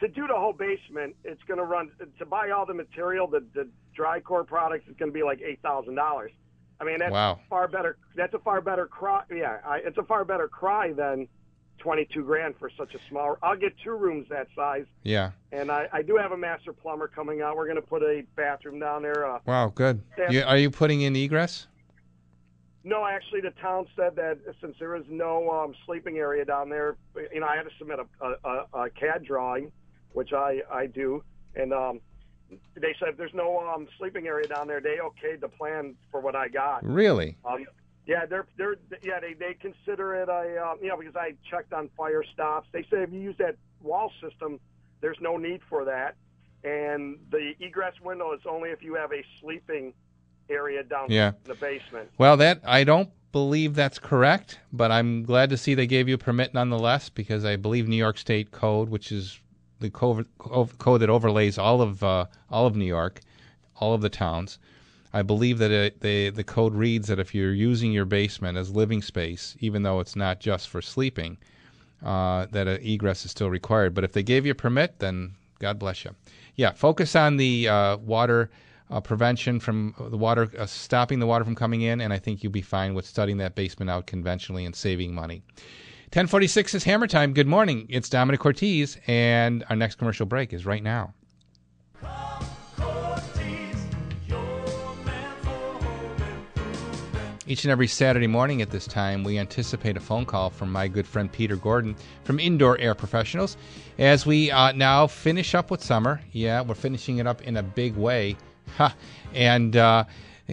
to 0.00 0.08
do 0.08 0.26
the 0.26 0.34
whole 0.34 0.52
basement, 0.52 1.16
it's 1.24 1.42
going 1.44 1.58
to 1.58 1.64
run 1.64 1.90
to 2.18 2.26
buy 2.26 2.50
all 2.50 2.66
the 2.66 2.74
material. 2.74 3.26
The 3.26 3.44
the 3.54 3.68
DRIcore 3.96 4.46
products 4.46 4.86
is 4.88 4.96
going 4.96 5.10
to 5.10 5.14
be 5.14 5.22
like 5.22 5.40
eight 5.42 5.60
thousand 5.62 5.94
dollars. 5.96 6.32
I 6.80 6.84
mean, 6.84 6.98
that's 7.00 7.12
Wow. 7.12 7.40
far 7.50 7.66
better. 7.68 7.98
That's 8.14 8.34
a 8.34 8.38
far 8.38 8.60
better 8.60 8.86
cry. 8.86 9.22
Yeah, 9.30 9.58
I, 9.64 9.78
it's 9.78 9.98
a 9.98 10.04
far 10.04 10.24
better 10.24 10.46
cry 10.48 10.92
than 10.92 11.26
twenty 11.78 12.06
two 12.12 12.22
grand 12.24 12.54
for 12.58 12.70
such 12.78 12.94
a 12.94 12.98
small. 13.08 13.36
I'll 13.42 13.56
get 13.56 13.72
two 13.82 13.92
rooms 13.96 14.28
that 14.30 14.46
size, 14.54 14.84
Yeah. 15.02 15.30
and 15.52 15.70
I, 15.72 15.88
I 15.92 16.02
do 16.02 16.16
have 16.16 16.32
a 16.32 16.36
master 16.36 16.72
plumber 16.72 17.08
coming 17.08 17.40
out. 17.42 17.56
We're 17.56 17.66
going 17.66 17.76
to 17.76 17.82
put 17.82 18.02
a 18.02 18.22
bathroom 18.36 18.78
down 18.78 19.02
there. 19.02 19.26
Uh, 19.26 19.38
Wow. 19.46 19.72
Good. 19.74 20.02
You, 20.30 20.42
are 20.42 20.56
you 20.56 20.70
putting 20.70 21.00
in 21.02 21.14
egress? 21.16 21.66
No, 22.84 23.04
actually, 23.04 23.40
the 23.42 23.50
town 23.60 23.86
said 23.96 24.14
that 24.16 24.38
since 24.60 24.76
there 24.78 24.94
is 24.96 25.04
no 25.08 25.50
um, 25.50 25.74
sleeping 25.84 26.16
area 26.18 26.44
down 26.44 26.68
there, 26.68 26.96
you 27.32 27.40
know, 27.40 27.46
I 27.46 27.56
had 27.56 27.64
to 27.64 27.70
submit 27.78 27.98
a, 27.98 28.24
a, 28.24 28.34
a, 28.44 28.82
a 28.84 28.90
CAD 28.90 29.24
drawing, 29.24 29.70
which 30.12 30.32
I, 30.32 30.60
I 30.72 30.86
do, 30.86 31.22
and 31.54 31.72
um, 31.72 32.00
they 32.74 32.94
said 32.98 33.14
there's 33.16 33.34
no 33.34 33.58
um, 33.68 33.86
sleeping 33.98 34.26
area 34.26 34.46
down 34.48 34.66
there, 34.66 34.80
they 34.80 34.96
okayed 35.02 35.40
the 35.40 35.48
plan 35.48 35.94
for 36.10 36.20
what 36.20 36.34
I 36.34 36.48
got. 36.48 36.84
Really? 36.84 37.36
Um, 37.44 37.64
yeah, 38.06 38.24
they're 38.24 38.46
they're 38.56 38.76
yeah 39.02 39.20
they 39.20 39.34
they 39.34 39.54
consider 39.54 40.14
it 40.14 40.28
a 40.30 40.64
um, 40.66 40.78
you 40.80 40.88
know 40.88 40.96
because 40.96 41.14
I 41.16 41.34
checked 41.50 41.72
on 41.74 41.90
fire 41.96 42.24
stops. 42.32 42.66
They 42.72 42.82
say 42.84 43.02
if 43.02 43.12
you 43.12 43.20
use 43.20 43.36
that 43.38 43.56
wall 43.82 44.10
system, 44.22 44.58
there's 45.02 45.18
no 45.20 45.36
need 45.36 45.60
for 45.68 45.84
that, 45.84 46.14
and 46.64 47.18
the 47.30 47.52
egress 47.60 47.94
window 48.02 48.32
is 48.32 48.40
only 48.48 48.70
if 48.70 48.82
you 48.82 48.94
have 48.94 49.12
a 49.12 49.22
sleeping 49.40 49.92
area 50.48 50.82
down 50.82 51.10
Yeah. 51.10 51.28
in 51.28 51.34
the 51.44 51.54
basement. 51.54 52.10
Well, 52.16 52.38
that 52.38 52.62
I 52.64 52.82
don't 52.84 53.10
believe 53.30 53.74
that's 53.74 53.98
correct, 53.98 54.58
but 54.72 54.90
I'm 54.90 55.22
glad 55.24 55.50
to 55.50 55.58
see 55.58 55.74
they 55.74 55.86
gave 55.86 56.08
you 56.08 56.14
a 56.14 56.18
permit 56.18 56.54
nonetheless 56.54 57.10
because 57.10 57.44
I 57.44 57.56
believe 57.56 57.86
New 57.86 57.96
York 57.96 58.16
State 58.16 58.50
Code, 58.50 58.88
which 58.88 59.12
is 59.12 59.38
the 59.80 59.90
code, 59.90 60.26
code 60.38 61.00
that 61.00 61.10
overlays 61.10 61.58
all 61.58 61.80
of 61.80 62.02
uh, 62.02 62.26
all 62.50 62.66
of 62.66 62.76
New 62.76 62.84
York, 62.84 63.20
all 63.76 63.94
of 63.94 64.00
the 64.00 64.08
towns. 64.08 64.58
I 65.12 65.22
believe 65.22 65.58
that 65.58 65.70
it, 65.70 66.00
the 66.00 66.30
the 66.30 66.44
code 66.44 66.74
reads 66.74 67.08
that 67.08 67.18
if 67.18 67.34
you're 67.34 67.54
using 67.54 67.92
your 67.92 68.04
basement 68.04 68.58
as 68.58 68.70
living 68.70 69.02
space, 69.02 69.56
even 69.60 69.82
though 69.82 70.00
it's 70.00 70.16
not 70.16 70.40
just 70.40 70.68
for 70.68 70.82
sleeping, 70.82 71.38
uh, 72.04 72.46
that 72.52 72.66
an 72.66 72.80
egress 72.82 73.24
is 73.24 73.30
still 73.30 73.50
required. 73.50 73.94
But 73.94 74.04
if 74.04 74.12
they 74.12 74.22
gave 74.22 74.44
you 74.44 74.52
a 74.52 74.56
permit, 74.56 74.98
then 74.98 75.34
God 75.58 75.78
bless 75.78 76.04
you. 76.04 76.14
Yeah, 76.56 76.72
focus 76.72 77.16
on 77.16 77.36
the 77.36 77.68
uh, 77.68 77.96
water 77.98 78.50
uh, 78.90 79.00
prevention 79.00 79.60
from 79.60 79.94
the 79.98 80.16
water, 80.16 80.50
uh, 80.58 80.66
stopping 80.66 81.18
the 81.18 81.26
water 81.26 81.44
from 81.44 81.54
coming 81.54 81.82
in, 81.82 82.00
and 82.00 82.12
I 82.12 82.18
think 82.18 82.42
you'll 82.42 82.52
be 82.52 82.62
fine 82.62 82.94
with 82.94 83.06
studying 83.06 83.38
that 83.38 83.54
basement 83.54 83.90
out 83.90 84.06
conventionally 84.06 84.64
and 84.64 84.74
saving 84.74 85.14
money. 85.14 85.42
1046 86.08 86.74
is 86.74 86.84
Hammer 86.84 87.06
Time. 87.06 87.34
Good 87.34 87.46
morning. 87.46 87.84
It's 87.90 88.08
Domenic 88.08 88.38
Cortese, 88.38 88.98
and 89.06 89.62
our 89.68 89.76
next 89.76 89.96
commercial 89.96 90.24
break 90.24 90.54
is 90.54 90.64
right 90.64 90.82
now. 90.82 91.12
Each 97.46 97.62
and 97.64 97.70
every 97.70 97.88
Saturday 97.88 98.26
morning 98.26 98.62
at 98.62 98.70
this 98.70 98.86
time, 98.86 99.22
we 99.22 99.38
anticipate 99.38 99.98
a 99.98 100.00
phone 100.00 100.24
call 100.24 100.48
from 100.48 100.72
my 100.72 100.88
good 100.88 101.06
friend 101.06 101.30
Peter 101.30 101.56
Gordon 101.56 101.94
from 102.24 102.40
Indoor 102.40 102.78
Air 102.78 102.94
Professionals 102.94 103.58
as 103.98 104.24
we 104.24 104.50
uh, 104.50 104.72
now 104.72 105.06
finish 105.06 105.54
up 105.54 105.70
with 105.70 105.84
summer. 105.84 106.22
Yeah, 106.32 106.62
we're 106.62 106.74
finishing 106.74 107.18
it 107.18 107.26
up 107.26 107.42
in 107.42 107.58
a 107.58 107.62
big 107.62 107.94
way. 107.96 108.38
Ha. 108.78 108.94
And 109.34 109.76
uh, 109.76 110.04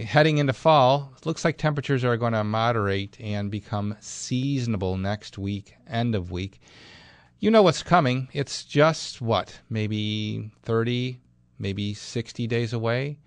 heading 0.04 0.38
into 0.40 0.54
fall, 0.54 1.14
looks 1.24 1.46
like 1.46 1.58
temperatures 1.58 2.04
are 2.04 2.18
going 2.18 2.34
to 2.34 2.44
moderate 2.44 3.18
and 3.20 3.50
become 3.50 3.96
seasonable 4.02 4.98
next 4.98 5.38
week, 5.38 5.76
end 5.88 6.16
of 6.16 6.32
week. 6.32 6.60
You 7.40 7.50
know 7.50 7.64
what's 7.64 7.84
coming. 7.84 8.28
It's 8.34 8.64
just 8.64 9.22
what, 9.22 9.60
maybe 9.70 10.52
30, 10.64 11.22
maybe 11.60 11.94
60 11.94 12.48
days 12.48 12.74
away? 12.74 13.20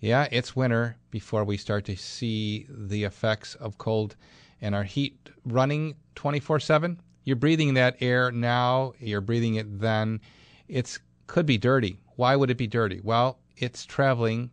Yeah, 0.00 0.28
it's 0.30 0.56
winter 0.56 0.96
before 1.10 1.44
we 1.44 1.56
start 1.56 1.84
to 1.86 1.96
see 1.96 2.66
the 2.68 3.04
effects 3.04 3.54
of 3.56 3.78
cold 3.78 4.16
and 4.60 4.74
our 4.74 4.84
heat 4.84 5.30
running 5.44 5.94
24 6.14 6.60
7. 6.60 7.00
You're 7.24 7.36
breathing 7.36 7.74
that 7.74 7.96
air 8.00 8.30
now, 8.30 8.92
you're 8.98 9.20
breathing 9.20 9.54
it 9.54 9.80
then. 9.80 10.20
It 10.68 10.98
could 11.26 11.46
be 11.46 11.58
dirty. 11.58 12.00
Why 12.16 12.36
would 12.36 12.50
it 12.50 12.58
be 12.58 12.66
dirty? 12.66 13.00
Well, 13.02 13.38
it's 13.56 13.84
traveling, 13.84 14.50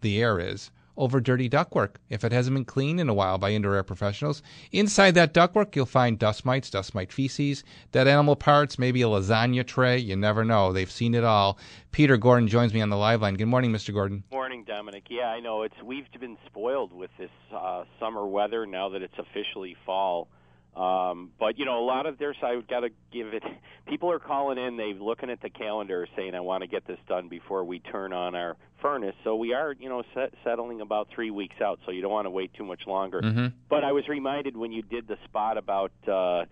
the 0.00 0.20
air 0.20 0.38
is, 0.38 0.70
over 0.98 1.20
dirty 1.20 1.48
ductwork 1.48 1.92
if 2.10 2.24
it 2.24 2.32
hasn't 2.32 2.54
been 2.54 2.64
cleaned 2.64 3.00
in 3.00 3.08
a 3.08 3.14
while 3.14 3.38
by 3.38 3.52
indoor 3.52 3.74
air 3.74 3.82
professionals. 3.82 4.42
Inside 4.72 5.12
that 5.14 5.32
ductwork, 5.32 5.74
you'll 5.74 5.86
find 5.86 6.18
dust 6.18 6.44
mites, 6.44 6.68
dust 6.68 6.94
mite 6.94 7.12
feces, 7.12 7.64
dead 7.92 8.08
animal 8.08 8.36
parts, 8.36 8.78
maybe 8.78 9.00
a 9.00 9.06
lasagna 9.06 9.66
tray. 9.66 9.96
You 9.96 10.16
never 10.16 10.44
know. 10.44 10.72
They've 10.72 10.90
seen 10.90 11.14
it 11.14 11.24
all. 11.24 11.58
Peter 11.92 12.18
Gordon 12.18 12.48
joins 12.48 12.74
me 12.74 12.82
on 12.82 12.90
the 12.90 12.96
live 12.96 13.22
line. 13.22 13.34
Good 13.34 13.46
morning, 13.46 13.72
Mr. 13.72 13.94
Gordon. 13.94 14.24
Morning, 14.30 14.64
Domenic. 14.64 15.04
Yeah, 15.08 15.28
I 15.28 15.40
know 15.40 15.62
it's 15.62 15.80
we've 15.82 16.04
been 16.20 16.36
spoiled 16.46 16.92
with 16.92 17.10
this 17.18 17.30
uh, 17.54 17.84
summer 17.98 18.26
weather 18.26 18.66
now 18.66 18.90
that 18.90 19.02
it's 19.02 19.18
officially 19.18 19.76
fall. 19.86 20.28
Um, 20.76 21.32
but 21.38 21.58
you 21.58 21.64
know, 21.64 21.78
a 21.80 21.86
lot 21.86 22.06
of 22.06 22.18
there's 22.18 22.36
I've 22.42 22.66
got 22.68 22.80
to 22.80 22.90
give 23.12 23.34
it. 23.34 23.42
People 23.86 24.10
are 24.10 24.18
calling 24.18 24.58
in. 24.58 24.76
They're 24.76 24.94
looking 24.94 25.30
at 25.30 25.40
the 25.40 25.50
calendar, 25.50 26.06
saying, 26.14 26.34
"I 26.34 26.40
want 26.40 26.62
to 26.62 26.68
get 26.68 26.86
this 26.86 26.98
done 27.08 27.28
before 27.28 27.64
we 27.64 27.80
turn 27.80 28.12
on 28.12 28.34
our 28.34 28.56
furnace." 28.80 29.14
So 29.24 29.34
we 29.36 29.54
are, 29.54 29.74
you 29.78 29.88
know, 29.88 30.02
set, 30.14 30.34
settling 30.44 30.80
about 30.80 31.08
three 31.14 31.30
weeks 31.30 31.56
out. 31.60 31.80
So 31.84 31.90
you 31.90 32.02
don't 32.02 32.12
want 32.12 32.26
to 32.26 32.30
wait 32.30 32.52
too 32.54 32.64
much 32.64 32.86
longer. 32.86 33.20
Mm-hmm. 33.20 33.46
But 33.68 33.84
I 33.84 33.92
was 33.92 34.06
reminded 34.08 34.56
when 34.56 34.72
you 34.72 34.82
did 34.82 35.08
the 35.08 35.16
spot 35.24 35.58
about. 35.58 35.92
Uh, 36.06 36.44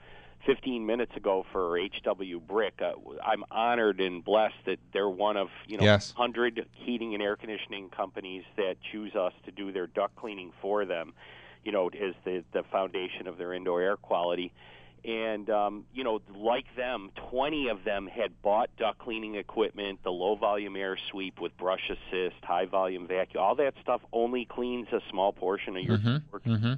15 0.44 0.86
minutes 0.86 1.10
ago 1.16 1.44
for 1.50 1.76
HW 1.76 2.38
Brick. 2.46 2.80
Uh, 2.80 2.92
I'm 3.24 3.42
honored 3.50 4.00
and 4.00 4.24
blessed 4.24 4.54
that 4.66 4.78
they're 4.92 5.08
one 5.08 5.36
of 5.36 5.48
you 5.66 5.76
know 5.76 5.84
Yes. 5.84 6.14
100 6.16 6.66
heating 6.72 7.14
and 7.14 7.22
air 7.22 7.34
conditioning 7.34 7.88
companies 7.88 8.44
that 8.56 8.76
choose 8.92 9.14
us 9.16 9.32
to 9.44 9.50
do 9.50 9.72
their 9.72 9.88
duct 9.88 10.14
cleaning 10.14 10.52
for 10.62 10.84
them. 10.84 11.14
You 11.66 11.72
know, 11.72 11.88
as 11.88 12.14
the 12.24 12.42
the 12.52 12.62
foundation 12.72 13.26
of 13.26 13.36
their 13.36 13.52
indoor 13.52 13.82
air 13.82 13.96
quality. 13.98 14.52
And 15.04 15.48
um, 15.50 15.84
you 15.92 16.02
know, 16.02 16.20
like 16.34 16.64
them, 16.74 17.10
20 17.30 17.68
of 17.68 17.84
them 17.84 18.08
had 18.08 18.40
bought 18.42 18.70
duct 18.76 18.98
cleaning 18.98 19.36
equipment, 19.36 20.00
the 20.02 20.10
low 20.10 20.34
volume 20.34 20.74
air 20.74 20.96
sweep 21.10 21.40
with 21.40 21.56
brush 21.56 21.90
assist, 21.90 22.36
high 22.42 22.64
volume 22.66 23.06
vacuum. 23.06 23.42
All 23.44 23.54
that 23.56 23.74
stuff 23.82 24.00
only 24.12 24.44
cleans 24.46 24.88
a 24.92 25.00
small 25.10 25.32
portion 25.32 25.76
of 25.76 25.82
your 25.84 25.98
Mm-hmm. 25.98 26.36
Mm-hmm. 26.50 26.72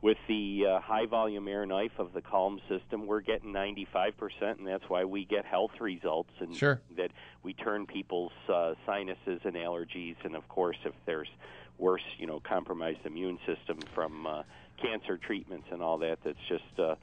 with 0.00 0.18
the 0.26 0.64
uh, 0.68 0.80
high 0.80 1.06
volume 1.06 1.46
air 1.46 1.64
knife 1.64 1.92
of 1.98 2.12
the 2.12 2.20
Calm 2.22 2.60
system, 2.68 3.06
we're 3.06 3.20
getting 3.20 3.52
95%, 3.52 4.58
and 4.58 4.66
that's 4.66 4.88
why 4.88 5.04
we 5.04 5.24
get 5.24 5.44
health 5.44 5.80
results. 5.80 6.30
And 6.40 6.56
Sure. 6.56 6.80
that 6.96 7.10
we 7.44 7.54
turn 7.54 7.86
people's 7.86 8.32
uh, 8.52 8.74
sinuses 8.84 9.40
and 9.44 9.54
allergies, 9.54 10.16
and 10.24 10.34
of 10.34 10.48
course, 10.48 10.78
if 10.84 10.94
there's 11.06 11.28
worse, 11.78 12.02
you 12.18 12.26
know, 12.26 12.40
compromised 12.40 13.00
immune 13.04 13.38
system 13.46 13.78
from 13.94 14.26
uh, 14.26 14.42
cancer 14.80 15.16
treatments 15.16 15.68
and 15.70 15.82
all 15.82 15.98
that, 15.98 16.18
that's 16.24 16.38
just. 16.48 16.64
Uh, 16.78 16.94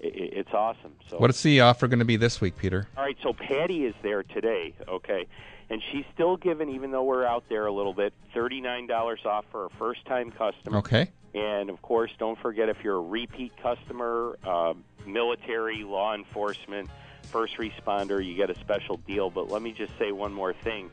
i 0.00 0.06
i- 0.06 0.10
it's 0.40 0.52
awesome. 0.54 0.92
So 1.08 1.16
What's 1.18 1.42
the 1.42 1.60
offer 1.60 1.88
going 1.88 1.98
to 1.98 2.04
be 2.04 2.16
this 2.16 2.40
week, 2.40 2.56
Peter? 2.56 2.86
all 2.96 3.02
right, 3.02 3.16
so 3.22 3.32
Patty 3.32 3.84
is 3.84 3.94
there 4.02 4.22
today, 4.22 4.72
okay, 4.86 5.26
and 5.70 5.82
she's 5.90 6.04
still 6.14 6.36
giving, 6.36 6.68
even 6.68 6.92
though 6.92 7.02
we're 7.02 7.24
out 7.26 7.42
there 7.48 7.66
a 7.66 7.72
little 7.72 7.94
bit, 7.94 8.12
thirty 8.32 8.60
nine 8.60 8.86
dollars 8.86 9.20
off 9.24 9.44
for 9.50 9.64
a 9.66 9.70
first 9.70 10.04
time 10.06 10.30
customer. 10.30 10.78
Okay. 10.78 11.08
And 11.34 11.68
of 11.68 11.82
course, 11.82 12.10
don't 12.18 12.38
forget 12.38 12.68
if 12.68 12.78
you're 12.84 12.96
a 12.96 13.00
repeat 13.00 13.52
customer, 13.62 14.38
uh, 14.44 14.74
military, 15.04 15.82
law 15.82 16.14
enforcement, 16.14 16.88
first 17.24 17.56
responder, 17.58 18.24
you 18.24 18.34
get 18.34 18.50
a 18.50 18.58
special 18.60 18.96
deal. 18.98 19.30
But 19.30 19.50
let 19.50 19.60
me 19.62 19.72
just 19.72 19.92
say 19.98 20.10
one 20.12 20.32
more 20.32 20.54
thing 20.54 20.90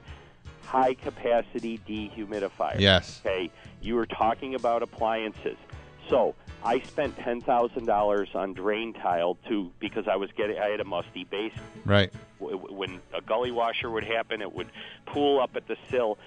high 0.65 0.93
capacity 0.93 1.79
dehumidifier. 1.87 2.79
Yes. 2.79 3.21
Okay, 3.25 3.51
you 3.81 3.95
were 3.95 4.05
talking 4.05 4.55
about 4.55 4.83
appliances. 4.83 5.57
So 6.09 6.35
I 6.63 6.79
spent 6.81 7.17
ten 7.17 7.41
thousand 7.41 7.85
dollars 7.85 8.29
on 8.33 8.53
drain 8.53 8.93
tile 8.93 9.37
to 9.47 9.71
because 9.79 10.07
I 10.07 10.15
was 10.15 10.31
getting 10.31 10.57
I 10.59 10.69
had 10.69 10.79
a 10.79 10.85
musty 10.85 11.23
basement. 11.23 11.65
Right. 11.85 12.13
When 12.39 13.01
a 13.13 13.21
gully 13.21 13.51
washer 13.51 13.89
would 13.89 14.03
happen, 14.03 14.41
it 14.41 14.53
would 14.53 14.67
pool 15.05 15.39
up 15.39 15.55
at 15.55 15.67
the 15.67 15.77
sill, 15.89 16.17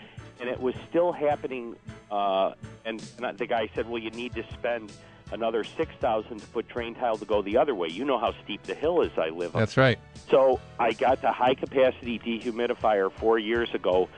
and 0.41 0.49
it 0.49 0.61
was 0.61 0.75
still 0.89 1.13
happening. 1.13 1.77
Uh, 2.11 2.55
and 2.85 3.01
the 3.37 3.47
guy 3.47 3.71
said, 3.75 3.89
"Well, 3.89 4.03
you 4.03 4.11
need 4.11 4.35
to 4.35 4.45
spend 4.53 4.93
another 5.33 5.65
six 5.65 5.93
thousand 6.01 6.39
to 6.41 6.47
put 6.49 6.69
drain 6.69 6.95
tile 6.95 7.17
to 7.17 7.25
go 7.25 7.43
the 7.43 7.57
other 7.57 7.75
way. 7.75 7.89
You 7.89 8.05
know 8.05 8.19
how 8.19 8.35
steep 8.45 8.63
the 8.63 8.75
hill 8.75 9.03
is 9.03 9.11
I 9.17 9.29
live 9.29 9.55
on." 9.55 9.61
That's 9.61 9.77
right. 9.77 9.99
So 10.31 10.61
I 10.79 10.93
got 10.93 11.23
the 11.23 11.33
high 11.33 11.55
capacity 11.55 12.19
dehumidifier 12.19 13.13
four 13.13 13.39
years 13.39 13.73
ago 13.75 14.09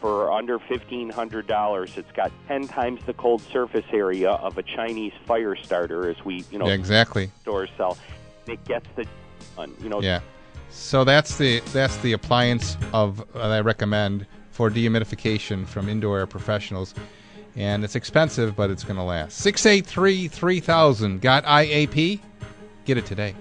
for 0.00 0.32
under 0.32 0.58
fifteen 0.58 1.10
hundred 1.10 1.46
dollars. 1.46 1.96
It's 1.96 2.12
got 2.12 2.32
ten 2.48 2.68
times 2.68 3.00
the 3.06 3.14
cold 3.14 3.42
surface 3.42 3.86
area 3.92 4.32
of 4.32 4.58
a 4.58 4.62
Chinese 4.62 5.12
fire 5.24 5.56
starter, 5.56 6.08
as 6.08 6.24
we 6.24 6.44
you 6.50 6.58
know 6.58 6.66
Yeah, 6.66 6.74
exactly. 6.74 7.30
stores 7.42 7.70
sell. 7.76 7.96
It 8.46 8.64
gets 8.64 8.86
the. 8.96 9.06
You 9.80 9.88
know. 9.88 10.02
Yeah. 10.02 10.20
So 10.70 11.04
that's 11.04 11.38
the 11.38 11.60
that's 11.72 11.96
the 11.98 12.12
appliance 12.12 12.76
of 12.92 13.20
uh, 13.20 13.48
that 13.48 13.50
I 13.50 13.60
recommend 13.60 14.26
for 14.50 14.70
dehumidification 14.70 15.66
from 15.66 15.88
indoor 15.88 16.18
air 16.18 16.26
professionals. 16.26 16.94
And 17.56 17.82
it's 17.84 17.96
expensive, 17.96 18.54
but 18.54 18.70
it's 18.70 18.84
going 18.84 18.96
to 18.96 19.02
last. 19.02 19.38
683 19.38 20.28
3000. 20.28 21.20
Got 21.20 21.44
IAP? 21.44 22.20
Get 22.84 22.98
it 22.98 23.06
today. 23.06 23.34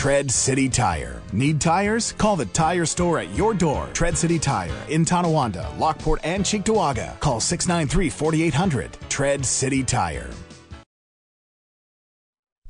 Tread 0.00 0.30
City 0.30 0.66
Tire. 0.66 1.20
Need 1.30 1.60
tires? 1.60 2.12
Call 2.12 2.34
the 2.34 2.46
tire 2.46 2.86
store 2.86 3.18
at 3.18 3.34
your 3.34 3.52
door. 3.52 3.86
Tread 3.92 4.16
City 4.16 4.38
Tire 4.38 4.74
in 4.88 5.04
Tonawanda, 5.04 5.70
Lockport, 5.76 6.20
and 6.24 6.42
Cheektowaga. 6.42 7.20
Call 7.20 7.38
693 7.38 8.08
4800. 8.08 8.96
Tread 9.10 9.44
City 9.44 9.84
Tire. 9.84 10.30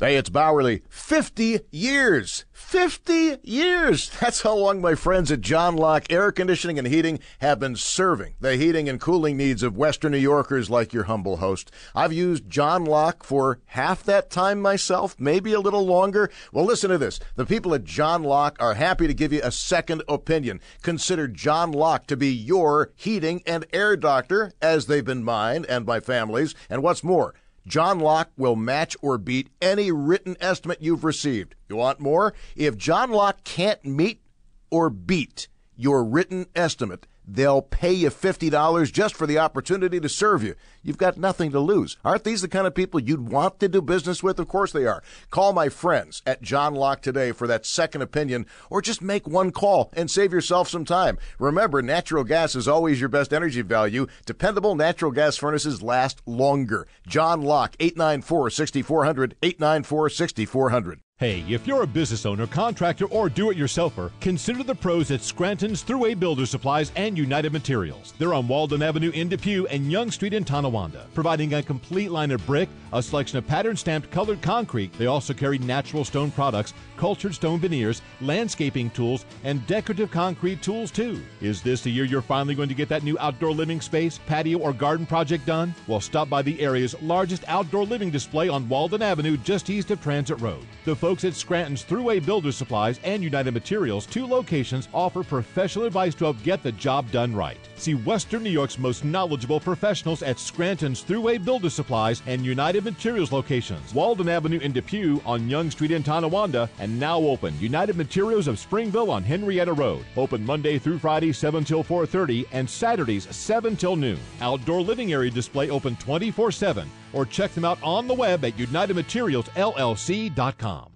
Hey, 0.03 0.16
it's 0.16 0.30
Bowerly. 0.30 0.80
50 0.88 1.61
years. 1.70 2.46
50 2.55 3.36
years. 3.42 4.09
That's 4.20 4.40
how 4.40 4.55
long 4.55 4.80
my 4.80 4.94
friends 4.94 5.30
at 5.30 5.42
John 5.42 5.76
Locke 5.76 6.11
Air 6.11 6.32
Conditioning 6.32 6.78
and 6.78 6.88
Heating 6.88 7.18
have 7.40 7.61
been 7.61 7.76
serving 7.76 8.34
the 8.40 8.57
heating 8.57 8.88
and 8.88 8.98
cooling 8.98 9.36
needs 9.36 9.62
of 9.62 9.76
Western 9.76 10.12
New 10.12 10.18
Yorkers 10.18 10.70
like 10.70 10.94
your 10.94 11.05
humble 11.05 11.36
host. 11.36 11.70
I've 11.94 12.14
used 12.14 12.48
John 12.48 12.86
Locke 12.86 13.22
for 13.22 13.59
half 13.66 14.03
that 14.05 14.30
time 14.30 14.62
myself, 14.62 15.16
maybe 15.18 15.53
a 15.53 15.61
little 15.61 15.84
longer. 15.84 16.30
Well, 16.51 16.64
listen 16.64 16.88
to 16.88 16.96
this. 16.96 17.20
The 17.36 17.44
people 17.44 17.74
at 17.74 17.84
John 17.84 18.22
Locke 18.22 18.57
are 18.59 18.74
happy 18.74 19.07
to 19.07 19.12
give 19.12 19.34
you 19.34 19.42
a 19.44 19.53
second 19.53 20.03
opinion. 20.09 20.61
Consider 20.80 21.28
John 21.28 21.72
Locke 21.72 22.07
to 22.07 22.16
be 22.16 22.32
your 22.32 22.92
heating 22.96 23.42
and 23.44 23.66
air 23.70 23.98
doctor, 23.98 24.53
as 24.62 24.86
they've 24.86 25.05
been 25.05 25.24
mine 25.24 25.66
and 25.68 25.84
my 25.84 26.01
family's. 26.01 26.55
And 26.70 26.82
what's 26.82 27.05
more, 27.05 27.34
John 27.67 28.01
Locke 28.01 28.31
will 28.37 28.57
match 28.57 28.97
or 29.03 29.19
beat 29.19 29.51
any 29.61 29.93
written 29.93 30.37
estimate 30.41 30.81
you've 30.81 31.05
received. 31.05 31.55
You 31.69 31.77
want 31.77 32.01
more? 32.01 32.35
If 32.57 32.77
John 32.77 33.11
Locke 33.11 33.45
can't 33.45 33.85
meet 33.85 34.23
or 34.71 34.91
beat 34.91 35.49
your 35.77 36.05
written 36.05 36.47
estimate, 36.55 37.07
they'll 37.35 37.62
pay 37.62 37.93
you 37.93 38.11
$50 38.11 38.93
just 38.93 39.14
for 39.14 39.26
the 39.26 39.39
opportunity 39.39 40.01
to 40.01 40.09
serve 40.09 40.43
you. 40.43 40.55
You've 40.83 40.99
got 40.99 41.16
nothing 41.16 41.53
to 41.53 41.61
lose. 41.61 41.97
Aren't 42.05 42.24
these 42.24 42.43
the 42.43 42.49
kind 42.49 42.66
of 42.66 42.74
people 42.74 43.01
you'd 43.01 43.28
want 43.28 43.61
to 43.61 43.68
do 43.68 43.83
business 43.83 44.22
with? 44.22 44.39
Of 44.39 44.49
course 44.49 44.72
they 44.72 44.87
are. 44.87 45.03
Call 45.31 45.53
my 45.53 45.68
friends 45.68 46.22
at 46.26 46.43
John 46.43 46.74
Locke 46.74 47.03
today 47.03 47.33
for 47.33 47.47
that 47.47 47.66
second 47.66 48.03
opinion 48.03 48.47
or 48.68 48.83
just 48.83 49.03
make 49.03 49.28
one 49.28 49.51
call 49.51 49.91
and 49.93 50.11
save 50.11 50.33
yourself 50.33 50.68
some 50.68 50.85
time. 50.85 51.18
Remember, 51.39 51.83
natural 51.83 52.24
gas 52.24 52.55
is 52.55 52.68
always 52.68 52.99
your 53.01 53.09
best 53.09 53.33
energy 53.33 53.62
value. 53.62 54.07
Dependable 54.26 54.74
natural 54.74 55.11
gas 55.11 55.37
furnaces 55.37 55.83
last 55.83 56.22
longer. 56.26 56.87
John 57.07 57.43
Locke, 57.43 57.76
894-6400, 57.78 59.35
894-6400. 59.43 61.01
Hey, 61.21 61.45
if 61.51 61.66
you're 61.66 61.83
a 61.83 61.87
business 61.87 62.25
owner, 62.25 62.47
contractor, 62.47 63.05
or 63.05 63.29
do 63.29 63.51
it 63.51 63.59
yourselfer, 63.59 64.11
consider 64.23 64.62
the 64.62 64.75
pros 64.75 65.11
at 65.11 65.21
Scranton's 65.21 65.85
Thruway 65.85 66.18
Builder 66.18 66.47
Supplies 66.47 66.93
and 66.97 67.18
United 67.18 67.53
Materials. 67.53 68.14
They're 68.18 68.33
on 68.33 68.49
Walden 68.49 68.81
Avenue 68.81 69.11
in 69.11 69.29
Depew 69.29 69.66
and 69.66 69.93
Young 69.93 70.11
Street 70.11 70.33
in 70.33 70.47
Tonawanda, 70.47 71.05
providing 71.12 71.53
a 71.53 71.62
complete 71.62 72.11
line 72.11 72.31
of 72.31 72.47
brick, 72.47 72.71
a 72.95 73.03
selection 73.03 73.37
of 73.37 73.47
pattern 73.47 73.77
stamped 73.77 74.11
colored 74.11 74.41
concrete. 74.41 74.95
They 74.95 75.09
also 75.09 75.35
carry 75.35 75.59
natural 75.59 76.07
stone 76.07 76.31
products, 76.31 76.73
cultured 77.01 77.34
stone 77.34 77.59
veneers, 77.59 78.03
landscaping 78.20 78.90
tools, 78.90 79.24
and 79.42 79.66
decorative 79.66 80.11
concrete 80.11 80.61
tools 80.61 80.90
too. 80.90 81.18
Is 81.40 81.62
this 81.62 81.80
the 81.80 81.90
year 81.90 82.05
you're 82.05 82.20
finally 82.20 82.55
going 82.55 82.68
to 82.68 82.74
get 82.74 82.90
that 82.90 83.03
new 83.03 83.16
outdoor 83.18 83.53
living 83.53 83.80
space, 83.80 84.20
patio, 84.26 84.59
or 84.59 84.74
garden 84.74 85.07
project 85.07 85.46
done? 85.46 85.74
Well, 85.86 86.03
stop 86.03 86.28
by 86.28 86.42
the 86.42 86.61
area's 86.61 86.94
largest 87.01 87.42
outdoor 87.48 87.86
living 87.86 88.11
display 88.11 88.51
on 88.51 88.68
Walden 88.68 89.01
Avenue 89.01 89.38
just 89.38 89.70
east 89.70 89.90
of 89.90 90.03
Transit 90.03 90.38
Road. 90.42 90.66
The 90.84 90.94
folks 90.94 91.24
at 91.24 91.32
Scranton's 91.32 91.82
Thruway 91.82 92.24
Builder 92.24 92.53
Supplies 92.53 93.01
and 93.03 93.24
United 93.24 93.55
Materials, 93.55 94.05
two 94.05 94.26
locations, 94.26 94.88
offer 94.92 95.24
professional 95.24 95.86
advice 95.86 96.14
to 96.16 96.24
help 96.24 96.42
get 96.42 96.62
the 96.62 96.72
job 96.72 97.11
done 97.11 97.34
right. 97.34 97.57
See 97.76 97.94
Western 97.94 98.42
New 98.42 98.51
York's 98.51 98.78
most 98.78 99.07
knowledgeable 99.07 99.59
professionals 99.59 100.22
at 100.22 100.38
Scranton's 100.38 101.03
Thruway 101.03 101.42
Builder 101.42 101.70
Supplies 101.70 102.20
and 102.26 102.44
United 102.44 102.84
Materials 102.84 103.32
locations. 103.32 103.94
Walden 103.94 104.28
Avenue 104.28 104.59
in 104.59 104.72
Depew 104.72 105.22
on 105.24 105.48
Young 105.48 105.70
Street 105.70 105.92
in 105.92 106.03
Tonawanda 106.03 106.68
and 106.78 106.89
now 106.99 107.18
open 107.18 107.59
United 107.61 107.97
Materials 107.97 108.49
of 108.49 108.59
Springville 108.59 109.11
on 109.11 109.22
Henrietta 109.22 109.72
Road. 109.72 110.05
Open 110.16 110.45
Monday 110.45 110.78
through 110.78 110.99
Friday 110.99 111.32
7 111.32 111.64
till 111.64 111.82
4:30 111.82 112.47
and 112.53 112.68
Saturdays 112.68 113.26
7 113.34 113.76
till 113.76 113.97
noon. 113.97 114.18
Outdoor 114.41 114.80
living 114.80 115.12
area 115.12 115.30
display 115.30 115.70
open 115.70 115.97
24/7 115.97 116.88
or 117.12 117.26
check 117.26 117.53
them 117.55 117.64
out 117.64 117.78
on 117.82 118.07
the 118.07 118.14
web 118.14 118.45
at 118.45 118.57
unitedmaterialsllc.com. 118.57 120.86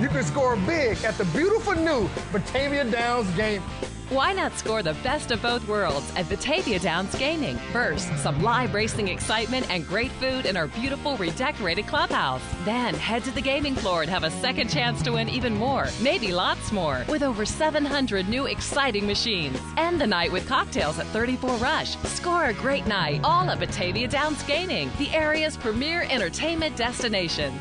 You 0.00 0.08
can 0.08 0.24
score 0.24 0.56
big 0.56 1.04
at 1.04 1.18
the 1.18 1.26
beautiful 1.26 1.74
new 1.74 2.08
Batavia 2.32 2.90
Downs 2.90 3.30
game. 3.36 3.62
Why 4.10 4.32
not 4.32 4.58
score 4.58 4.82
the 4.82 4.94
best 5.04 5.30
of 5.30 5.40
both 5.40 5.68
worlds 5.68 6.12
at 6.16 6.28
Batavia 6.28 6.80
Downs 6.80 7.14
Gaming? 7.14 7.56
First, 7.72 8.08
some 8.18 8.42
live 8.42 8.74
racing 8.74 9.06
excitement 9.06 9.70
and 9.70 9.86
great 9.86 10.10
food 10.10 10.46
in 10.46 10.56
our 10.56 10.66
beautiful 10.66 11.16
redecorated 11.16 11.86
clubhouse. 11.86 12.42
Then 12.64 12.94
head 12.94 13.22
to 13.22 13.30
the 13.30 13.40
gaming 13.40 13.76
floor 13.76 14.02
and 14.02 14.10
have 14.10 14.24
a 14.24 14.30
second 14.32 14.68
chance 14.68 15.00
to 15.02 15.12
win 15.12 15.28
even 15.28 15.54
more, 15.54 15.86
maybe 16.02 16.32
lots 16.32 16.72
more, 16.72 17.04
with 17.08 17.22
over 17.22 17.46
700 17.46 18.28
new 18.28 18.46
exciting 18.46 19.06
machines. 19.06 19.56
End 19.76 20.00
the 20.00 20.08
night 20.08 20.32
with 20.32 20.48
cocktails 20.48 20.98
at 20.98 21.06
34 21.06 21.54
Rush. 21.58 21.96
Score 21.98 22.46
a 22.46 22.52
great 22.52 22.88
night, 22.88 23.20
all 23.22 23.48
at 23.48 23.60
Batavia 23.60 24.08
Downs 24.08 24.42
Gaming, 24.42 24.90
the 24.98 25.08
area's 25.10 25.56
premier 25.56 26.04
entertainment 26.10 26.74
destination. 26.74 27.56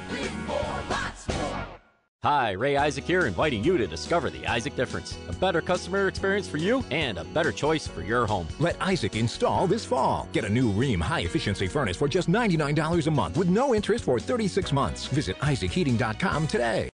Hi, 2.21 2.51
Ray 2.51 2.75
Isaac 2.75 3.05
here, 3.05 3.27
inviting 3.27 3.63
you 3.63 3.77
to 3.77 3.87
discover 3.87 4.29
the 4.29 4.45
Isaac 4.45 4.75
difference. 4.75 5.17
A 5.29 5.33
better 5.33 5.61
customer 5.61 6.09
experience 6.09 6.49
for 6.49 6.57
you 6.57 6.83
and 6.91 7.17
a 7.17 7.23
better 7.23 7.53
choice 7.53 7.87
for 7.87 8.01
your 8.01 8.27
home. 8.27 8.45
Let 8.59 8.75
Isaac 8.81 9.15
install 9.15 9.67
this 9.67 9.85
fall. 9.85 10.27
Get 10.33 10.43
a 10.43 10.49
new 10.49 10.73
Rheem 10.73 10.99
high 10.99 11.21
efficiency 11.21 11.67
furnace 11.67 11.95
for 11.95 12.09
just 12.09 12.27
$99 12.27 13.07
a 13.07 13.11
month 13.11 13.37
with 13.37 13.47
no 13.47 13.73
interest 13.73 14.03
for 14.03 14.19
36 14.19 14.73
months. 14.73 15.05
Visit 15.07 15.37
IsaacHeating.com 15.37 16.47
today. 16.47 16.89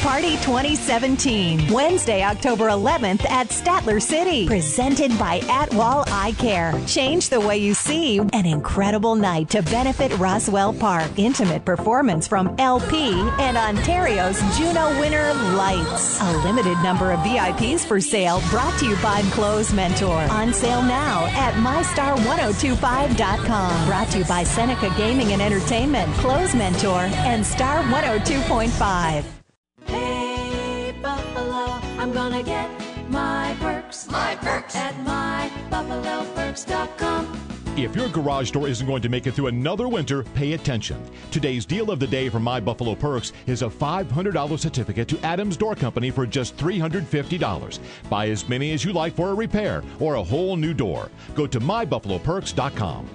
Party 0.00 0.36
2017, 0.38 1.70
Wednesday, 1.70 2.24
October 2.24 2.68
11th 2.68 3.28
at 3.28 3.48
Statler 3.48 4.00
City. 4.00 4.46
Presented 4.46 5.10
by 5.18 5.40
Atwall 5.40 6.04
Eye 6.08 6.32
Care. 6.38 6.72
Change 6.86 7.28
the 7.28 7.38
way 7.38 7.58
you 7.58 7.74
see. 7.74 8.18
An 8.18 8.46
incredible 8.46 9.14
night 9.14 9.50
to 9.50 9.60
benefit 9.62 10.16
Roswell 10.18 10.72
Park. 10.72 11.10
Intimate 11.18 11.66
performance 11.66 12.26
from 12.26 12.54
LP 12.58 13.10
and 13.38 13.58
Ontario's 13.58 14.40
Juno 14.56 14.98
winner 14.98 15.34
Lights. 15.54 16.18
A 16.22 16.32
limited 16.44 16.78
number 16.82 17.12
of 17.12 17.20
VIPs 17.20 17.84
for 17.84 18.00
sale 18.00 18.40
brought 18.48 18.78
to 18.80 18.88
you 18.88 18.96
by 19.02 19.20
Clothes 19.32 19.74
Mentor. 19.74 20.22
On 20.30 20.54
sale 20.54 20.82
now 20.82 21.26
at 21.32 21.52
MyStar1025.com. 21.54 23.86
Brought 23.86 24.08
to 24.12 24.18
you 24.18 24.24
by 24.24 24.44
Seneca 24.44 24.88
Gaming 24.96 25.32
and 25.32 25.42
Entertainment, 25.42 26.10
Clothes 26.14 26.54
Mentor, 26.54 27.10
and 27.26 27.44
Star 27.44 27.82
102.5. 27.82 29.39
Hey, 29.86 30.94
Buffalo, 31.02 31.80
I'm 31.98 32.12
gonna 32.12 32.42
get 32.42 32.70
my 33.10 33.56
perks. 33.60 34.08
My 34.10 34.36
perks. 34.36 34.76
At 34.76 34.94
mybuffaloperks.com. 35.04 37.36
If 37.76 37.94
your 37.96 38.08
garage 38.08 38.50
door 38.50 38.68
isn't 38.68 38.86
going 38.86 39.00
to 39.02 39.08
make 39.08 39.26
it 39.26 39.32
through 39.32 39.46
another 39.46 39.88
winter, 39.88 40.22
pay 40.34 40.52
attention. 40.52 41.02
Today's 41.30 41.64
deal 41.64 41.90
of 41.90 41.98
the 41.98 42.06
day 42.06 42.28
from 42.28 42.42
My 42.42 42.60
Buffalo 42.60 42.94
Perks 42.94 43.32
is 43.46 43.62
a 43.62 43.68
$500 43.68 44.58
certificate 44.58 45.08
to 45.08 45.18
Adams 45.20 45.56
Door 45.56 45.76
Company 45.76 46.10
for 46.10 46.26
just 46.26 46.56
$350. 46.58 47.78
Buy 48.10 48.28
as 48.28 48.46
many 48.48 48.72
as 48.72 48.84
you 48.84 48.92
like 48.92 49.14
for 49.14 49.30
a 49.30 49.34
repair 49.34 49.82
or 49.98 50.16
a 50.16 50.22
whole 50.22 50.56
new 50.56 50.74
door. 50.74 51.10
Go 51.34 51.46
to 51.46 51.58
mybuffaloperks.com. 51.60 53.08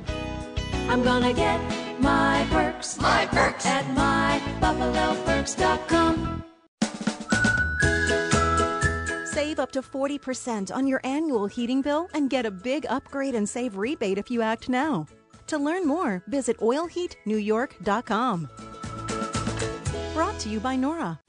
I'm 0.89 1.03
gonna 1.03 1.34
get 1.34 1.59
my 1.99 2.47
perks. 2.49 2.99
My 2.99 3.28
perks. 3.28 3.66
At 3.66 3.86
mybuffaloperks.com. 4.61 6.43
Save 9.46 9.60
up 9.60 9.72
to 9.74 9.84
40% 9.84 10.76
on 10.76 10.88
your 10.88 11.00
annual 11.04 11.46
heating 11.46 11.84
bill 11.84 12.10
and 12.16 12.32
get 12.32 12.48
a 12.48 12.52
big 12.52 12.88
upgrade 12.89 13.36
and 13.36 13.48
save 13.48 13.78
rebate 13.78 14.18
if 14.18 14.32
you 14.32 14.41
act 14.41 14.70
now. 14.70 15.06
To 15.46 15.60
learn 15.60 15.86
more, 15.86 16.24
visit 16.26 16.58
oilheatnewyork.com. 16.58 18.50
Brought 20.16 20.39
to 20.39 20.50
you 20.50 20.60
by 20.60 20.76
Nora. 20.76 21.20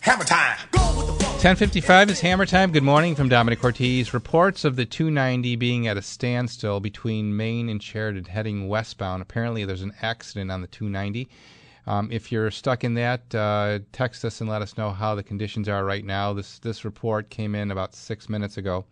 Hammer 0.00 0.24
time. 0.24 0.56
1055 0.72 2.08
is 2.08 2.20
Hammer 2.20 2.46
Time. 2.46 2.72
Good 2.72 2.82
morning 2.82 3.14
from 3.14 3.28
Domenic 3.28 3.60
Cortese. 3.60 4.14
Reports 4.14 4.64
of 4.64 4.76
the 4.76 4.86
290 4.86 5.56
being 5.56 5.86
at 5.86 5.98
a 5.98 6.02
standstill 6.02 6.80
between 6.80 7.36
Maine 7.36 7.68
and 7.68 7.82
Sheridan 7.82 8.24
heading 8.24 8.66
westbound. 8.66 9.20
Apparently, 9.20 9.66
there's 9.66 9.82
an 9.82 9.92
accident 10.00 10.50
on 10.50 10.62
the 10.62 10.68
290. 10.68 11.28
Um, 11.86 12.10
if 12.12 12.30
you're 12.30 12.50
stuck 12.50 12.84
in 12.84 12.94
that, 12.94 13.34
uh, 13.34 13.80
text 13.92 14.24
us 14.24 14.40
and 14.40 14.48
let 14.48 14.62
us 14.62 14.76
know 14.76 14.90
how 14.90 15.14
the 15.14 15.22
conditions 15.22 15.68
are 15.68 15.84
right 15.84 16.04
now. 16.04 16.32
This 16.32 16.58
this 16.60 16.84
report 16.84 17.28
came 17.28 17.54
in 17.54 17.70
about 17.70 17.94
six 17.94 18.28
minutes 18.28 18.56
ago. 18.56 18.84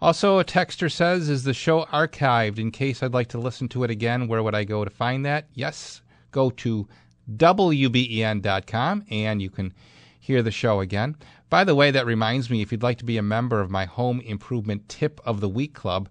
Also, 0.00 0.38
a 0.38 0.44
texter 0.44 0.90
says, 0.90 1.28
"Is 1.28 1.44
the 1.44 1.54
show 1.54 1.84
archived? 1.92 2.58
In 2.58 2.70
case 2.70 3.02
I'd 3.02 3.14
like 3.14 3.28
to 3.28 3.38
listen 3.38 3.68
to 3.68 3.84
it 3.84 3.90
again, 3.90 4.28
where 4.28 4.42
would 4.42 4.54
I 4.54 4.64
go 4.64 4.84
to 4.84 4.90
find 4.90 5.24
that?" 5.26 5.48
Yes, 5.54 6.00
go 6.30 6.50
to 6.50 6.88
wben.com 7.36 9.04
and 9.10 9.42
you 9.42 9.50
can 9.50 9.72
hear 10.18 10.42
the 10.42 10.50
show 10.50 10.80
again. 10.80 11.16
By 11.50 11.64
the 11.64 11.74
way, 11.74 11.90
that 11.90 12.06
reminds 12.06 12.48
me, 12.48 12.62
if 12.62 12.72
you'd 12.72 12.82
like 12.82 12.98
to 12.98 13.04
be 13.04 13.18
a 13.18 13.22
member 13.22 13.60
of 13.60 13.70
my 13.70 13.84
Home 13.84 14.20
Improvement 14.20 14.88
Tip 14.88 15.20
of 15.24 15.40
the 15.40 15.48
Week 15.48 15.74
Club, 15.74 16.08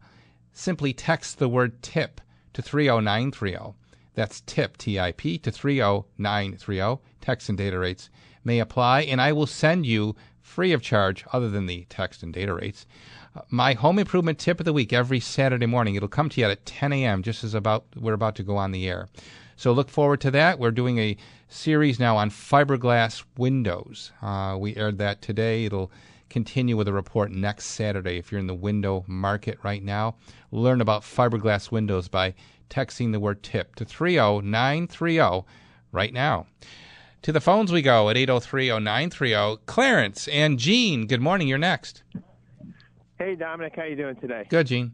simply 0.54 0.94
text 0.94 1.40
the 1.40 1.50
word 1.50 1.82
tip 1.82 2.22
to 2.54 2.62
30930. 2.62 3.74
That's 4.14 4.42
tip, 4.42 4.78
T-I-P, 4.78 5.38
to 5.40 5.52
30930. 5.52 7.02
Text 7.22 7.50
and 7.50 7.58
data 7.58 7.80
rates 7.80 8.10
may 8.44 8.60
apply, 8.60 9.02
and 9.02 9.22
I 9.22 9.32
will 9.32 9.48
send 9.48 9.86
you 9.86 10.16
free 10.42 10.74
of 10.74 10.82
charge, 10.82 11.24
other 11.32 11.50
than 11.50 11.66
the 11.66 11.86
text 11.90 12.24
and 12.24 12.34
data 12.34 12.54
rates, 12.54 12.86
uh, 13.36 13.42
my 13.50 13.74
home 13.74 13.98
improvement 13.98 14.38
tip 14.38 14.60
of 14.60 14.66
the 14.66 14.74
week 14.74 14.92
every 14.92 15.20
Saturday 15.20 15.66
morning. 15.66 15.96
It'll 15.96 16.10
come 16.10 16.30
to 16.30 16.42
you 16.42 16.48
at 16.48 16.66
10 16.66 16.92
a.m., 16.92 17.24
just 17.24 17.44
as 17.44 17.54
about 17.54 17.86
we're 17.96 18.14
about 18.14 18.36
to 18.36 18.44
go 18.44 18.58
on 18.58 18.72
the 18.72 18.90
air. 18.90 19.08
So 19.56 19.72
look 19.72 19.90
forward 19.90 20.20
to 20.22 20.32
that. 20.32 20.60
We're 20.60 20.72
doing 20.72 20.98
a 20.98 21.16
series 21.48 22.00
now 22.00 22.18
on 22.18 22.32
fiberglass 22.32 23.24
windows. 23.38 24.12
Uh, 24.22 24.58
we 24.60 24.76
aired 24.76 24.98
that 24.98 25.22
today. 25.22 25.66
It'll 25.66 25.92
continue 26.30 26.76
with 26.76 26.88
a 26.88 26.94
report 26.94 27.32
next 27.32 27.66
Saturday. 27.66 28.18
If 28.18 28.32
you're 28.32 28.40
in 28.40 28.48
the 28.48 28.56
window 28.56 29.06
market 29.08 29.60
right 29.64 29.84
now, 29.84 30.16
learn 30.52 30.82
about 30.82 31.04
fiberglass 31.04 31.72
windows 31.72 32.08
by 32.08 32.34
texting 32.72 33.12
the 33.12 33.20
word 33.20 33.44
tip 33.44 33.76
to 33.76 33.86
30930 33.86 35.46
right 35.92 36.14
now. 36.14 36.48
To 37.22 37.32
the 37.32 37.42
phones 37.42 37.72
we 37.72 37.84
go 37.84 38.10
at 38.10 38.16
8030930. 38.16 39.60
Clarence 39.68 40.28
and 40.30 40.58
Gene, 40.58 41.06
good 41.06 41.22
morning. 41.22 41.48
You're 41.48 41.60
next. 41.60 42.02
Hey, 43.20 43.36
Domenic, 43.36 43.76
how 43.76 43.84
you 43.84 43.96
doing 43.96 44.16
today? 44.16 44.48
Good, 44.50 44.66
Gene. 44.66 44.94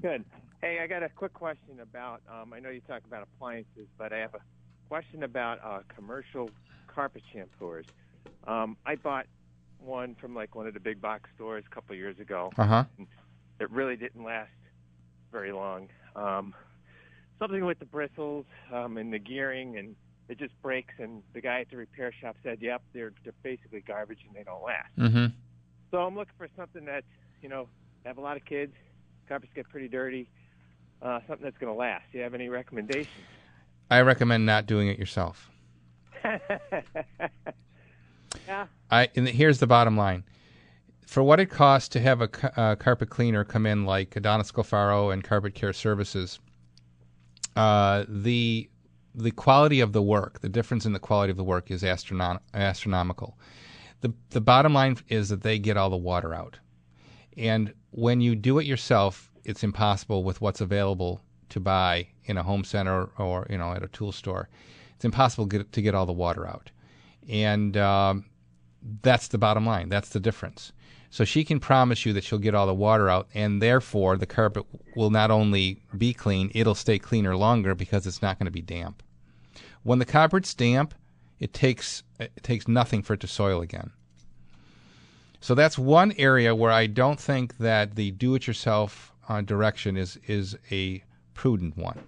Good. 0.00 0.24
Hey, 0.62 0.78
I 0.82 0.86
got 0.86 1.02
a 1.02 1.10
quick 1.10 1.34
question 1.34 1.80
about. 1.82 2.22
Um, 2.26 2.54
I 2.54 2.60
know 2.60 2.70
you 2.70 2.80
talk 2.80 3.02
about 3.06 3.24
appliances, 3.24 3.88
but 3.98 4.12
I 4.12 4.18
have 4.18 4.34
a 4.34 4.40
question 4.88 5.24
about 5.24 5.58
uh, 5.62 5.80
commercial 5.94 6.48
carpet 6.86 7.22
shampooers. 7.32 7.84
Um, 8.46 8.76
I 8.86 8.94
bought 8.94 9.26
one 9.78 10.14
from 10.14 10.34
like 10.34 10.54
one 10.54 10.66
of 10.66 10.74
the 10.74 10.80
big 10.80 11.00
box 11.00 11.28
stores 11.34 11.64
a 11.70 11.74
couple 11.74 11.94
years 11.96 12.18
ago. 12.18 12.50
Uh-huh. 12.56 12.84
It 13.60 13.70
really 13.70 13.96
didn't 13.96 14.24
last 14.24 14.50
very 15.30 15.52
long. 15.52 15.88
Um, 16.16 16.54
something 17.38 17.64
with 17.64 17.78
the 17.78 17.84
bristles 17.84 18.46
um, 18.72 18.96
and 18.96 19.12
the 19.12 19.18
gearing, 19.18 19.78
and 19.78 19.94
it 20.28 20.38
just 20.38 20.60
breaks. 20.62 20.94
And 20.98 21.22
the 21.34 21.40
guy 21.40 21.60
at 21.60 21.70
the 21.70 21.76
repair 21.76 22.12
shop 22.12 22.36
said, 22.42 22.58
"Yep, 22.60 22.82
they're 22.92 23.12
they're 23.24 23.34
basically 23.42 23.80
garbage 23.80 24.20
and 24.26 24.34
they 24.34 24.44
don't 24.44 24.62
last." 24.62 24.96
Mm-hmm. 24.98 25.26
So 25.90 25.98
I'm 25.98 26.14
looking 26.16 26.34
for 26.38 26.48
something 26.56 26.84
that 26.86 27.04
you 27.42 27.48
know 27.48 27.68
I 28.04 28.08
have 28.08 28.18
a 28.18 28.22
lot 28.22 28.36
of 28.36 28.44
kids. 28.44 28.72
Carpets 29.28 29.52
get 29.54 29.68
pretty 29.68 29.88
dirty. 29.88 30.28
Uh, 31.00 31.18
something 31.26 31.44
that's 31.44 31.58
going 31.58 31.72
to 31.72 31.78
last. 31.78 32.04
Do 32.12 32.18
you 32.18 32.24
have 32.24 32.34
any 32.34 32.48
recommendations? 32.48 33.08
I 33.90 34.02
recommend 34.02 34.46
not 34.46 34.66
doing 34.66 34.88
it 34.88 34.98
yourself. 34.98 35.50
yeah. 38.46 38.66
I 38.90 39.08
and 39.16 39.28
here's 39.28 39.58
the 39.58 39.66
bottom 39.66 39.96
line. 39.96 40.24
For 41.06 41.22
what 41.22 41.40
it 41.40 41.50
costs 41.50 41.88
to 41.90 42.00
have 42.00 42.22
a 42.22 42.58
uh, 42.58 42.76
carpet 42.76 43.10
cleaner 43.10 43.44
come 43.44 43.66
in 43.66 43.84
like 43.84 44.16
Adonis 44.16 44.50
Scalfaro 44.50 45.12
and 45.12 45.22
Carpet 45.22 45.54
Care 45.54 45.74
Services, 45.74 46.38
uh, 47.56 48.04
the 48.08 48.68
the 49.14 49.30
quality 49.30 49.80
of 49.80 49.92
the 49.92 50.02
work, 50.02 50.40
the 50.40 50.48
difference 50.48 50.86
in 50.86 50.92
the 50.94 50.98
quality 50.98 51.30
of 51.30 51.36
the 51.36 51.44
work 51.44 51.70
is 51.70 51.82
astronom- 51.82 52.40
astronomical. 52.54 53.38
The 54.00 54.12
the 54.30 54.40
bottom 54.40 54.74
line 54.74 54.96
is 55.08 55.28
that 55.28 55.42
they 55.42 55.58
get 55.58 55.76
all 55.76 55.90
the 55.90 55.96
water 55.96 56.34
out. 56.34 56.58
And 57.36 57.72
when 57.90 58.20
you 58.20 58.34
do 58.34 58.58
it 58.58 58.66
yourself, 58.66 59.30
it's 59.44 59.62
impossible 59.62 60.24
with 60.24 60.40
what's 60.40 60.60
available 60.60 61.20
to 61.50 61.60
buy 61.60 62.08
in 62.24 62.36
a 62.38 62.42
home 62.42 62.64
center 62.64 63.10
or 63.18 63.46
you 63.50 63.58
know 63.58 63.72
at 63.72 63.82
a 63.82 63.88
tool 63.88 64.12
store. 64.12 64.48
It's 64.94 65.04
impossible 65.04 65.46
get, 65.46 65.72
to 65.72 65.82
get 65.82 65.94
all 65.94 66.06
the 66.06 66.12
water 66.12 66.46
out, 66.46 66.70
and 67.28 67.76
um, 67.76 68.24
that's 69.02 69.28
the 69.28 69.38
bottom 69.38 69.66
line. 69.66 69.88
That's 69.88 70.10
the 70.10 70.20
difference. 70.20 70.72
So 71.12 71.26
she 71.26 71.44
can 71.44 71.60
promise 71.60 72.06
you 72.06 72.14
that 72.14 72.24
she'll 72.24 72.38
get 72.38 72.54
all 72.54 72.66
the 72.66 72.72
water 72.72 73.10
out, 73.10 73.28
and 73.34 73.60
therefore 73.60 74.16
the 74.16 74.24
carpet 74.24 74.64
will 74.96 75.10
not 75.10 75.30
only 75.30 75.82
be 75.98 76.14
clean, 76.14 76.50
it'll 76.54 76.74
stay 76.74 76.98
cleaner 76.98 77.36
longer 77.36 77.74
because 77.74 78.06
it's 78.06 78.22
not 78.22 78.38
going 78.38 78.46
to 78.46 78.50
be 78.50 78.62
damp. 78.62 79.02
When 79.82 79.98
the 79.98 80.06
carpet's 80.06 80.54
damp, 80.54 80.94
it 81.38 81.52
takes 81.52 82.02
it 82.18 82.42
takes 82.42 82.66
nothing 82.66 83.02
for 83.02 83.12
it 83.12 83.20
to 83.20 83.26
soil 83.26 83.60
again. 83.60 83.90
So 85.42 85.54
that's 85.54 85.76
one 85.76 86.14
area 86.16 86.54
where 86.54 86.72
I 86.72 86.86
don't 86.86 87.20
think 87.20 87.58
that 87.58 87.94
the 87.94 88.12
do-it-yourself 88.12 89.12
uh, 89.28 89.42
direction 89.42 89.98
is 89.98 90.18
is 90.26 90.56
a 90.70 91.04
prudent 91.34 91.76
one. 91.76 91.98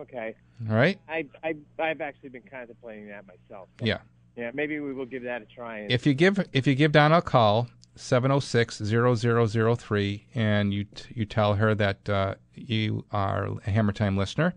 Okay. 0.00 0.34
All 0.70 0.74
right. 0.74 0.98
I, 1.06 1.26
I 1.44 1.54
I've 1.78 2.00
actually 2.00 2.30
been 2.30 2.48
contemplating 2.50 3.08
that 3.08 3.26
myself. 3.26 3.68
so, 3.78 3.84
Yeah. 3.84 3.98
Yeah, 4.36 4.50
maybe 4.52 4.80
we 4.80 4.92
will 4.92 5.06
give 5.06 5.22
that 5.22 5.40
a 5.42 5.46
try. 5.46 5.86
If 5.88 6.04
you 6.06 6.14
give 6.14 6.46
if 6.52 6.66
you 6.66 6.74
give 6.74 6.90
Donna 6.92 7.18
a 7.18 7.22
call, 7.22 7.68
706-0003 7.96 10.24
and 10.34 10.74
you 10.74 10.84
t- 10.84 11.14
you 11.14 11.24
tell 11.24 11.54
her 11.54 11.74
that 11.74 12.08
uh, 12.08 12.34
you 12.54 13.04
are 13.10 13.48
a 13.66 13.70
Hammer 13.70 13.92
Time 13.92 14.16
listener, 14.16 14.54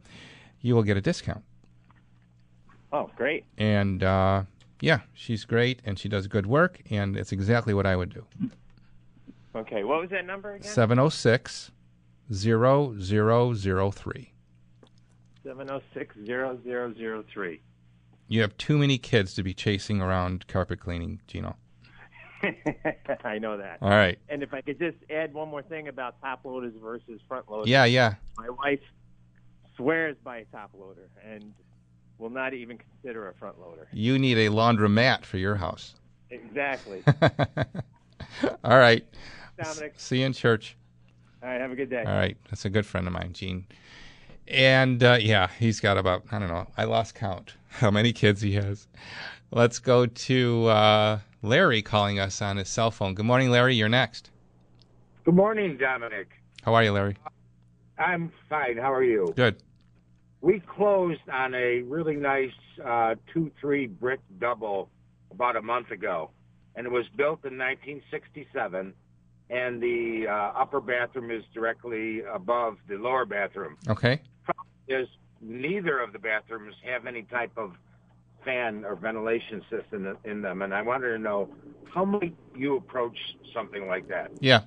you 0.59 0.75
will 0.75 0.83
get 0.83 0.97
a 0.97 1.01
discount. 1.01 1.43
Oh, 2.91 3.09
great! 3.15 3.45
And 3.57 4.03
uh, 4.03 4.43
yeah, 4.81 4.99
she's 5.13 5.45
great, 5.45 5.81
and 5.85 5.97
she 5.97 6.09
does 6.09 6.27
good 6.27 6.45
work, 6.45 6.81
and 6.89 7.15
it's 7.15 7.31
exactly 7.31 7.73
what 7.73 7.85
I 7.85 7.95
would 7.95 8.13
do. 8.13 8.25
Okay, 9.55 9.83
what 9.83 10.01
was 10.01 10.09
that 10.09 10.25
number 10.25 10.55
again? 10.55 10.69
706 10.69 11.71
0003. 12.31 14.33
706 15.43 16.15
0003. 16.25 17.61
You 18.29 18.41
have 18.41 18.55
too 18.57 18.77
many 18.77 18.99
kids 18.99 19.33
to 19.33 19.43
be 19.43 19.55
chasing 19.55 20.01
around 20.01 20.47
carpet 20.47 20.79
cleaning, 20.79 21.19
Gino. 21.27 21.57
I 23.23 23.39
know 23.39 23.57
that. 23.57 23.79
All 23.81 23.89
right. 23.89 24.19
And 24.29 24.43
if 24.43 24.53
I 24.53 24.61
could 24.61 24.77
just 24.77 24.97
add 25.09 25.33
one 25.33 25.49
more 25.49 25.63
thing 25.63 25.87
about 25.87 26.21
top 26.21 26.45
loaders 26.45 26.73
versus 26.79 27.19
front 27.27 27.49
loaders. 27.49 27.67
Yeah, 27.67 27.85
yeah. 27.85 28.13
My 28.37 28.49
wife 28.49 28.81
swears 29.75 30.15
by 30.23 30.37
a 30.37 30.45
top 30.45 30.69
loader 30.77 31.09
and 31.25 31.53
will 32.19 32.29
not 32.29 32.53
even 32.53 32.77
consider 32.77 33.29
a 33.29 33.33
front 33.33 33.59
loader. 33.59 33.87
You 33.91 34.19
need 34.19 34.37
a 34.37 34.49
laundromat 34.49 35.25
for 35.25 35.37
your 35.37 35.55
house. 35.55 35.95
Exactly. 36.29 37.03
All 38.63 38.77
right. 38.77 39.05
Domenic. 39.59 39.91
See 39.97 40.19
you 40.19 40.27
in 40.27 40.33
church. 40.33 40.77
All 41.41 41.49
right. 41.49 41.59
Have 41.59 41.71
a 41.71 41.75
good 41.75 41.89
day. 41.89 42.03
All 42.05 42.13
right. 42.13 42.37
That's 42.51 42.63
a 42.65 42.69
good 42.69 42.85
friend 42.85 43.07
of 43.07 43.13
mine, 43.13 43.33
Gene. 43.33 43.65
And 44.49 45.03
uh, 45.03 45.17
yeah, 45.21 45.49
he's 45.59 45.79
got 45.79 45.97
about, 45.97 46.23
I 46.31 46.39
don't 46.39 46.47
know, 46.47 46.67
I 46.75 46.85
lost 46.85 47.15
count 47.15 47.53
how 47.69 47.91
many 47.91 48.11
kids 48.11 48.41
he 48.41 48.53
has. 48.53 48.87
Let's 49.51 49.79
go 49.79 50.05
to 50.05 50.67
uh, 50.67 51.19
Larry 51.41 51.81
calling 51.81 52.19
us 52.19 52.41
on 52.41 52.57
his 52.57 52.69
cell 52.69 52.91
phone. 52.91 53.13
Good 53.13 53.25
morning, 53.25 53.51
Larry. 53.51 53.75
You're 53.75 53.89
next. 53.89 54.29
Good 55.23 55.35
morning, 55.35 55.77
Domenic. 55.77 56.25
How 56.63 56.73
are 56.73 56.83
you, 56.83 56.91
Larry? 56.91 57.15
I'm 57.97 58.31
fine. 58.49 58.77
How 58.77 58.93
are 58.93 59.03
you? 59.03 59.33
Good. 59.35 59.57
We 60.41 60.61
closed 60.61 61.27
on 61.31 61.53
a 61.53 61.81
really 61.81 62.15
nice 62.15 62.51
uh, 62.83 63.15
2 63.33 63.51
3 63.59 63.87
brick 63.87 64.19
double 64.39 64.89
about 65.31 65.55
a 65.55 65.61
month 65.61 65.91
ago, 65.91 66.31
and 66.75 66.85
it 66.85 66.91
was 66.91 67.05
built 67.15 67.43
in 67.43 67.57
1967. 67.57 68.93
And 69.51 69.81
the 69.81 70.27
uh, 70.29 70.59
upper 70.61 70.79
bathroom 70.79 71.31
is 71.31 71.43
directly 71.53 72.21
above 72.21 72.77
the 72.87 72.95
lower 72.95 73.25
bathroom. 73.25 73.77
Okay. 73.87 74.21
Is 74.89 75.07
neither 75.39 75.99
of 75.99 76.13
the 76.13 76.19
bathrooms 76.19 76.75
have 76.83 77.05
any 77.05 77.23
type 77.23 77.51
of 77.57 77.73
fan 78.43 78.83
or 78.85 78.95
ventilation 78.95 79.61
system 79.69 80.17
in 80.25 80.41
them, 80.41 80.61
and 80.61 80.73
I 80.73 80.81
wanted 80.81 81.09
to 81.09 81.19
know 81.19 81.49
how 81.93 82.05
might 82.05 82.35
you 82.55 82.75
approach 82.77 83.17
something 83.53 83.87
like 83.87 84.07
that? 84.07 84.31
Yeah. 84.39 84.61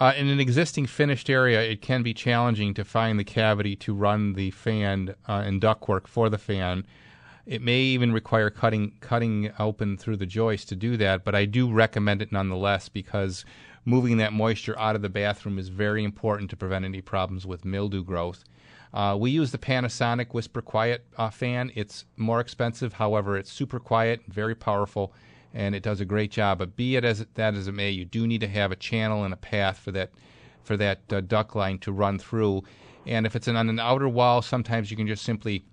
Uh, 0.00 0.12
in 0.16 0.28
an 0.28 0.38
existing 0.38 0.86
finished 0.86 1.28
area, 1.28 1.60
it 1.60 1.82
can 1.82 2.02
be 2.02 2.14
challenging 2.14 2.72
to 2.74 2.84
find 2.84 3.18
the 3.18 3.24
cavity 3.24 3.74
to 3.76 3.92
run 3.92 4.34
the 4.34 4.50
fan 4.52 5.14
uh, 5.28 5.42
and 5.44 5.60
ductwork 5.60 6.06
for 6.06 6.28
the 6.28 6.38
fan. 6.38 6.86
It 7.46 7.62
may 7.62 7.80
even 7.80 8.12
require 8.12 8.50
cutting 8.50 8.92
cutting 9.00 9.50
open 9.58 9.96
through 9.96 10.18
the 10.18 10.26
joist 10.26 10.68
to 10.68 10.76
do 10.76 10.96
that, 10.98 11.24
but 11.24 11.34
I 11.34 11.46
do 11.46 11.72
recommend 11.72 12.22
it 12.22 12.30
nonetheless 12.30 12.88
because 12.88 13.44
moving 13.84 14.18
that 14.18 14.32
moisture 14.32 14.78
out 14.78 14.94
of 14.94 15.02
the 15.02 15.08
bathroom 15.08 15.58
is 15.58 15.68
very 15.68 16.04
important 16.04 16.50
to 16.50 16.56
prevent 16.56 16.84
any 16.84 17.00
problems 17.00 17.46
with 17.46 17.64
mildew 17.64 18.04
growth. 18.04 18.44
Uh, 18.92 19.16
we 19.18 19.30
use 19.30 19.52
the 19.52 19.58
Panasonic 19.58 20.32
Whisper 20.32 20.62
Quiet 20.62 21.04
uh, 21.16 21.30
fan. 21.30 21.70
It's 21.74 22.04
more 22.16 22.40
expensive, 22.40 22.94
however, 22.94 23.36
it's 23.36 23.52
super 23.52 23.78
quiet, 23.78 24.20
very 24.28 24.54
powerful, 24.54 25.12
and 25.52 25.74
it 25.74 25.82
does 25.82 26.00
a 26.00 26.04
great 26.04 26.30
job. 26.30 26.58
But 26.58 26.76
be 26.76 26.96
it 26.96 27.04
as 27.04 27.26
that 27.34 27.54
as 27.54 27.68
it 27.68 27.72
may, 27.72 27.90
you 27.90 28.04
do 28.04 28.26
need 28.26 28.40
to 28.40 28.48
have 28.48 28.72
a 28.72 28.76
channel 28.76 29.24
and 29.24 29.34
a 29.34 29.36
path 29.36 29.78
for 29.78 29.92
that 29.92 30.10
for 30.62 30.76
that 30.76 31.00
uh, 31.12 31.20
duct 31.20 31.56
line 31.56 31.78
to 31.80 31.92
run 31.92 32.18
through. 32.18 32.62
And 33.06 33.24
if 33.24 33.34
it's 33.34 33.48
an, 33.48 33.56
on 33.56 33.68
an 33.68 33.80
outer 33.80 34.08
wall, 34.08 34.42
sometimes 34.42 34.90
you 34.90 34.96
can 34.96 35.06
just 35.06 35.24
simply 35.24 35.64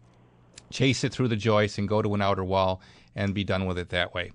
chase 0.71 1.03
it 1.03 1.11
through 1.11 1.27
the 1.27 1.35
joist 1.35 1.77
and 1.77 1.87
go 1.87 2.01
to 2.01 2.13
an 2.13 2.21
outer 2.21 2.43
wall 2.43 2.81
and 3.15 3.33
be 3.33 3.43
done 3.43 3.65
with 3.65 3.77
it 3.77 3.89
that 3.89 4.13
way. 4.13 4.31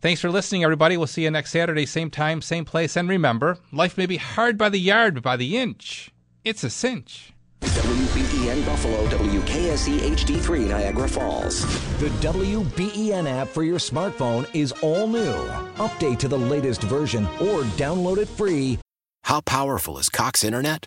Thanks 0.00 0.20
for 0.20 0.30
listening, 0.30 0.64
everybody. 0.64 0.96
We'll 0.96 1.06
see 1.06 1.22
you 1.22 1.30
next 1.30 1.52
Saturday, 1.52 1.86
same 1.86 2.10
time, 2.10 2.42
same 2.42 2.64
place. 2.64 2.96
And 2.96 3.08
remember, 3.08 3.58
life 3.70 3.96
may 3.96 4.06
be 4.06 4.16
hard 4.16 4.58
by 4.58 4.68
the 4.68 4.78
yard, 4.78 5.14
but 5.14 5.22
by 5.22 5.36
the 5.36 5.56
inch, 5.56 6.10
it's 6.44 6.64
a 6.64 6.70
cinch. 6.70 7.31
WBEN 7.62 8.64
Buffalo, 8.66 9.06
WKSE 9.06 9.98
HD3 9.98 10.68
Niagara 10.68 11.08
Falls. 11.08 11.62
The 11.98 12.08
WBEN 12.20 13.28
app 13.28 13.48
for 13.48 13.62
your 13.62 13.78
smartphone 13.78 14.48
is 14.54 14.72
all 14.82 15.06
new. 15.06 15.34
Update 15.76 16.18
to 16.18 16.28
the 16.28 16.38
latest 16.38 16.82
version 16.82 17.24
or 17.40 17.62
download 17.78 18.18
it 18.18 18.28
free. 18.28 18.78
How 19.24 19.40
powerful 19.40 19.98
is 19.98 20.08
Cox 20.08 20.44
Internet? 20.44 20.86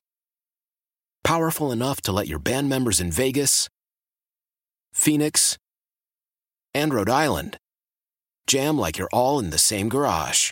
Powerful 1.23 1.71
enough 1.71 2.01
to 2.01 2.11
let 2.11 2.27
your 2.27 2.39
band 2.39 2.69
members 2.69 2.99
in 2.99 3.11
Vegas, 3.11 3.67
Phoenix, 4.93 5.57
and 6.73 6.93
Rhode 6.93 7.09
Island 7.09 7.57
jam 8.47 8.77
like 8.77 8.97
you're 8.97 9.09
all 9.11 9.39
in 9.39 9.49
the 9.49 9.57
same 9.57 9.89
garage. 9.89 10.51